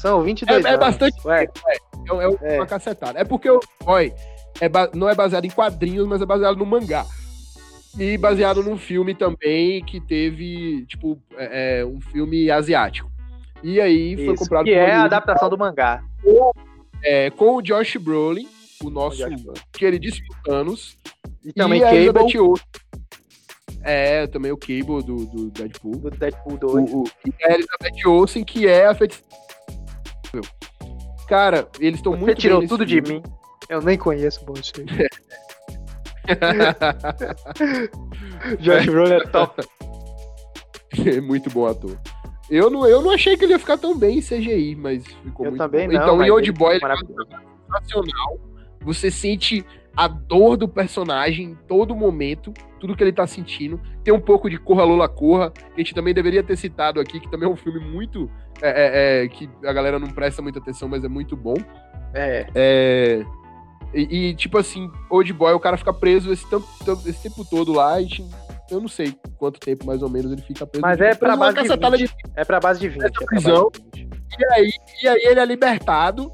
São 0.00 0.22
22 0.22 0.64
é, 0.64 0.68
é 0.70 0.76
bastante. 0.76 1.16
É, 1.28 1.44
é, 1.44 2.54
é, 2.54 2.56
uma 2.56 2.66
cacetada. 2.66 3.18
É 3.18 3.24
porque 3.24 3.50
o 3.50 3.60
Boy 3.84 4.12
é, 4.60 4.96
não 4.96 5.08
é 5.08 5.14
baseado 5.14 5.44
em 5.44 5.50
quadrinhos, 5.50 6.06
mas 6.06 6.20
é 6.20 6.26
baseado 6.26 6.56
no 6.56 6.66
mangá. 6.66 7.04
E 7.98 8.16
baseado 8.16 8.62
num 8.62 8.76
filme 8.76 9.14
também 9.14 9.82
que 9.84 10.00
teve, 10.00 10.84
tipo, 10.86 11.20
é, 11.36 11.80
é 11.80 11.86
um 11.86 12.00
filme 12.00 12.50
asiático. 12.50 13.10
E 13.62 13.80
aí 13.80 14.14
foi 14.14 14.34
Isso, 14.34 14.44
comprado 14.44 14.64
que 14.64 14.72
é 14.72 14.92
a 14.92 15.04
adaptação 15.04 15.48
do 15.48 15.58
mangá. 15.58 16.02
Com, 16.22 16.52
é, 17.02 17.30
com 17.30 17.56
o 17.56 17.62
Josh 17.62 17.96
Brolin, 17.96 18.48
o 18.84 18.90
nosso 18.90 19.24
queridíssimo 19.72 20.28
Thanos. 20.44 20.96
E, 21.44 21.48
e 21.48 21.52
também 21.52 21.80
Cable. 21.80 22.38
Olsen. 22.38 22.64
É, 23.82 24.26
também 24.26 24.52
o 24.52 24.56
Cable 24.56 25.02
do, 25.02 25.26
do 25.26 25.50
Deadpool. 25.50 25.96
Do 25.96 26.10
Deadpool 26.10 26.58
2. 26.58 26.92
O, 26.92 27.02
o, 27.02 27.04
e 27.24 27.44
a 27.44 27.54
Elizabeth 27.54 28.06
Olsen, 28.06 28.44
que 28.44 28.66
é 28.66 28.86
a 28.86 28.94
feiticeira. 28.94 29.26
Cara, 31.28 31.68
eles 31.80 31.98
estão 31.98 32.12
muito. 32.12 32.26
Você 32.26 32.34
tirou 32.36 32.66
tudo 32.66 32.86
filme. 32.86 33.02
de 33.02 33.12
mim. 33.14 33.22
Eu 33.68 33.82
nem 33.82 33.98
conheço 33.98 34.44
o 34.44 34.54
você. 34.54 34.86
Josh 38.60 38.86
Brolin 38.86 39.14
é 39.14 39.26
top. 39.26 39.62
É 41.06 41.20
muito 41.20 41.50
bom 41.50 41.66
ator. 41.66 41.98
Eu 42.50 42.70
não, 42.70 42.88
eu 42.88 43.02
não 43.02 43.10
achei 43.10 43.36
que 43.36 43.44
ele 43.44 43.52
ia 43.52 43.58
ficar 43.58 43.76
tão 43.76 43.94
bem 43.96 44.18
em 44.18 44.22
CGI, 44.22 44.74
mas 44.74 45.06
ficou 45.06 45.44
eu 45.44 45.52
muito 45.52 45.62
também 45.62 45.86
bom. 45.86 45.92
Não, 45.92 46.02
então, 46.02 46.24
em 46.24 46.30
Old 46.30 46.50
Boy, 46.52 46.76
é 46.76 46.80
nacional. 47.68 48.40
Você 48.80 49.10
sente 49.10 49.62
a 49.94 50.08
dor 50.08 50.56
do 50.56 50.66
personagem 50.66 51.50
em 51.50 51.54
todo 51.68 51.94
momento, 51.94 52.54
tudo 52.80 52.96
que 52.96 53.04
ele 53.04 53.12
tá 53.12 53.26
sentindo. 53.26 53.78
Tem 54.02 54.14
um 54.14 54.20
pouco 54.20 54.48
de 54.48 54.58
Corra 54.58 54.82
Lola 54.82 55.10
Corra, 55.10 55.50
que 55.50 55.74
a 55.74 55.78
gente 55.78 55.94
também 55.94 56.14
deveria 56.14 56.42
ter 56.42 56.56
citado 56.56 57.00
aqui, 57.00 57.20
que 57.20 57.30
também 57.30 57.46
é 57.46 57.52
um 57.52 57.56
filme 57.56 57.80
muito. 57.80 58.30
É, 58.62 58.70
é, 58.70 59.24
é, 59.24 59.28
que 59.28 59.48
a 59.62 59.72
galera 59.72 59.98
não 59.98 60.08
presta 60.08 60.40
muita 60.40 60.58
atenção, 60.58 60.88
mas 60.88 61.04
é 61.04 61.08
muito 61.08 61.36
bom. 61.36 61.56
É. 62.14 62.46
e, 63.92 64.28
e, 64.30 64.34
tipo 64.34 64.58
assim, 64.58 64.90
Old 65.10 65.32
Boy, 65.32 65.52
o 65.52 65.60
cara 65.60 65.76
fica 65.76 65.92
preso 65.92 66.32
esse 66.32 66.48
tempo, 66.48 66.66
esse 67.06 67.22
tempo 67.22 67.44
todo 67.44 67.72
lá, 67.72 68.00
gente, 68.00 68.28
eu 68.70 68.80
não 68.80 68.88
sei 68.88 69.14
quanto 69.38 69.58
tempo 69.58 69.86
mais 69.86 70.02
ou 70.02 70.10
menos 70.10 70.30
ele 70.30 70.42
fica 70.42 70.66
preso. 70.66 70.82
Mas 70.82 71.00
é 71.00 71.14
pra, 71.14 71.36
base 71.36 71.56
de 71.56 71.68
20. 71.68 71.96
De... 71.96 72.14
é 72.36 72.44
pra 72.44 72.60
base 72.60 72.80
de 72.80 72.88
20. 72.88 73.02
É 73.02 73.10
prisão. 73.24 73.70
É 73.94 73.98
20. 73.98 74.18
E, 74.38 74.52
aí, 74.52 74.70
e 75.02 75.08
aí 75.08 75.22
ele 75.24 75.40
é 75.40 75.44
libertado 75.44 76.30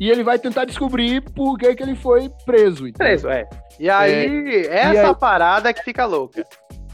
E 0.00 0.10
ele 0.10 0.24
vai 0.24 0.36
tentar 0.38 0.64
descobrir 0.64 1.20
por 1.20 1.56
que, 1.56 1.74
que 1.74 1.82
ele 1.82 1.94
foi 1.94 2.28
preso. 2.44 2.88
Entendeu? 2.88 3.06
Preso, 3.06 3.28
é. 3.28 3.48
E 3.78 3.88
aí, 3.88 4.66
é, 4.66 4.80
essa 4.80 4.94
e 4.94 4.98
aí... 4.98 5.14
parada 5.14 5.72
que 5.72 5.84
fica 5.84 6.04
louca, 6.04 6.44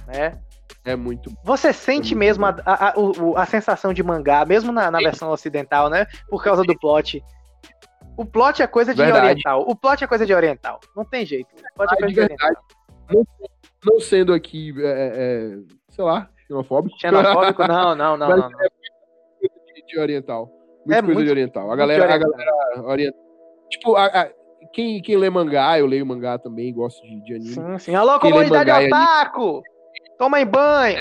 né? 0.06 0.38
É 0.84 0.94
muito. 0.94 1.32
Você 1.42 1.72
sente 1.72 2.12
é 2.12 2.16
muito 2.16 2.18
mesmo 2.18 2.46
a, 2.46 2.54
a, 2.64 2.88
a, 2.90 3.42
a, 3.42 3.46
sensação 3.46 3.92
de 3.92 4.02
mangá, 4.02 4.44
mesmo 4.44 4.70
na, 4.70 4.88
na 4.88 4.98
versão 4.98 5.30
ocidental, 5.30 5.90
né? 5.90 6.06
Por 6.28 6.44
causa 6.44 6.62
do 6.62 6.78
plot. 6.78 7.22
O 8.16 8.24
plot 8.24 8.62
é 8.62 8.66
coisa 8.66 8.94
de 8.94 9.02
verdade. 9.02 9.26
oriental. 9.26 9.64
O 9.66 9.76
plot 9.76 10.02
é 10.02 10.06
coisa 10.06 10.24
de 10.24 10.34
oriental. 10.34 10.80
Não 10.96 11.04
tem 11.04 11.26
jeito. 11.26 11.48
O 11.48 11.74
plot 11.74 11.92
é 11.92 11.96
coisa 11.96 12.14
de, 12.14 12.20
oriental. 12.20 12.50
Não, 13.12 13.26
não, 13.84 14.00
sendo 14.00 14.32
aqui, 14.32 14.74
é, 14.78 14.86
é, 14.86 15.12
é, 15.16 15.58
sei 15.90 16.04
lá, 16.04 16.28
xenofóbico. 16.46 16.98
Xenofóbico, 16.98 17.62
não, 17.68 17.94
não, 17.94 18.16
não. 18.16 18.28
não, 18.28 18.36
não. 18.36 18.60
É 18.62 18.68
muito 19.72 19.86
de 19.86 19.98
oriental. 19.98 20.50
Muita 20.84 20.98
é 20.98 21.02
coisa 21.02 21.14
muito, 21.14 21.24
de 21.26 21.30
oriental. 21.30 21.70
A 21.70 21.76
galera, 21.76 22.04
a 22.04 22.18
galera 22.18 22.82
oriental. 22.82 23.20
Tipo, 23.68 23.96
a, 23.96 24.06
a, 24.06 24.28
quem, 24.72 25.00
quem 25.02 25.16
lê 25.16 25.28
mangá, 25.28 25.78
eu 25.78 25.86
leio 25.86 26.06
mangá 26.06 26.38
também, 26.38 26.72
gosto 26.72 27.02
de, 27.02 27.20
de 27.24 27.34
anime. 27.34 27.54
Sim, 27.54 27.78
sim. 27.78 27.94
Alô, 27.94 28.18
quem 28.18 28.30
comunidade 28.30 28.70
otaku! 28.70 29.62
Toma 30.18 30.40
em 30.40 30.46
banho! 30.46 30.98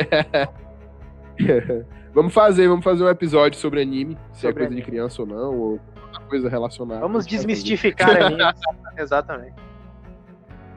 vamos 2.13 2.33
fazer, 2.33 2.67
vamos 2.67 2.83
fazer 2.83 3.03
um 3.03 3.09
episódio 3.09 3.59
sobre 3.59 3.81
anime, 3.81 4.17
se 4.33 4.47
é 4.47 4.49
sobre 4.49 4.63
é 4.63 4.67
coisa 4.67 4.67
anime. 4.67 4.81
de 4.81 4.85
criança 4.85 5.21
ou 5.21 5.27
não, 5.27 5.59
ou 5.59 5.79
coisa 6.21 6.49
relacionada. 6.49 7.01
Vamos 7.01 7.25
desmistificar 7.25 8.09
anime. 8.09 8.41
Exatamente. 8.97 9.53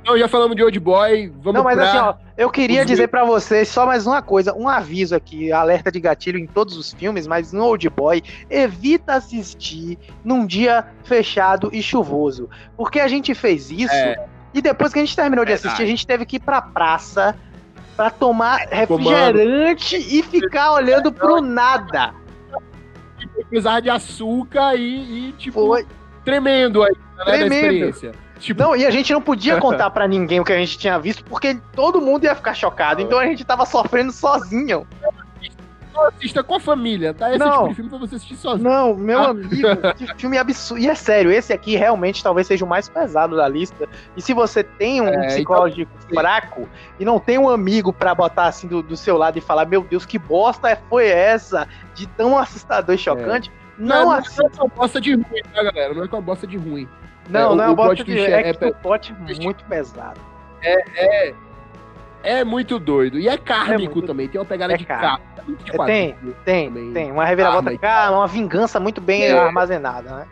Então, 0.08 0.16
já 0.16 0.26
falamos 0.26 0.56
de 0.56 0.62
Old 0.62 0.80
Boy, 0.80 1.30
vamos 1.36 1.52
Não, 1.52 1.62
mas 1.62 1.76
pra... 1.76 1.86
assim, 1.86 1.98
ó, 1.98 2.14
eu 2.34 2.48
queria 2.48 2.82
dizer 2.82 3.08
para 3.08 3.24
vocês 3.24 3.68
só 3.68 3.84
mais 3.84 4.06
uma 4.06 4.22
coisa, 4.22 4.54
um 4.54 4.66
aviso 4.66 5.14
aqui, 5.14 5.52
alerta 5.52 5.92
de 5.92 6.00
gatilho 6.00 6.38
em 6.38 6.46
todos 6.46 6.78
os 6.78 6.94
filmes, 6.94 7.26
mas 7.26 7.52
no 7.52 7.62
Old 7.62 7.90
Boy, 7.90 8.22
evita 8.48 9.12
assistir 9.14 9.98
num 10.24 10.46
dia 10.46 10.86
fechado 11.04 11.68
e 11.74 11.82
chuvoso, 11.82 12.48
porque 12.74 13.00
a 13.00 13.06
gente 13.06 13.34
fez 13.34 13.70
isso 13.70 13.92
é. 13.92 14.26
e 14.54 14.62
depois 14.62 14.94
que 14.94 14.98
a 14.98 15.04
gente 15.04 15.14
terminou 15.14 15.44
de 15.44 15.52
assistir, 15.52 15.82
a 15.82 15.86
gente 15.86 16.06
teve 16.06 16.24
que 16.24 16.36
ir 16.36 16.40
pra 16.40 16.62
praça 16.62 17.36
para 17.94 18.08
tomar 18.08 18.66
refrigerante 18.70 19.96
Comando. 19.98 20.14
e 20.14 20.22
ficar 20.22 20.72
olhando 20.72 21.12
pro 21.12 21.42
nada. 21.42 22.14
Precisar 23.48 23.80
de 23.80 23.90
açúcar 23.90 24.74
e, 24.74 25.28
e 25.28 25.32
tipo, 25.32 25.66
Foi. 25.66 25.86
tremendo 26.24 26.82
aí, 26.82 26.92
né, 27.16 27.24
tremendo. 27.24 27.52
experiência. 27.54 28.12
Tipo... 28.38 28.62
Não, 28.62 28.76
e 28.76 28.86
a 28.86 28.90
gente 28.90 29.12
não 29.12 29.20
podia 29.20 29.58
contar 29.58 29.90
para 29.90 30.06
ninguém 30.06 30.38
o 30.40 30.44
que 30.44 30.52
a 30.52 30.58
gente 30.58 30.78
tinha 30.78 30.98
visto, 30.98 31.24
porque 31.24 31.58
todo 31.72 32.00
mundo 32.00 32.24
ia 32.24 32.34
ficar 32.34 32.54
chocado. 32.54 33.02
Então 33.02 33.18
a 33.18 33.26
gente 33.26 33.44
tava 33.44 33.66
sofrendo 33.66 34.12
sozinho. 34.12 34.86
Assista 36.06 36.42
com 36.42 36.54
a 36.54 36.60
família, 36.60 37.12
tá? 37.12 37.30
Esse 37.30 37.38
não, 37.38 37.50
tipo 37.50 37.68
de 37.68 37.74
filme 37.74 37.90
pra 37.90 37.98
você 37.98 38.16
assistir 38.16 38.36
sozinho. 38.36 38.68
Não, 38.68 38.94
meu 38.94 39.20
ah. 39.20 39.28
amigo, 39.30 39.48
que 39.96 40.06
filme 40.16 40.38
absurdo. 40.38 40.82
E 40.82 40.88
é 40.88 40.94
sério, 40.94 41.30
esse 41.30 41.52
aqui 41.52 41.76
realmente 41.76 42.22
talvez 42.22 42.46
seja 42.46 42.64
o 42.64 42.68
mais 42.68 42.88
pesado 42.88 43.36
da 43.36 43.48
lista. 43.48 43.88
E 44.16 44.22
se 44.22 44.32
você 44.32 44.62
tem 44.62 45.00
um 45.00 45.08
é, 45.08 45.26
psicológico 45.26 45.90
então, 46.04 46.14
fraco 46.14 46.68
e 46.98 47.04
não 47.04 47.18
tem 47.18 47.38
um 47.38 47.48
amigo 47.48 47.92
para 47.92 48.14
botar 48.14 48.46
assim 48.46 48.66
do, 48.68 48.82
do, 48.82 48.96
seu 48.96 49.16
lado 49.16 49.38
e 49.38 49.40
falar, 49.40 49.66
meu 49.66 49.82
Deus, 49.82 50.06
que 50.06 50.18
bosta 50.18 50.78
foi 50.88 51.08
essa? 51.08 51.68
De 51.94 52.06
tão 52.06 52.38
assustador 52.38 52.94
e 52.94 52.98
chocante. 52.98 53.50
É. 53.50 53.68
Não, 53.78 54.06
não, 54.06 54.10
assista. 54.12 54.42
não 54.42 54.50
é 54.50 54.62
uma 54.62 54.68
bosta 54.68 55.00
de 55.00 55.14
ruim, 55.14 55.42
tá, 55.54 55.62
galera? 55.62 55.94
Não 55.94 56.02
é 56.02 56.06
uma 56.06 56.20
bosta 56.20 56.46
de 56.46 56.56
ruim. 56.56 56.88
Não, 57.28 57.52
é, 57.52 57.56
não 57.56 57.64
é 57.64 57.68
o 57.68 57.76
plot 57.76 58.04
de, 58.04 58.18
é, 58.18 58.40
é, 58.40 58.50
é, 58.50 58.72
plot 58.72 59.14
muito 59.40 59.64
pesado. 59.64 60.20
É, 60.62 61.28
é, 61.28 61.34
é 62.22 62.44
muito 62.44 62.78
doido. 62.78 63.18
E 63.18 63.28
é 63.28 63.36
kármico 63.36 63.92
é 63.92 63.94
muito, 63.94 64.06
também, 64.06 64.28
tem 64.28 64.40
uma 64.40 64.46
pegada 64.46 64.76
de 64.76 64.84
carne. 64.84 65.22
É, 65.72 65.86
tem, 65.86 66.16
tem, 66.44 66.68
também. 66.68 66.92
tem. 66.92 67.12
Uma 67.12 67.24
reviravolta 67.24 67.70
ah, 67.82 68.10
uma 68.10 68.26
vingança 68.26 68.78
muito 68.78 69.00
bem 69.00 69.24
é. 69.24 69.38
armazenada, 69.38 70.10
né? 70.10 70.26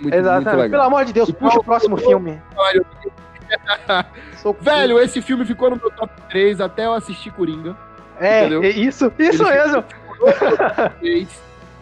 Muito, 0.00 0.14
Exatamente. 0.14 0.56
Muito 0.56 0.70
Pelo 0.70 0.82
amor 0.82 1.04
de 1.04 1.12
Deus, 1.12 1.30
puxa 1.30 1.58
o 1.58 1.64
próximo 1.64 1.96
filme. 1.96 2.40
Velho, 4.60 4.98
esse 4.98 5.22
filme 5.22 5.44
ficou 5.44 5.70
no 5.70 5.76
meu 5.76 5.90
top 5.90 6.12
3 6.30 6.60
até 6.60 6.86
eu 6.86 6.92
assistir 6.92 7.30
Coringa. 7.30 7.76
É, 8.18 8.46
entendeu? 8.46 8.64
isso, 8.64 9.12
isso 9.18 9.42
Ele 9.42 9.52
mesmo. 9.52 9.84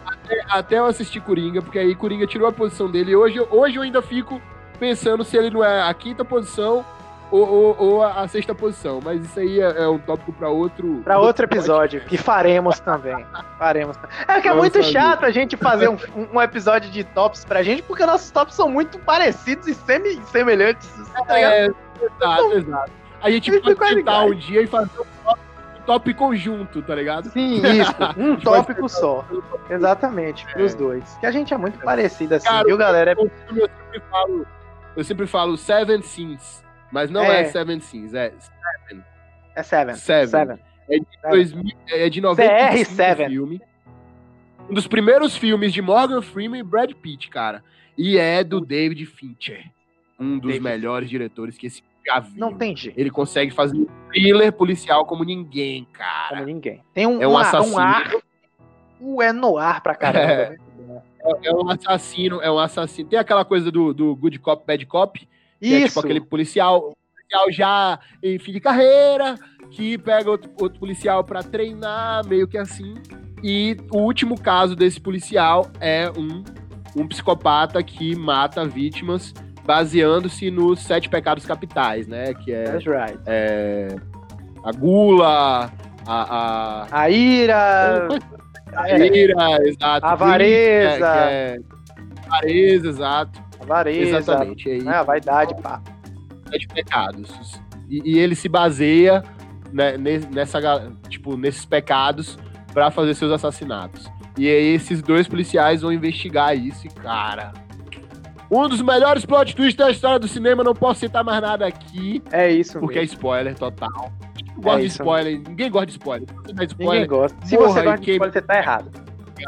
até, 0.05 0.45
até 0.49 0.79
eu 0.79 0.85
assistir 0.85 1.21
Coringa, 1.21 1.61
porque 1.61 1.79
aí 1.79 1.95
Coringa 1.95 2.27
tirou 2.27 2.47
a 2.47 2.51
posição 2.51 2.89
dele. 2.89 3.11
E 3.11 3.15
hoje, 3.15 3.39
hoje 3.49 3.77
eu 3.77 3.81
ainda 3.81 4.01
fico 4.01 4.41
pensando 4.79 5.23
se 5.23 5.37
ele 5.37 5.49
não 5.49 5.63
é 5.63 5.81
a 5.81 5.93
quinta 5.93 6.25
posição 6.25 6.85
ou, 7.33 7.49
ou, 7.49 7.75
ou 7.79 8.03
a, 8.03 8.21
a, 8.21 8.27
sexta 8.27 8.53
posição. 8.53 8.99
Mas 9.03 9.25
isso 9.25 9.39
aí 9.39 9.59
é, 9.59 9.83
é 9.83 9.87
um 9.87 9.97
tópico 9.97 10.31
para 10.31 10.49
outro. 10.49 11.01
Para 11.03 11.19
outro 11.19 11.45
episódio, 11.45 12.01
que 12.01 12.15
faremos 12.15 12.79
também. 12.79 13.25
Faremos. 13.57 13.97
É 14.27 14.39
que 14.39 14.47
é 14.47 14.53
muito 14.53 14.83
chato 14.83 15.25
a 15.25 15.31
gente 15.31 15.57
fazer 15.57 15.89
um, 15.89 15.97
um 16.31 16.39
episódio 16.39 16.91
de 16.91 17.03
tops 17.03 17.43
pra 17.43 17.63
gente, 17.63 17.81
porque 17.81 18.05
nossos 18.05 18.29
tops 18.29 18.53
são 18.53 18.69
muito 18.69 18.99
parecidos 18.99 19.67
e 19.67 19.73
semi 19.73 20.21
semelhantes. 20.27 20.87
Tá 21.27 21.39
é, 21.39 21.65
exato, 21.65 21.75
então, 22.03 22.53
exato. 22.53 22.91
A 23.19 23.31
gente 23.31 23.59
pode 23.61 23.95
tentar 23.95 24.25
um 24.25 24.35
dia 24.35 24.61
e 24.61 24.67
fazer 24.67 24.99
um 24.99 25.05
top 25.25 25.39
top 25.87 26.13
conjunto, 26.13 26.81
tá 26.83 26.93
ligado? 26.95 27.29
Sim, 27.31 27.61
isso. 27.81 27.93
Um 28.15 28.35
tópico 28.35 28.87
só. 28.87 29.25
Exatamente, 29.69 30.45
pros 30.53 30.73
é. 30.73 30.77
dois. 30.77 31.17
Que 31.19 31.25
a 31.25 31.31
gente 31.31 31.51
é 31.51 31.57
muito 31.57 31.79
é. 31.79 31.83
parecido 31.83 32.35
assim, 32.35 32.47
Cara, 32.47 32.63
viu, 32.63 32.77
galera? 32.77 33.13
Eu, 33.17 33.29
eu, 33.55 33.67
sempre 33.67 34.01
falo, 34.09 34.47
eu 34.95 35.03
sempre 35.03 35.27
falo 35.27 35.57
Seven 35.57 36.01
Sins, 36.03 36.62
mas 36.93 37.09
não 37.09 37.23
é, 37.23 37.41
é 37.41 37.45
Seven 37.45 37.79
Sins, 37.79 38.13
é 38.13 38.31
Seven. 38.39 39.03
É 39.55 39.63
Seven. 39.63 39.95
Seven. 39.95 40.27
Seven. 40.27 40.59
É 40.87 40.99
de, 40.99 41.05
2000, 41.29 41.77
é 41.87 42.09
de 42.09 42.21
95 42.21 43.29
filme. 43.29 43.61
Um 44.69 44.73
dos 44.73 44.87
primeiros 44.87 45.35
filmes 45.35 45.73
de 45.73 45.81
Morgan 45.81 46.21
Freeman 46.21 46.59
e 46.59 46.63
Brad 46.63 46.91
Pitt, 46.93 47.29
cara. 47.29 47.63
E 47.97 48.17
é 48.17 48.43
do 48.43 48.61
David 48.61 49.05
Fincher. 49.07 49.65
Um 50.19 50.37
dos 50.37 50.51
David. 50.51 50.63
melhores 50.63 51.09
diretores 51.09 51.57
que 51.57 51.65
esse 51.65 51.81
já 52.05 52.19
viu. 52.19 52.39
Não 52.39 52.53
tem 52.53 52.75
jeito. 52.75 52.99
Ele 52.99 53.09
consegue 53.09 53.51
fazer 53.51 53.75
um 53.75 53.87
thriller 54.09 54.53
policial 54.53 55.05
como 55.05 55.23
ninguém, 55.23 55.87
cara. 55.91 56.35
Como 56.35 56.45
ninguém. 56.45 56.83
Tem 56.93 57.07
um, 57.07 57.21
é 57.21 57.27
um, 57.27 57.37
assassino. 57.37 57.75
um 57.75 57.79
ar. 57.79 58.11
O 58.99 59.21
é 59.21 59.33
no 59.33 59.57
ar 59.57 59.81
pra 59.81 59.95
caramba. 59.95 60.19
É. 60.21 60.57
É, 61.25 61.47
é, 61.47 61.53
um 61.53 61.69
assassino, 61.69 62.41
é 62.41 62.51
um 62.51 62.59
assassino. 62.59 63.09
Tem 63.09 63.17
aquela 63.17 63.43
coisa 63.43 63.71
do, 63.71 63.93
do 63.93 64.15
Good 64.15 64.39
Cop, 64.39 64.63
Bad 64.67 64.85
Cop. 64.85 65.27
Que 65.63 65.69
Isso. 65.69 65.85
é 65.85 65.87
tipo 65.87 65.99
aquele 66.01 66.19
policial, 66.19 66.93
policial 67.15 67.51
já 67.53 67.99
em 68.21 68.37
fim 68.37 68.51
de 68.51 68.59
carreira, 68.59 69.35
que 69.71 69.97
pega 69.97 70.29
outro, 70.29 70.51
outro 70.59 70.77
policial 70.77 71.23
para 71.23 71.41
treinar, 71.41 72.27
meio 72.27 72.45
que 72.49 72.57
assim. 72.57 72.95
E 73.41 73.77
o 73.89 73.99
último 73.99 74.37
caso 74.37 74.75
desse 74.75 74.99
policial 74.99 75.71
é 75.79 76.11
um, 76.17 76.43
um 77.01 77.07
psicopata 77.07 77.81
que 77.81 78.13
mata 78.13 78.65
vítimas 78.65 79.33
baseando-se 79.65 80.51
nos 80.51 80.81
sete 80.81 81.07
pecados 81.07 81.45
capitais, 81.45 82.09
né? 82.09 82.33
Que 82.33 82.51
é, 82.51 82.63
That's 82.65 82.85
right. 82.85 83.17
É, 83.25 83.87
a 84.65 84.71
gula, 84.73 85.71
a, 86.05 86.87
a... 86.91 87.03
a 87.03 87.09
ira... 87.09 88.09
A 88.75 88.89
ira, 88.89 89.67
exato. 89.67 90.03
A 90.03 90.13
avareza. 90.13 91.07
É, 91.29 91.57
é... 91.57 91.59
Avareza, 92.25 92.89
exato. 92.89 93.39
Avareza. 93.63 94.17
Exatamente. 94.17 94.69
É, 94.69 94.89
a 94.89 95.03
vaidade, 95.03 95.55
pá. 95.61 95.81
Sete 96.49 96.67
pecados. 96.67 97.61
E, 97.89 98.13
e 98.13 98.19
ele 98.19 98.35
se 98.35 98.47
baseia 98.47 99.23
né, 99.71 99.97
nessa, 99.97 100.59
tipo, 101.09 101.35
nesses 101.35 101.65
pecados 101.65 102.37
para 102.73 102.91
fazer 102.91 103.13
seus 103.15 103.31
assassinatos. 103.31 104.11
E 104.37 104.47
aí 104.47 104.73
esses 104.73 105.01
dois 105.01 105.27
policiais 105.27 105.81
vão 105.81 105.91
investigar 105.91 106.57
isso 106.57 106.87
e, 106.87 106.89
cara, 106.89 107.53
um 108.49 108.67
dos 108.67 108.81
melhores 108.81 109.25
plot 109.25 109.55
twists 109.55 109.75
da 109.75 109.91
história 109.91 110.19
do 110.19 110.27
cinema, 110.27 110.63
não 110.63 110.73
posso 110.73 111.01
citar 111.01 111.23
mais 111.23 111.41
nada 111.41 111.65
aqui. 111.65 112.21
É 112.31 112.51
isso, 112.51 112.79
Porque 112.79 112.99
mesmo. 112.99 113.13
é 113.13 113.15
spoiler 113.15 113.55
total. 113.55 114.11
Eu 114.55 114.61
gosto 114.61 114.77
é 114.77 114.81
de 114.81 114.87
spoiler, 114.87 115.33
mesmo. 115.33 115.49
ninguém 115.49 115.71
gosta 115.71 115.85
de 115.87 115.91
spoiler. 115.93 116.29
Ninguém 116.79 117.07
gosta. 117.07 117.45
Se 117.45 117.57
você 117.57 117.81
gosta 117.81 118.01
de 118.01 118.11
spoiler, 118.11 118.33
você 118.33 118.41
tá 118.41 118.57
errado. 118.57 118.91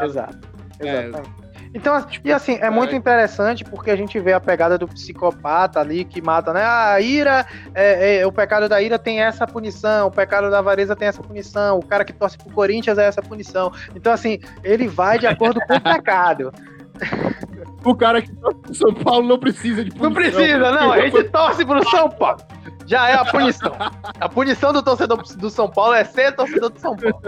Exato. 0.02 0.48
É. 0.80 1.06
Exatamente. 1.06 1.45
Então, 1.76 1.94
e 2.24 2.32
assim, 2.32 2.58
é 2.62 2.70
muito 2.70 2.96
interessante 2.96 3.66
porque 3.66 3.92
a 3.92 3.98
gente 3.98 4.18
vê 4.18 4.32
a 4.32 4.40
pegada 4.40 4.78
do 4.78 4.88
psicopata 4.88 5.82
ali 5.82 6.06
que 6.06 6.22
mata, 6.22 6.54
né? 6.54 6.64
Ah, 6.64 6.94
a 6.94 7.02
ira, 7.02 7.46
é, 7.74 8.20
é, 8.20 8.26
o 8.26 8.32
pecado 8.32 8.70
da 8.70 8.82
ira 8.82 8.98
tem 8.98 9.22
essa 9.22 9.46
punição, 9.46 10.08
o 10.08 10.12
pecado 10.12 10.50
da 10.50 10.60
avareza 10.60 10.96
tem 10.96 11.10
essa 11.10 11.22
punição, 11.22 11.78
o 11.78 11.86
cara 11.86 12.06
que 12.06 12.14
torce 12.14 12.38
pro 12.38 12.50
Corinthians 12.50 12.98
é 12.98 13.06
essa 13.06 13.22
punição. 13.22 13.74
Então, 13.94 14.14
assim, 14.14 14.40
ele 14.64 14.88
vai 14.88 15.20
de 15.20 15.28
acordo 15.28 15.60
com 15.68 15.76
o 15.76 15.82
pecado. 15.82 16.54
O 17.84 17.94
cara 17.94 18.20
que 18.20 18.36
torce 18.38 18.60
pro 18.62 18.74
São 18.74 18.94
Paulo 18.96 19.28
não 19.28 19.38
precisa 19.38 19.84
de 19.84 19.92
punição. 19.92 20.10
Não 20.10 20.16
precisa, 20.16 20.72
não. 20.72 20.92
A 20.92 21.02
gente 21.02 21.24
torce 21.26 21.64
pro 21.64 21.88
São 21.88 22.10
Paulo. 22.10 22.42
Já 22.88 23.10
é 23.10 23.14
a 23.14 23.24
punição. 23.24 23.72
A 24.20 24.28
punição 24.28 24.74
do 24.74 24.82
torcedor 24.82 25.22
do 25.22 25.50
São 25.52 25.70
Paulo 25.70 25.94
é 25.94 26.04
ser 26.04 26.32
torcedor 26.36 26.72
do 26.72 26.80
São 26.80 26.96
Paulo. 26.96 27.22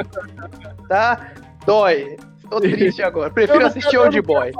Tá? 0.89 1.31
Dói. 1.63 2.17
Tô 2.49 2.59
triste 2.61 3.01
agora. 3.01 3.29
Prefiro 3.29 3.65
assistir 3.65 3.97
Old 3.97 4.21
Boy. 4.21 4.51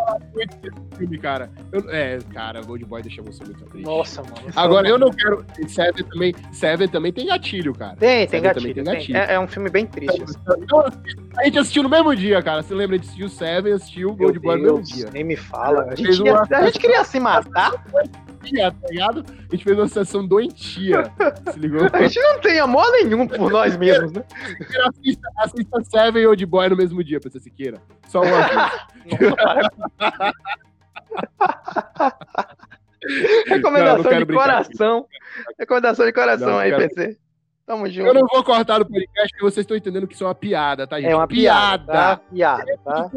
Filme, 0.98 1.18
cara. 1.18 1.50
Eu, 1.72 1.90
é, 1.90 2.20
cara, 2.34 2.62
Old 2.68 2.84
Boy 2.86 3.02
deixa 3.02 3.22
você 3.22 3.44
muito 3.44 3.64
triste. 3.66 3.86
Nossa, 3.86 4.22
mano. 4.24 4.36
Agora, 4.56 4.88
eu 4.88 4.98
não 4.98 5.12
quero. 5.12 5.46
Seven 5.68 6.04
também, 6.06 6.36
Seven 6.52 6.88
também 6.88 7.14
tem 7.14 7.28
gatilho, 7.28 7.74
cara. 7.74 7.96
Tem, 7.96 8.28
tem 8.28 8.42
gatilho. 8.42 8.74
Tem 8.74 8.84
gatilho. 8.84 9.14
Tem. 9.14 9.16
É, 9.16 9.34
é, 9.34 9.40
um 9.40 9.48
filme 9.48 9.70
bem 9.70 9.86
triste. 9.86 10.24
Assim. 10.24 10.36
Então, 10.62 10.86
a 11.38 11.44
gente 11.46 11.60
assistiu 11.60 11.84
no 11.84 11.90
mesmo 11.90 12.16
dia, 12.16 12.42
cara. 12.42 12.62
Você 12.62 12.74
lembra 12.74 12.98
de 12.98 13.06
assistir 13.06 13.24
o 13.24 13.30
Seven 13.30 13.74
assistiu 13.74 14.10
o 14.10 14.24
Old 14.24 14.40
Boy 14.40 14.58
no 14.58 14.64
mesmo 14.64 14.82
dia. 14.82 15.10
Nem 15.14 15.24
me 15.24 15.36
fala. 15.36 15.88
A 15.92 15.96
gente, 15.96 16.28
a 16.30 16.66
gente 16.66 16.80
queria 16.80 17.04
se 17.04 17.20
matar. 17.20 17.72
Tá 18.52 18.88
ligado? 18.90 19.26
A 19.30 19.56
gente 19.56 19.64
fez 19.64 19.78
uma 19.78 19.88
sessão 19.88 20.26
doentia. 20.26 21.12
Se 21.52 21.60
ligou? 21.60 21.88
A 21.92 22.02
gente 22.02 22.20
não 22.20 22.40
tem 22.40 22.60
amor 22.60 22.90
nenhum 22.92 23.28
por 23.28 23.52
nós 23.52 23.78
mesmos, 23.78 24.12
né? 24.12 24.24
Assista, 24.88 25.30
assista 25.38 25.84
Seven 25.84 26.22
e 26.22 26.28
Old 26.28 26.46
Boy 26.46 26.70
no 26.70 26.78
mesmo 26.78 27.04
dia, 27.04 27.20
pra 27.20 27.30
você 27.30 27.40
se 27.40 27.52
queira. 27.52 27.82
Só 28.08 28.22
uma 28.22 28.42
vez. 28.48 28.72
Recomendação 33.48 34.04
não, 34.04 34.12
não 34.12 34.26
de 34.26 34.34
coração. 34.34 35.08
Recomendação 35.58 36.06
de 36.06 36.14
coração 36.14 36.50
não, 36.50 36.60
aí, 36.60 36.72
quero... 36.72 36.90
PC. 36.90 37.18
Tamo 37.66 37.90
junto. 37.90 38.08
Eu 38.08 38.14
não 38.14 38.26
vou 38.26 38.44
cortar 38.46 38.82
o 38.82 38.86
podcast 38.86 39.30
porque 39.32 39.44
vocês 39.44 39.64
estão 39.66 39.76
entendendo 39.76 40.08
que 40.08 40.14
isso 40.14 40.24
é 40.24 40.28
uma 40.28 40.36
piada, 40.36 40.88
tá, 40.88 41.02
gente? 41.02 41.12
É 41.12 41.16
uma 41.16 41.28
piada. 41.28 41.84
Piada, 41.86 42.16
tá? 42.16 42.18
piada, 42.32 42.80
tá? 42.84 43.12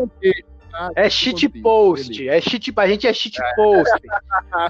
É 0.95 1.11
shit 1.11 1.49
post. 1.61 2.29
É 2.29 2.41
shit, 2.41 2.73
a 2.77 2.87
gente 2.87 3.07
é 3.07 3.13
shit 3.13 3.39
post. 3.57 3.93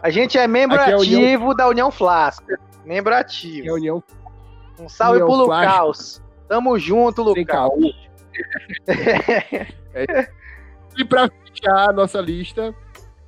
A 0.03 0.11
gente 0.11 0.39
é 0.39 0.47
membro 0.47 0.77
é 0.77 0.95
ativo 0.95 1.45
União... 1.45 1.55
da 1.55 1.69
União 1.69 1.91
Flasco. 1.91 2.47
Membro 2.85 3.15
ativo. 3.15 3.69
É 3.69 3.73
União... 3.73 4.03
Um 4.79 4.89
salve 4.89 5.23
União 5.23 5.29
pro 5.29 5.37
Lucas. 5.37 6.23
Tamo 6.49 6.79
junto, 6.79 7.23
Lucas. 7.23 7.71
é. 9.95 10.29
E 10.97 11.05
pra 11.05 11.29
fechar 11.29 11.91
a 11.91 11.93
nossa 11.93 12.21
lista, 12.21 12.75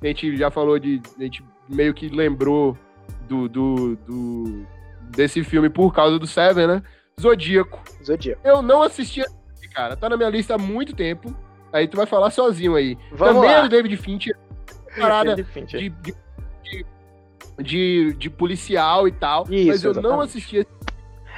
a 0.01 0.05
gente 0.05 0.35
já 0.35 0.51
falou 0.51 0.77
de. 0.77 1.01
A 1.17 1.23
gente 1.23 1.43
meio 1.69 1.93
que 1.93 2.09
lembrou 2.09 2.77
do, 3.27 3.47
do, 3.47 3.95
do 3.95 4.65
desse 5.09 5.43
filme 5.43 5.69
por 5.69 5.93
causa 5.93 6.19
do 6.19 6.27
Seven, 6.27 6.67
né? 6.67 6.83
Zodíaco. 7.19 7.81
Zodíaco. 8.03 8.41
Eu 8.43 8.61
não 8.61 8.81
assisti, 8.81 9.23
cara. 9.73 9.95
Tá 9.95 10.09
na 10.09 10.17
minha 10.17 10.29
lista 10.29 10.55
há 10.55 10.57
muito 10.57 10.95
tempo. 10.95 11.33
Aí 11.73 11.87
tu 11.87 11.97
vai 11.97 12.05
falar 12.05 12.29
sozinho 12.29 12.75
aí. 12.75 12.97
Vamos 13.11 13.35
Também 13.35 13.51
lá. 13.51 13.57
é 13.57 13.61
do 13.63 13.69
David 13.69 13.97
Fincher. 13.97 14.37
Parada 14.97 15.35
de, 15.35 15.43
de, 15.43 15.89
de, 15.89 16.85
de, 17.59 18.13
de 18.13 18.29
policial 18.29 19.07
e 19.07 19.11
tal. 19.11 19.43
Isso, 19.49 19.67
mas 19.67 19.83
eu 19.83 19.91
exatamente. 19.91 20.13
não 20.13 20.21
assisti 20.21 20.67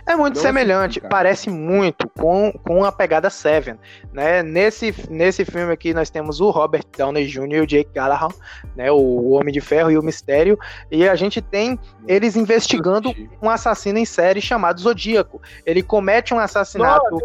é 0.07 0.15
muito 0.15 0.35
não 0.35 0.41
semelhante, 0.41 1.01
parece 1.01 1.49
muito 1.49 2.07
com, 2.09 2.51
com 2.63 2.85
a 2.85 2.91
pegada 2.91 3.27
Seven, 3.29 3.75
né? 4.13 4.43
Nesse, 4.43 4.93
nesse 5.09 5.43
filme 5.43 5.73
aqui 5.73 5.95
nós 5.95 6.11
temos 6.11 6.39
o 6.39 6.51
Robert 6.51 6.83
Downey 6.95 7.25
Jr. 7.25 7.53
e 7.53 7.61
o 7.61 7.67
Jake 7.67 7.89
Gallagher, 7.91 8.29
né? 8.75 8.91
O 8.91 9.31
Homem 9.31 9.51
de 9.51 9.59
Ferro 9.61 9.89
e 9.89 9.97
o 9.97 10.03
Mistério, 10.03 10.59
e 10.91 11.09
a 11.09 11.15
gente 11.15 11.41
tem 11.41 11.79
eles 12.07 12.35
investigando 12.35 13.11
um 13.41 13.49
assassino 13.49 13.97
em 13.97 14.05
série 14.05 14.41
chamado 14.41 14.79
Zodíaco. 14.79 15.41
Ele 15.65 15.81
comete 15.81 16.35
um 16.35 16.39
assassinato. 16.39 17.09
Não, 17.11 17.19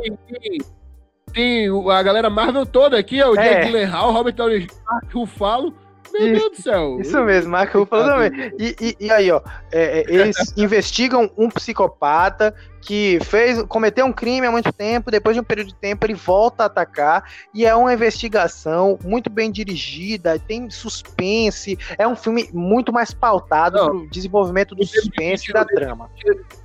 tem, 1.33 1.69
a 1.69 2.03
galera 2.03 2.31
Marvel 2.31 2.67
toda 2.67 2.99
aqui, 2.99 3.21
é 3.21 3.27
o 3.27 3.39
é. 3.39 3.43
Jake 3.43 3.67
Gyllenhaal, 3.67 4.13
Robert 4.13 4.35
Downey 4.35 4.61
Jr., 4.61 4.71
Rufalo. 5.13 5.75
Meu 6.13 6.27
isso, 6.27 6.49
Deus 6.49 6.57
do 6.57 6.63
céu. 6.63 7.01
Isso 7.01 7.25
mesmo, 7.25 7.53
Marco 7.53 7.79
Ruffalo 7.79 8.05
também. 8.05 8.53
E, 8.59 8.77
e, 8.81 9.07
e, 9.07 9.11
aí, 9.13 9.31
ó, 9.31 9.41
é, 9.71 10.01
é 10.01 10.05
eles 10.09 10.37
investigam 10.57 11.31
um 11.37 11.49
psicopata 11.49 12.55
que 12.81 13.19
fez, 13.23 13.63
cometeu 13.65 14.07
um 14.07 14.13
crime 14.13 14.47
há 14.47 14.51
muito 14.51 14.73
tempo, 14.73 15.11
depois 15.11 15.37
de 15.37 15.41
um 15.41 15.45
período 15.45 15.69
de 15.69 15.75
tempo 15.75 16.05
ele 16.07 16.15
volta 16.15 16.63
a 16.63 16.67
atacar, 16.67 17.25
e 17.55 17.67
é 17.67 17.75
uma 17.75 17.93
investigação 17.93 18.99
muito 19.05 19.29
bem 19.29 19.51
dirigida, 19.51 20.39
tem 20.39 20.71
suspense, 20.71 21.79
é 21.99 22.09
um 22.09 22.17
filme 22.17 22.49
muito 22.53 22.93
mais 22.93 23.13
pautado 23.13 23.77
Não, 23.77 23.87
pro 23.87 24.11
desenvolvimento 24.11 24.75
do 24.75 24.85
suspense 24.85 25.51
e 25.51 25.53
da 25.53 25.65
trama. 25.65 26.11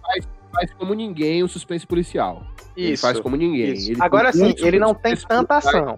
Faz, 0.01 0.27
faz 0.55 0.73
como 0.73 0.93
ninguém 0.93 1.43
o 1.43 1.47
suspense 1.47 1.85
policial. 1.85 2.43
Isso. 2.75 2.87
Ele 2.87 2.97
faz 2.97 3.19
como 3.19 3.35
ninguém. 3.35 3.75
Agora 3.99 4.31
sim, 4.33 4.53
ele 4.59 4.79
não 4.79 4.93
tem 4.93 5.15
tanta 5.15 5.57
ação. 5.57 5.97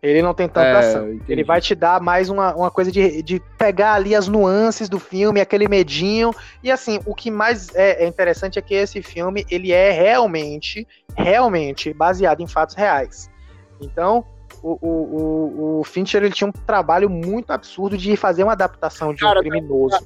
Ele 0.00 0.22
não 0.22 0.32
tem 0.32 0.46
tanta 0.46 0.66
é, 0.66 0.78
ação. 0.78 1.20
Ele 1.28 1.42
vai 1.42 1.60
te 1.60 1.74
dar 1.74 2.00
mais 2.00 2.28
uma, 2.28 2.54
uma 2.54 2.70
coisa 2.70 2.90
de, 2.92 3.20
de 3.20 3.42
pegar 3.58 3.94
ali 3.94 4.14
as 4.14 4.28
nuances 4.28 4.88
do 4.88 4.98
filme, 4.98 5.40
aquele 5.40 5.66
medinho. 5.66 6.32
E 6.62 6.70
assim, 6.70 7.00
o 7.04 7.14
que 7.14 7.30
mais 7.30 7.74
é, 7.74 8.04
é 8.04 8.06
interessante 8.06 8.58
é 8.58 8.62
que 8.62 8.74
esse 8.74 9.02
filme, 9.02 9.44
ele 9.50 9.72
é 9.72 9.90
realmente, 9.90 10.86
realmente 11.16 11.92
baseado 11.92 12.40
em 12.40 12.46
fatos 12.46 12.76
reais. 12.76 13.28
Então, 13.80 14.24
o, 14.62 14.78
o, 14.80 14.90
o, 14.90 15.80
o 15.80 15.84
Fincher 15.84 16.22
ele 16.22 16.32
tinha 16.32 16.48
um 16.48 16.52
trabalho 16.52 17.10
muito 17.10 17.52
absurdo 17.52 17.96
de 17.96 18.16
fazer 18.16 18.44
uma 18.44 18.52
adaptação 18.52 19.12
de 19.12 19.20
Cara, 19.20 19.40
um 19.40 19.42
criminoso. 19.42 19.98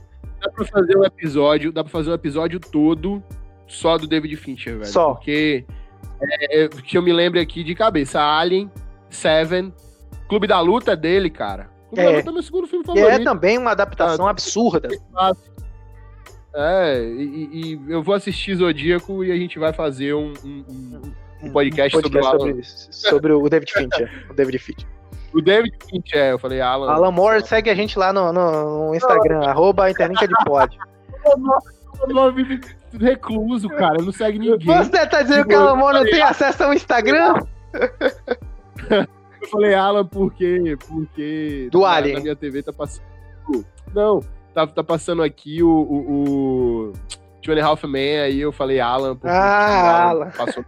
Dá, 0.43 0.51
pra 0.51 0.65
fazer 0.65 0.99
um 0.99 1.05
episódio, 1.05 1.73
dá 1.73 1.85
pra 1.85 1.91
fazer 1.91 2.11
um 2.11 2.15
episódio 2.15 2.59
todo 2.59 3.23
só 3.67 3.97
do 3.97 4.07
David 4.07 4.37
Fincher, 4.37 4.79
velho. 4.79 4.87
Só. 4.87 5.15
Porque 5.15 5.65
é, 6.21 6.69
que 6.69 6.99
eu 6.99 7.03
me 7.03 7.13
lembro 7.13 7.41
aqui 7.41 7.63
de 7.63 7.75
cabeça, 7.75 8.21
Alien, 8.21 8.71
Seven, 9.09 9.73
Clube 10.29 10.47
da 10.47 10.61
Luta 10.61 10.97
dele, 10.97 11.31
cara. 11.31 11.71
Clube 11.89 12.03
é. 12.03 12.05
da 12.05 12.17
Luta 12.19 12.31
é 12.31 12.33
meu 12.33 12.43
segundo 12.43 12.67
filme 12.67 12.85
favorito. 12.85 13.09
é 13.09 13.25
também 13.25 13.59
uma 13.59 13.71
adaptação 13.71 14.27
ah, 14.27 14.31
absurda. 14.31 14.89
É, 16.55 17.03
e, 17.03 17.49
e, 17.53 17.81
eu 17.89 18.03
vou 18.03 18.15
assistir 18.15 18.57
Zodíaco 18.57 19.25
e 19.25 19.33
a 19.33 19.37
gente 19.37 19.59
vai 19.59 19.73
fazer 19.73 20.13
um, 20.15 20.33
um, 20.45 21.03
um 21.45 21.51
podcast, 21.51 21.97
um 21.97 22.03
podcast 22.03 22.31
sobre, 22.31 22.53
o 22.53 22.65
sobre, 22.65 22.93
sobre 22.93 23.33
o 23.33 23.49
David 23.49 23.73
Fincher. 23.73 24.27
o 24.31 24.35
David 24.35 24.59
Fincher. 24.59 25.02
O 25.35 25.41
David 25.41 25.75
Fincher, 25.89 26.19
é, 26.19 26.33
eu 26.33 26.39
falei 26.39 26.61
Alan. 26.61 26.91
Alan 26.91 27.11
Moore, 27.11 27.47
segue 27.47 27.71
a 27.71 27.75
gente 27.75 27.99
lá 27.99 28.13
no, 28.13 28.33
no, 28.33 28.95
Instagram, 28.95 29.41
não. 29.41 29.49
arroba 29.49 29.91
Interlinka 29.91 30.29
de 30.29 30.35
Pod. 30.45 30.79
recluso, 33.01 33.69
cara, 33.71 34.03
não 34.03 34.13
segue 34.13 34.39
ninguém. 34.39 34.67
Você 34.67 35.07
tá 35.07 35.23
dizendo 35.23 35.47
que 35.47 35.55
o 35.55 35.59
Alan 35.59 35.77
Moore 35.77 35.95
não 35.99 36.05
tem 36.05 36.23
acesso 36.23 36.65
ao 36.65 36.75
Instagram? 36.75 37.35
Eu 39.43 39.49
falei 39.49 39.75
Alan 39.75 40.07
porque. 40.07 40.77
porque 40.89 41.69
Do 41.71 41.81
na, 41.81 41.91
Alien. 41.91 42.15
Na 42.15 42.21
minha 42.21 42.37
TV 42.37 42.63
tá 42.63 42.73
passando. 42.73 43.05
Não, 43.93 44.21
tá, 44.55 44.67
tá 44.67 44.85
passando 44.85 45.23
aqui 45.23 45.63
o. 45.63 45.69
o, 45.69 46.89
o 46.89 46.93
Two 47.43 47.53
and 47.53 47.61
a 47.61 47.67
Half 47.67 47.83
Man, 47.85 48.23
aí 48.25 48.41
eu 48.41 48.53
falei 48.53 48.79
Alan. 48.79 49.17
Porque 49.17 49.35
ah, 49.35 50.11
Alan. 50.11 50.31
Passou... 50.31 50.65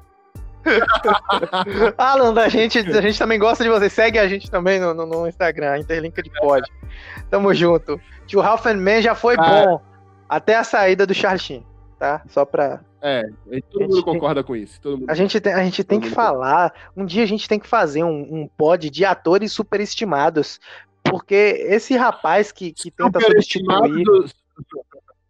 Alan, 1.98 2.32
da 2.32 2.48
gente, 2.48 2.78
a 2.78 3.00
gente 3.00 3.18
também 3.18 3.38
gosta 3.38 3.62
de 3.62 3.70
você. 3.70 3.88
Segue 3.88 4.18
a 4.18 4.28
gente 4.28 4.50
também 4.50 4.80
no, 4.80 4.94
no, 4.94 5.06
no 5.06 5.28
Instagram, 5.28 5.78
Interlinka 5.78 6.22
de 6.22 6.30
Pod. 6.30 6.66
Tamo 7.30 7.52
junto. 7.54 8.00
Tio 8.26 8.40
Half 8.40 8.66
Man 8.66 9.02
já 9.02 9.14
foi 9.14 9.36
ah, 9.38 9.42
bom. 9.42 9.80
Até 10.28 10.56
a 10.56 10.64
saída 10.64 11.06
do 11.06 11.14
Charleston 11.14 11.62
tá? 12.04 12.22
Só 12.28 12.44
pra. 12.44 12.80
É, 13.00 13.22
todo 13.70 13.82
mundo 13.82 14.02
concorda 14.02 14.42
com 14.42 14.54
isso. 14.54 14.78
Mundo... 14.84 15.06
A 15.08 15.14
gente 15.14 15.40
tem, 15.40 15.52
a 15.52 15.64
gente 15.64 15.82
tem 15.82 16.00
que 16.00 16.10
falar. 16.10 16.72
Um 16.96 17.04
dia 17.04 17.22
a 17.22 17.26
gente 17.26 17.48
tem 17.48 17.58
que 17.58 17.66
fazer 17.66 18.04
um, 18.04 18.42
um 18.42 18.48
pod 18.48 18.90
de 18.90 19.04
atores 19.04 19.52
superestimados. 19.52 20.60
Porque 21.02 21.34
esse 21.68 21.96
rapaz 21.96 22.50
que, 22.50 22.72
que 22.72 22.90
tenta 22.90 23.20
substituir. 23.20 24.04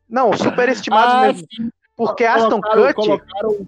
Não, 0.08 0.32
superestimados 0.32 1.14
ah, 1.14 1.26
mesmo. 1.26 1.46
Sim. 1.52 1.70
Porque 1.96 2.24
Aston 2.24 2.60
Kutcher, 2.60 3.20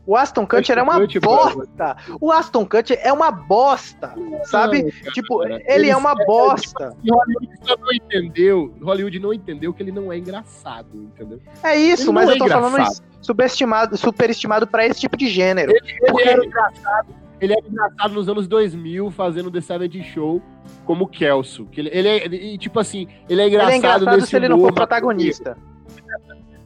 o 0.04 0.16
Aston 0.16 0.46
Kutcher 0.46 0.78
é 0.78 0.82
uma 0.82 0.98
bosta. 1.20 1.96
O 2.20 2.32
Aston 2.32 2.66
Kutcher 2.66 2.98
é 3.00 3.12
uma 3.12 3.30
bosta, 3.30 4.14
sabe? 4.46 4.82
Não, 4.82 5.12
tipo, 5.12 5.38
cara, 5.38 5.62
ele 5.64 5.88
é 5.88 5.96
uma 5.96 6.10
é, 6.10 6.24
bosta. 6.26 6.96
Tipo, 7.00 7.16
Hollywood 7.16 7.78
não 7.78 7.92
entendeu, 7.92 8.74
Hollywood 8.82 9.18
não 9.20 9.32
entendeu 9.32 9.72
que 9.72 9.80
ele 9.80 9.92
não 9.92 10.12
é 10.12 10.18
engraçado, 10.18 10.88
entendeu? 10.94 11.40
É 11.62 11.76
isso, 11.76 12.12
mas 12.12 12.28
é 12.28 12.32
eu 12.32 12.38
tô 12.38 12.48
falando 12.48 12.84
subestimado, 13.20 13.96
superestimado 13.96 14.66
para 14.66 14.84
esse 14.84 15.00
tipo 15.00 15.16
de 15.16 15.28
gênero. 15.28 15.70
Ele, 15.70 15.80
ele 15.88 16.10
porque... 16.10 16.28
era 16.28 16.44
engraçado. 16.44 17.26
Ele 17.40 17.52
era 17.52 17.68
engraçado 17.68 18.14
nos 18.14 18.28
anos 18.28 18.48
2000, 18.48 19.10
fazendo 19.12 19.52
The 19.52 19.60
Seventh 19.60 20.02
Show 20.02 20.42
como 20.84 21.06
Kelso. 21.06 21.68
Ele, 21.76 21.90
ele 21.92 22.08
é, 22.08 22.58
tipo 22.58 22.80
assim, 22.80 23.06
ele 23.28 23.42
é 23.42 23.46
engraçado, 23.46 23.68
ele 23.68 23.74
é 23.74 23.78
engraçado 23.78 24.26
se 24.26 24.36
ele 24.36 24.48
não 24.48 24.58
for 24.58 24.72
protagonista. 24.72 25.56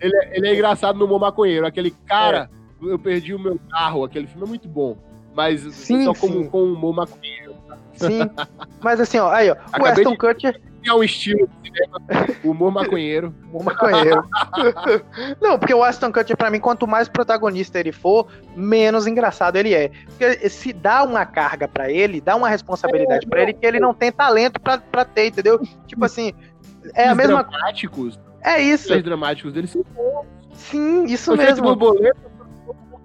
Ele, 0.00 0.16
é, 0.16 0.36
ele 0.36 0.48
é 0.48 0.54
engraçado 0.54 0.98
no 0.98 1.06
Mo 1.06 1.18
Maconheiro. 1.18 1.66
Aquele 1.66 1.90
cara, 2.06 2.50
é. 2.82 2.86
eu 2.86 2.98
perdi 2.98 3.34
o 3.34 3.38
meu 3.38 3.58
carro. 3.70 4.04
Aquele 4.04 4.26
filme 4.26 4.44
é 4.44 4.48
muito 4.48 4.68
bom. 4.68 4.96
Mas 5.34 5.60
sim, 5.74 6.04
só 6.04 6.14
como, 6.14 6.48
com 6.48 6.64
o 6.64 6.76
Mo 6.76 6.92
Maconheiro. 6.92 7.54
Sim. 7.94 8.20
Mas 8.80 9.00
assim, 9.00 9.18
ó, 9.18 9.30
aí, 9.30 9.50
ó. 9.50 9.56
O 9.78 9.84
Aston 9.84 10.16
Kutcher. 10.16 10.60
É 10.82 10.94
um 10.94 11.04
estilo 11.04 11.46
de 11.46 11.68
cinema, 11.68 12.00
humor 12.42 12.72
maconheiro. 12.72 13.34
humor 13.52 13.64
maconheiro. 13.64 14.24
Não, 15.38 15.58
porque 15.58 15.74
o 15.74 15.84
Aston 15.84 16.10
Kutcher, 16.10 16.36
pra 16.36 16.50
mim, 16.50 16.58
quanto 16.58 16.86
mais 16.86 17.06
protagonista 17.06 17.78
ele 17.78 17.92
for, 17.92 18.26
menos 18.56 19.06
engraçado 19.06 19.56
ele 19.56 19.74
é. 19.74 19.90
Porque 20.06 20.48
se 20.48 20.72
dá 20.72 21.02
uma 21.02 21.26
carga 21.26 21.68
para 21.68 21.90
ele, 21.90 22.18
dá 22.18 22.34
uma 22.34 22.48
responsabilidade 22.48 23.26
é, 23.26 23.28
para 23.28 23.42
ele 23.42 23.52
que 23.52 23.66
ele 23.66 23.78
não 23.78 23.92
tem 23.92 24.10
talento 24.10 24.58
para 24.58 25.04
ter, 25.04 25.26
entendeu? 25.26 25.60
Tipo 25.86 26.04
assim, 26.06 26.32
é 26.94 27.08
a 27.08 27.14
mesma. 27.14 27.42
Dramáticos 27.42 28.18
é 28.42 28.60
isso. 28.60 28.94
Os 28.94 29.02
dramáticos 29.02 29.52
deles 29.52 29.70
são 29.70 29.84
bons. 29.94 30.26
Sim, 30.54 31.04
isso 31.04 31.34
mesmo. 31.36 31.64
Borboleta, 31.74 32.30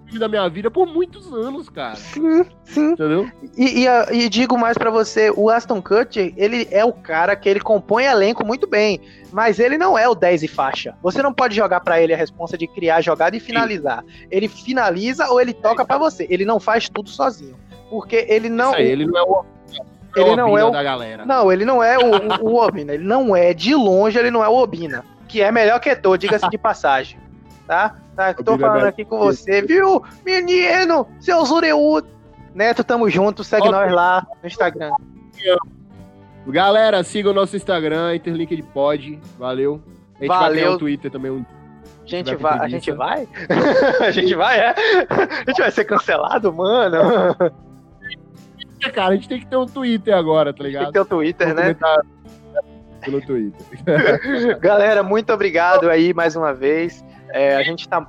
time 0.06 0.18
da 0.18 0.28
minha 0.28 0.48
vida 0.48 0.70
por 0.70 0.86
muitos 0.86 1.32
anos, 1.32 1.68
cara. 1.68 1.96
Sim, 1.96 2.44
sim. 2.64 2.92
Entendeu? 2.92 3.30
E, 3.56 3.84
e, 3.84 4.24
e, 4.24 4.28
digo 4.28 4.58
mais 4.58 4.76
para 4.76 4.90
você, 4.90 5.30
o 5.34 5.50
Aston 5.50 5.82
Kutcher, 5.82 6.32
ele 6.36 6.66
é 6.70 6.84
o 6.84 6.92
cara 6.92 7.36
que 7.36 7.48
ele 7.48 7.60
compõe 7.60 8.04
elenco 8.04 8.44
muito 8.44 8.66
bem, 8.66 9.00
mas 9.32 9.58
ele 9.58 9.76
não 9.76 9.98
é 9.98 10.08
o 10.08 10.14
10 10.14 10.44
e 10.44 10.48
faixa. 10.48 10.94
Você 11.02 11.22
não 11.22 11.32
pode 11.32 11.54
jogar 11.54 11.80
para 11.80 12.00
ele 12.00 12.14
a 12.14 12.16
responsa 12.16 12.56
de 12.56 12.66
criar 12.66 13.00
jogada 13.00 13.36
e 13.36 13.40
finalizar. 13.40 14.02
Sim. 14.02 14.26
Ele 14.30 14.48
finaliza 14.48 15.28
ou 15.28 15.40
ele 15.40 15.52
toca 15.52 15.84
para 15.84 15.98
você. 15.98 16.26
Ele 16.30 16.44
não 16.44 16.58
faz 16.58 16.88
tudo 16.88 17.10
sozinho. 17.10 17.56
Porque 17.90 18.26
ele 18.28 18.48
não. 18.48 18.74
Aí, 18.74 18.86
ele 18.86 19.06
não 19.06 19.18
é 19.18 19.22
o 19.22 19.44
ele 20.16 20.34
não 20.34 20.56
é 20.56 20.64
o 20.64 20.70
da 20.70 20.82
galera. 20.82 21.26
Não, 21.26 21.52
ele 21.52 21.66
não 21.66 21.82
é 21.82 21.98
o, 21.98 22.10
o, 22.10 22.52
o 22.52 22.64
Obina. 22.64 22.94
Ele 22.94 23.04
não 23.04 23.36
é, 23.36 23.52
de 23.52 23.74
longe, 23.74 24.18
ele 24.18 24.30
não 24.30 24.42
é 24.42 24.48
o 24.48 24.54
Obina. 24.54 25.04
Que 25.36 25.42
é 25.42 25.52
melhor 25.52 25.78
que 25.80 25.90
Eto'o, 25.90 26.16
diga-se 26.16 26.48
de 26.48 26.56
passagem. 26.56 27.20
Tá? 27.66 27.94
tá 28.16 28.32
tô 28.32 28.56
falando 28.56 28.86
aqui 28.86 29.04
com 29.04 29.18
você, 29.18 29.60
viu? 29.60 30.02
Menino, 30.24 31.06
seu 31.20 31.44
Zureu. 31.44 32.02
Neto, 32.54 32.82
tamo 32.82 33.10
junto. 33.10 33.44
Segue 33.44 33.68
nós 33.68 33.92
lá 33.92 34.26
no 34.42 34.46
Instagram. 34.46 34.92
Galera, 36.46 37.04
siga 37.04 37.28
o 37.28 37.34
nosso 37.34 37.54
Instagram, 37.54 38.14
Interlink 38.14 38.56
de 38.56 38.62
Pod. 38.62 39.20
Valeu. 39.38 39.82
A 40.14 40.20
gente 40.20 40.28
Valeu. 40.28 40.54
vai 40.54 40.64
ter 40.64 40.68
o 40.70 40.78
Twitter 40.78 41.10
também 41.10 41.30
um 41.30 41.44
a 41.44 42.08
gente 42.08 42.34
vai, 42.36 42.58
a 42.58 42.68
gente 42.68 42.92
vai? 42.92 43.28
a 44.00 44.10
gente 44.10 44.34
vai, 44.34 44.58
é? 44.58 44.74
A 45.10 45.50
gente 45.50 45.58
vai 45.58 45.70
ser 45.70 45.84
cancelado, 45.84 46.50
mano. 46.50 46.96
Cara, 48.94 49.12
a 49.12 49.14
gente 49.16 49.28
tem 49.28 49.40
que 49.40 49.46
ter 49.46 49.56
um 49.56 49.66
Twitter 49.66 50.14
agora, 50.14 50.54
tá 50.54 50.62
ligado? 50.62 50.84
Tem 50.84 50.92
que 50.92 50.98
ter 50.98 51.00
um 51.00 51.18
Twitter, 51.18 51.48
Vou 51.48 51.56
né? 51.56 51.76
Pelo 53.06 53.20
Twitter. 53.20 53.64
Galera, 54.60 55.02
muito 55.02 55.32
obrigado 55.32 55.88
aí 55.88 56.12
mais 56.12 56.34
uma 56.34 56.52
vez. 56.52 57.04
É, 57.30 57.54
a 57.54 57.62
gente 57.62 57.88
tá. 57.88 58.04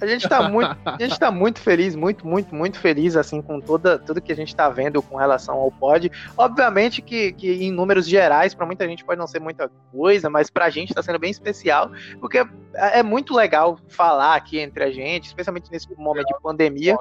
A 0.00 0.06
gente 0.06 0.26
tá 0.26 0.48
muito, 0.48 0.76
a 0.86 0.96
gente 0.98 1.18
tá 1.18 1.30
muito 1.30 1.60
feliz, 1.60 1.94
muito, 1.94 2.26
muito, 2.26 2.54
muito 2.54 2.78
feliz 2.78 3.16
assim 3.16 3.42
com 3.42 3.60
toda, 3.60 3.98
tudo 3.98 4.18
que 4.18 4.32
a 4.32 4.34
gente 4.34 4.56
tá 4.56 4.66
vendo 4.70 5.02
com 5.02 5.16
relação 5.16 5.56
ao 5.56 5.70
pod. 5.70 6.10
Obviamente 6.38 7.02
que, 7.02 7.32
que 7.32 7.62
em 7.64 7.70
números 7.70 8.08
gerais, 8.08 8.54
para 8.54 8.64
muita 8.64 8.88
gente 8.88 9.04
pode 9.04 9.18
não 9.18 9.26
ser 9.26 9.40
muita 9.40 9.70
coisa, 9.92 10.30
mas 10.30 10.48
pra 10.48 10.70
gente 10.70 10.94
tá 10.94 11.02
sendo 11.02 11.18
bem 11.18 11.30
especial, 11.30 11.90
porque 12.18 12.38
é, 12.38 13.00
é 13.00 13.02
muito 13.02 13.34
legal 13.34 13.78
falar 13.88 14.36
aqui 14.36 14.58
entre 14.58 14.82
a 14.82 14.90
gente, 14.90 15.26
especialmente 15.26 15.70
nesse 15.70 15.86
momento 15.94 16.28
de 16.28 16.40
pandemia. 16.42 16.96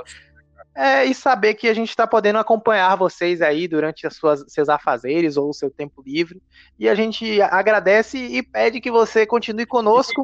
É, 0.75 1.03
e 1.03 1.13
saber 1.13 1.55
que 1.55 1.67
a 1.67 1.73
gente 1.73 1.89
está 1.89 2.07
podendo 2.07 2.39
acompanhar 2.39 2.95
vocês 2.95 3.41
aí 3.41 3.67
durante 3.67 4.07
as 4.07 4.15
suas, 4.15 4.45
seus 4.47 4.69
afazeres 4.69 5.35
ou 5.35 5.49
o 5.49 5.53
seu 5.53 5.69
tempo 5.69 6.01
livre. 6.05 6.41
E 6.77 6.87
a 6.87 6.95
gente 6.95 7.41
agradece 7.41 8.17
e 8.17 8.41
pede 8.41 8.79
que 8.79 8.89
você 8.89 9.25
continue 9.25 9.65
conosco. 9.65 10.23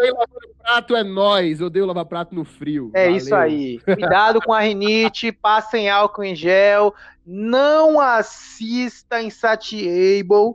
Aí, 0.00 0.12
prato 0.58 0.96
é 0.96 1.04
nós. 1.04 1.60
Odeio 1.60 1.86
lavar 1.86 2.06
prato 2.06 2.34
no 2.34 2.44
frio. 2.44 2.90
É 2.94 3.04
Valeu. 3.04 3.16
isso 3.16 3.34
aí. 3.34 3.78
Cuidado 3.80 4.40
com 4.40 4.52
a 4.52 4.60
rinite, 4.60 5.30
passem 5.40 5.88
álcool 5.88 6.24
em 6.24 6.34
gel, 6.34 6.94
não 7.24 8.00
assista 8.00 9.22
Insatiable 9.22 10.54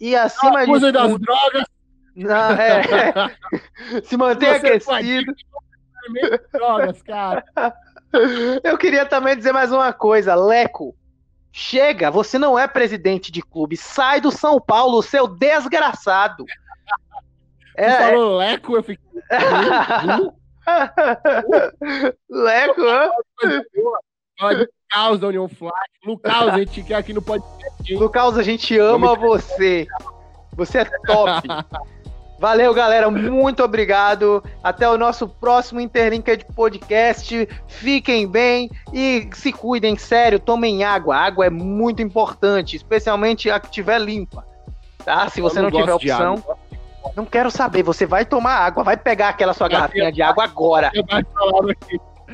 e 0.00 0.16
acima 0.16 0.66
de 0.66 0.72
tudo... 0.72 0.92
das 0.92 1.18
drogas. 1.20 1.64
Não, 2.16 2.50
é, 2.52 2.82
é. 2.82 4.02
Se 4.02 4.16
mantenha 4.16 4.56
aquecido. 4.56 5.32
Drogas, 6.52 7.00
cara. 7.02 7.44
Eu 8.62 8.76
queria 8.78 9.06
também 9.06 9.36
dizer 9.36 9.52
mais 9.52 9.72
uma 9.72 9.92
coisa, 9.92 10.34
Leco. 10.34 10.94
Chega, 11.52 12.10
você 12.10 12.38
não 12.38 12.58
é 12.58 12.66
presidente 12.66 13.30
de 13.30 13.42
clube. 13.42 13.76
Sai 13.76 14.20
do 14.20 14.30
São 14.30 14.60
Paulo, 14.60 15.02
seu 15.02 15.26
desgraçado. 15.26 16.44
É, 17.76 17.90
Você 17.90 17.98
falou 17.98 18.36
Leco, 18.38 18.76
eu 18.76 18.82
fiquei. 18.82 19.06
Leco, 22.30 22.82
Lucas 24.40 25.20
da 25.20 25.28
União 25.28 25.48
Flash. 25.48 25.72
Lucas, 26.04 26.48
a 26.48 26.58
gente 26.58 26.82
quer 26.82 26.94
aqui 26.94 27.12
no 27.12 27.22
podcast. 27.22 27.94
Lucas, 27.94 28.38
a 28.38 28.42
gente 28.42 28.78
ama 28.78 29.14
você. 29.14 29.86
Você 30.54 30.78
é 30.78 30.84
top. 30.84 31.48
Valeu, 32.42 32.74
galera. 32.74 33.08
Muito 33.08 33.62
obrigado. 33.62 34.42
Até 34.64 34.88
o 34.88 34.98
nosso 34.98 35.28
próximo 35.28 35.80
Interlinked 35.80 36.44
Podcast. 36.56 37.48
Fiquem 37.68 38.26
bem 38.26 38.68
e 38.92 39.30
se 39.32 39.52
cuidem, 39.52 39.96
sério. 39.96 40.40
Tomem 40.40 40.82
água. 40.82 41.14
A 41.14 41.20
água 41.20 41.46
é 41.46 41.50
muito 41.50 42.02
importante, 42.02 42.74
especialmente 42.74 43.48
a 43.48 43.60
que 43.60 43.66
estiver 43.66 44.00
limpa. 44.00 44.44
Tá? 45.04 45.28
Se 45.28 45.40
você 45.40 45.62
não, 45.62 45.70
não 45.70 45.80
tiver 45.80 45.94
opção. 45.94 46.42
Não 47.14 47.24
quero 47.24 47.48
saber. 47.48 47.84
Você 47.84 48.06
vai 48.06 48.24
tomar 48.24 48.56
água. 48.56 48.82
Vai 48.82 48.96
pegar 48.96 49.28
aquela 49.28 49.54
sua 49.54 49.68
garrafinha 49.68 50.10
de 50.10 50.20
água 50.20 50.42
agora. 50.42 50.90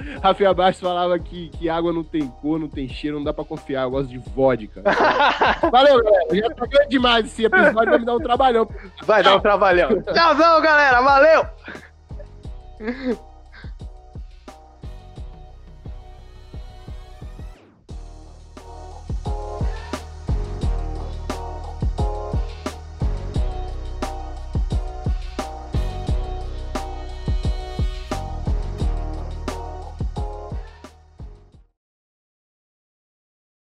Rafael 0.22 0.54
Bastos 0.54 0.86
falava 0.86 1.18
que, 1.18 1.48
que 1.50 1.68
água 1.68 1.92
não 1.92 2.04
tem 2.04 2.26
cor, 2.26 2.58
não 2.58 2.68
tem 2.68 2.88
cheiro, 2.88 3.16
não 3.16 3.24
dá 3.24 3.32
pra 3.32 3.44
confiar. 3.44 3.82
Eu 3.82 3.90
gosto 3.90 4.08
de 4.08 4.18
vodka. 4.18 4.82
Valeu, 5.70 6.02
galera. 6.02 6.34
Já 6.34 6.54
tá 6.54 6.66
grande 6.66 6.88
demais 6.88 7.26
esse 7.26 7.44
episódio, 7.44 7.90
vai 7.90 7.98
me 7.98 8.04
dar 8.04 8.16
um 8.16 8.20
trabalhão. 8.20 8.68
Vai 9.04 9.22
dar 9.22 9.36
um 9.36 9.40
trabalhão. 9.40 10.02
Tchauzão, 10.02 10.60
galera. 10.60 11.00
Valeu! 11.00 11.46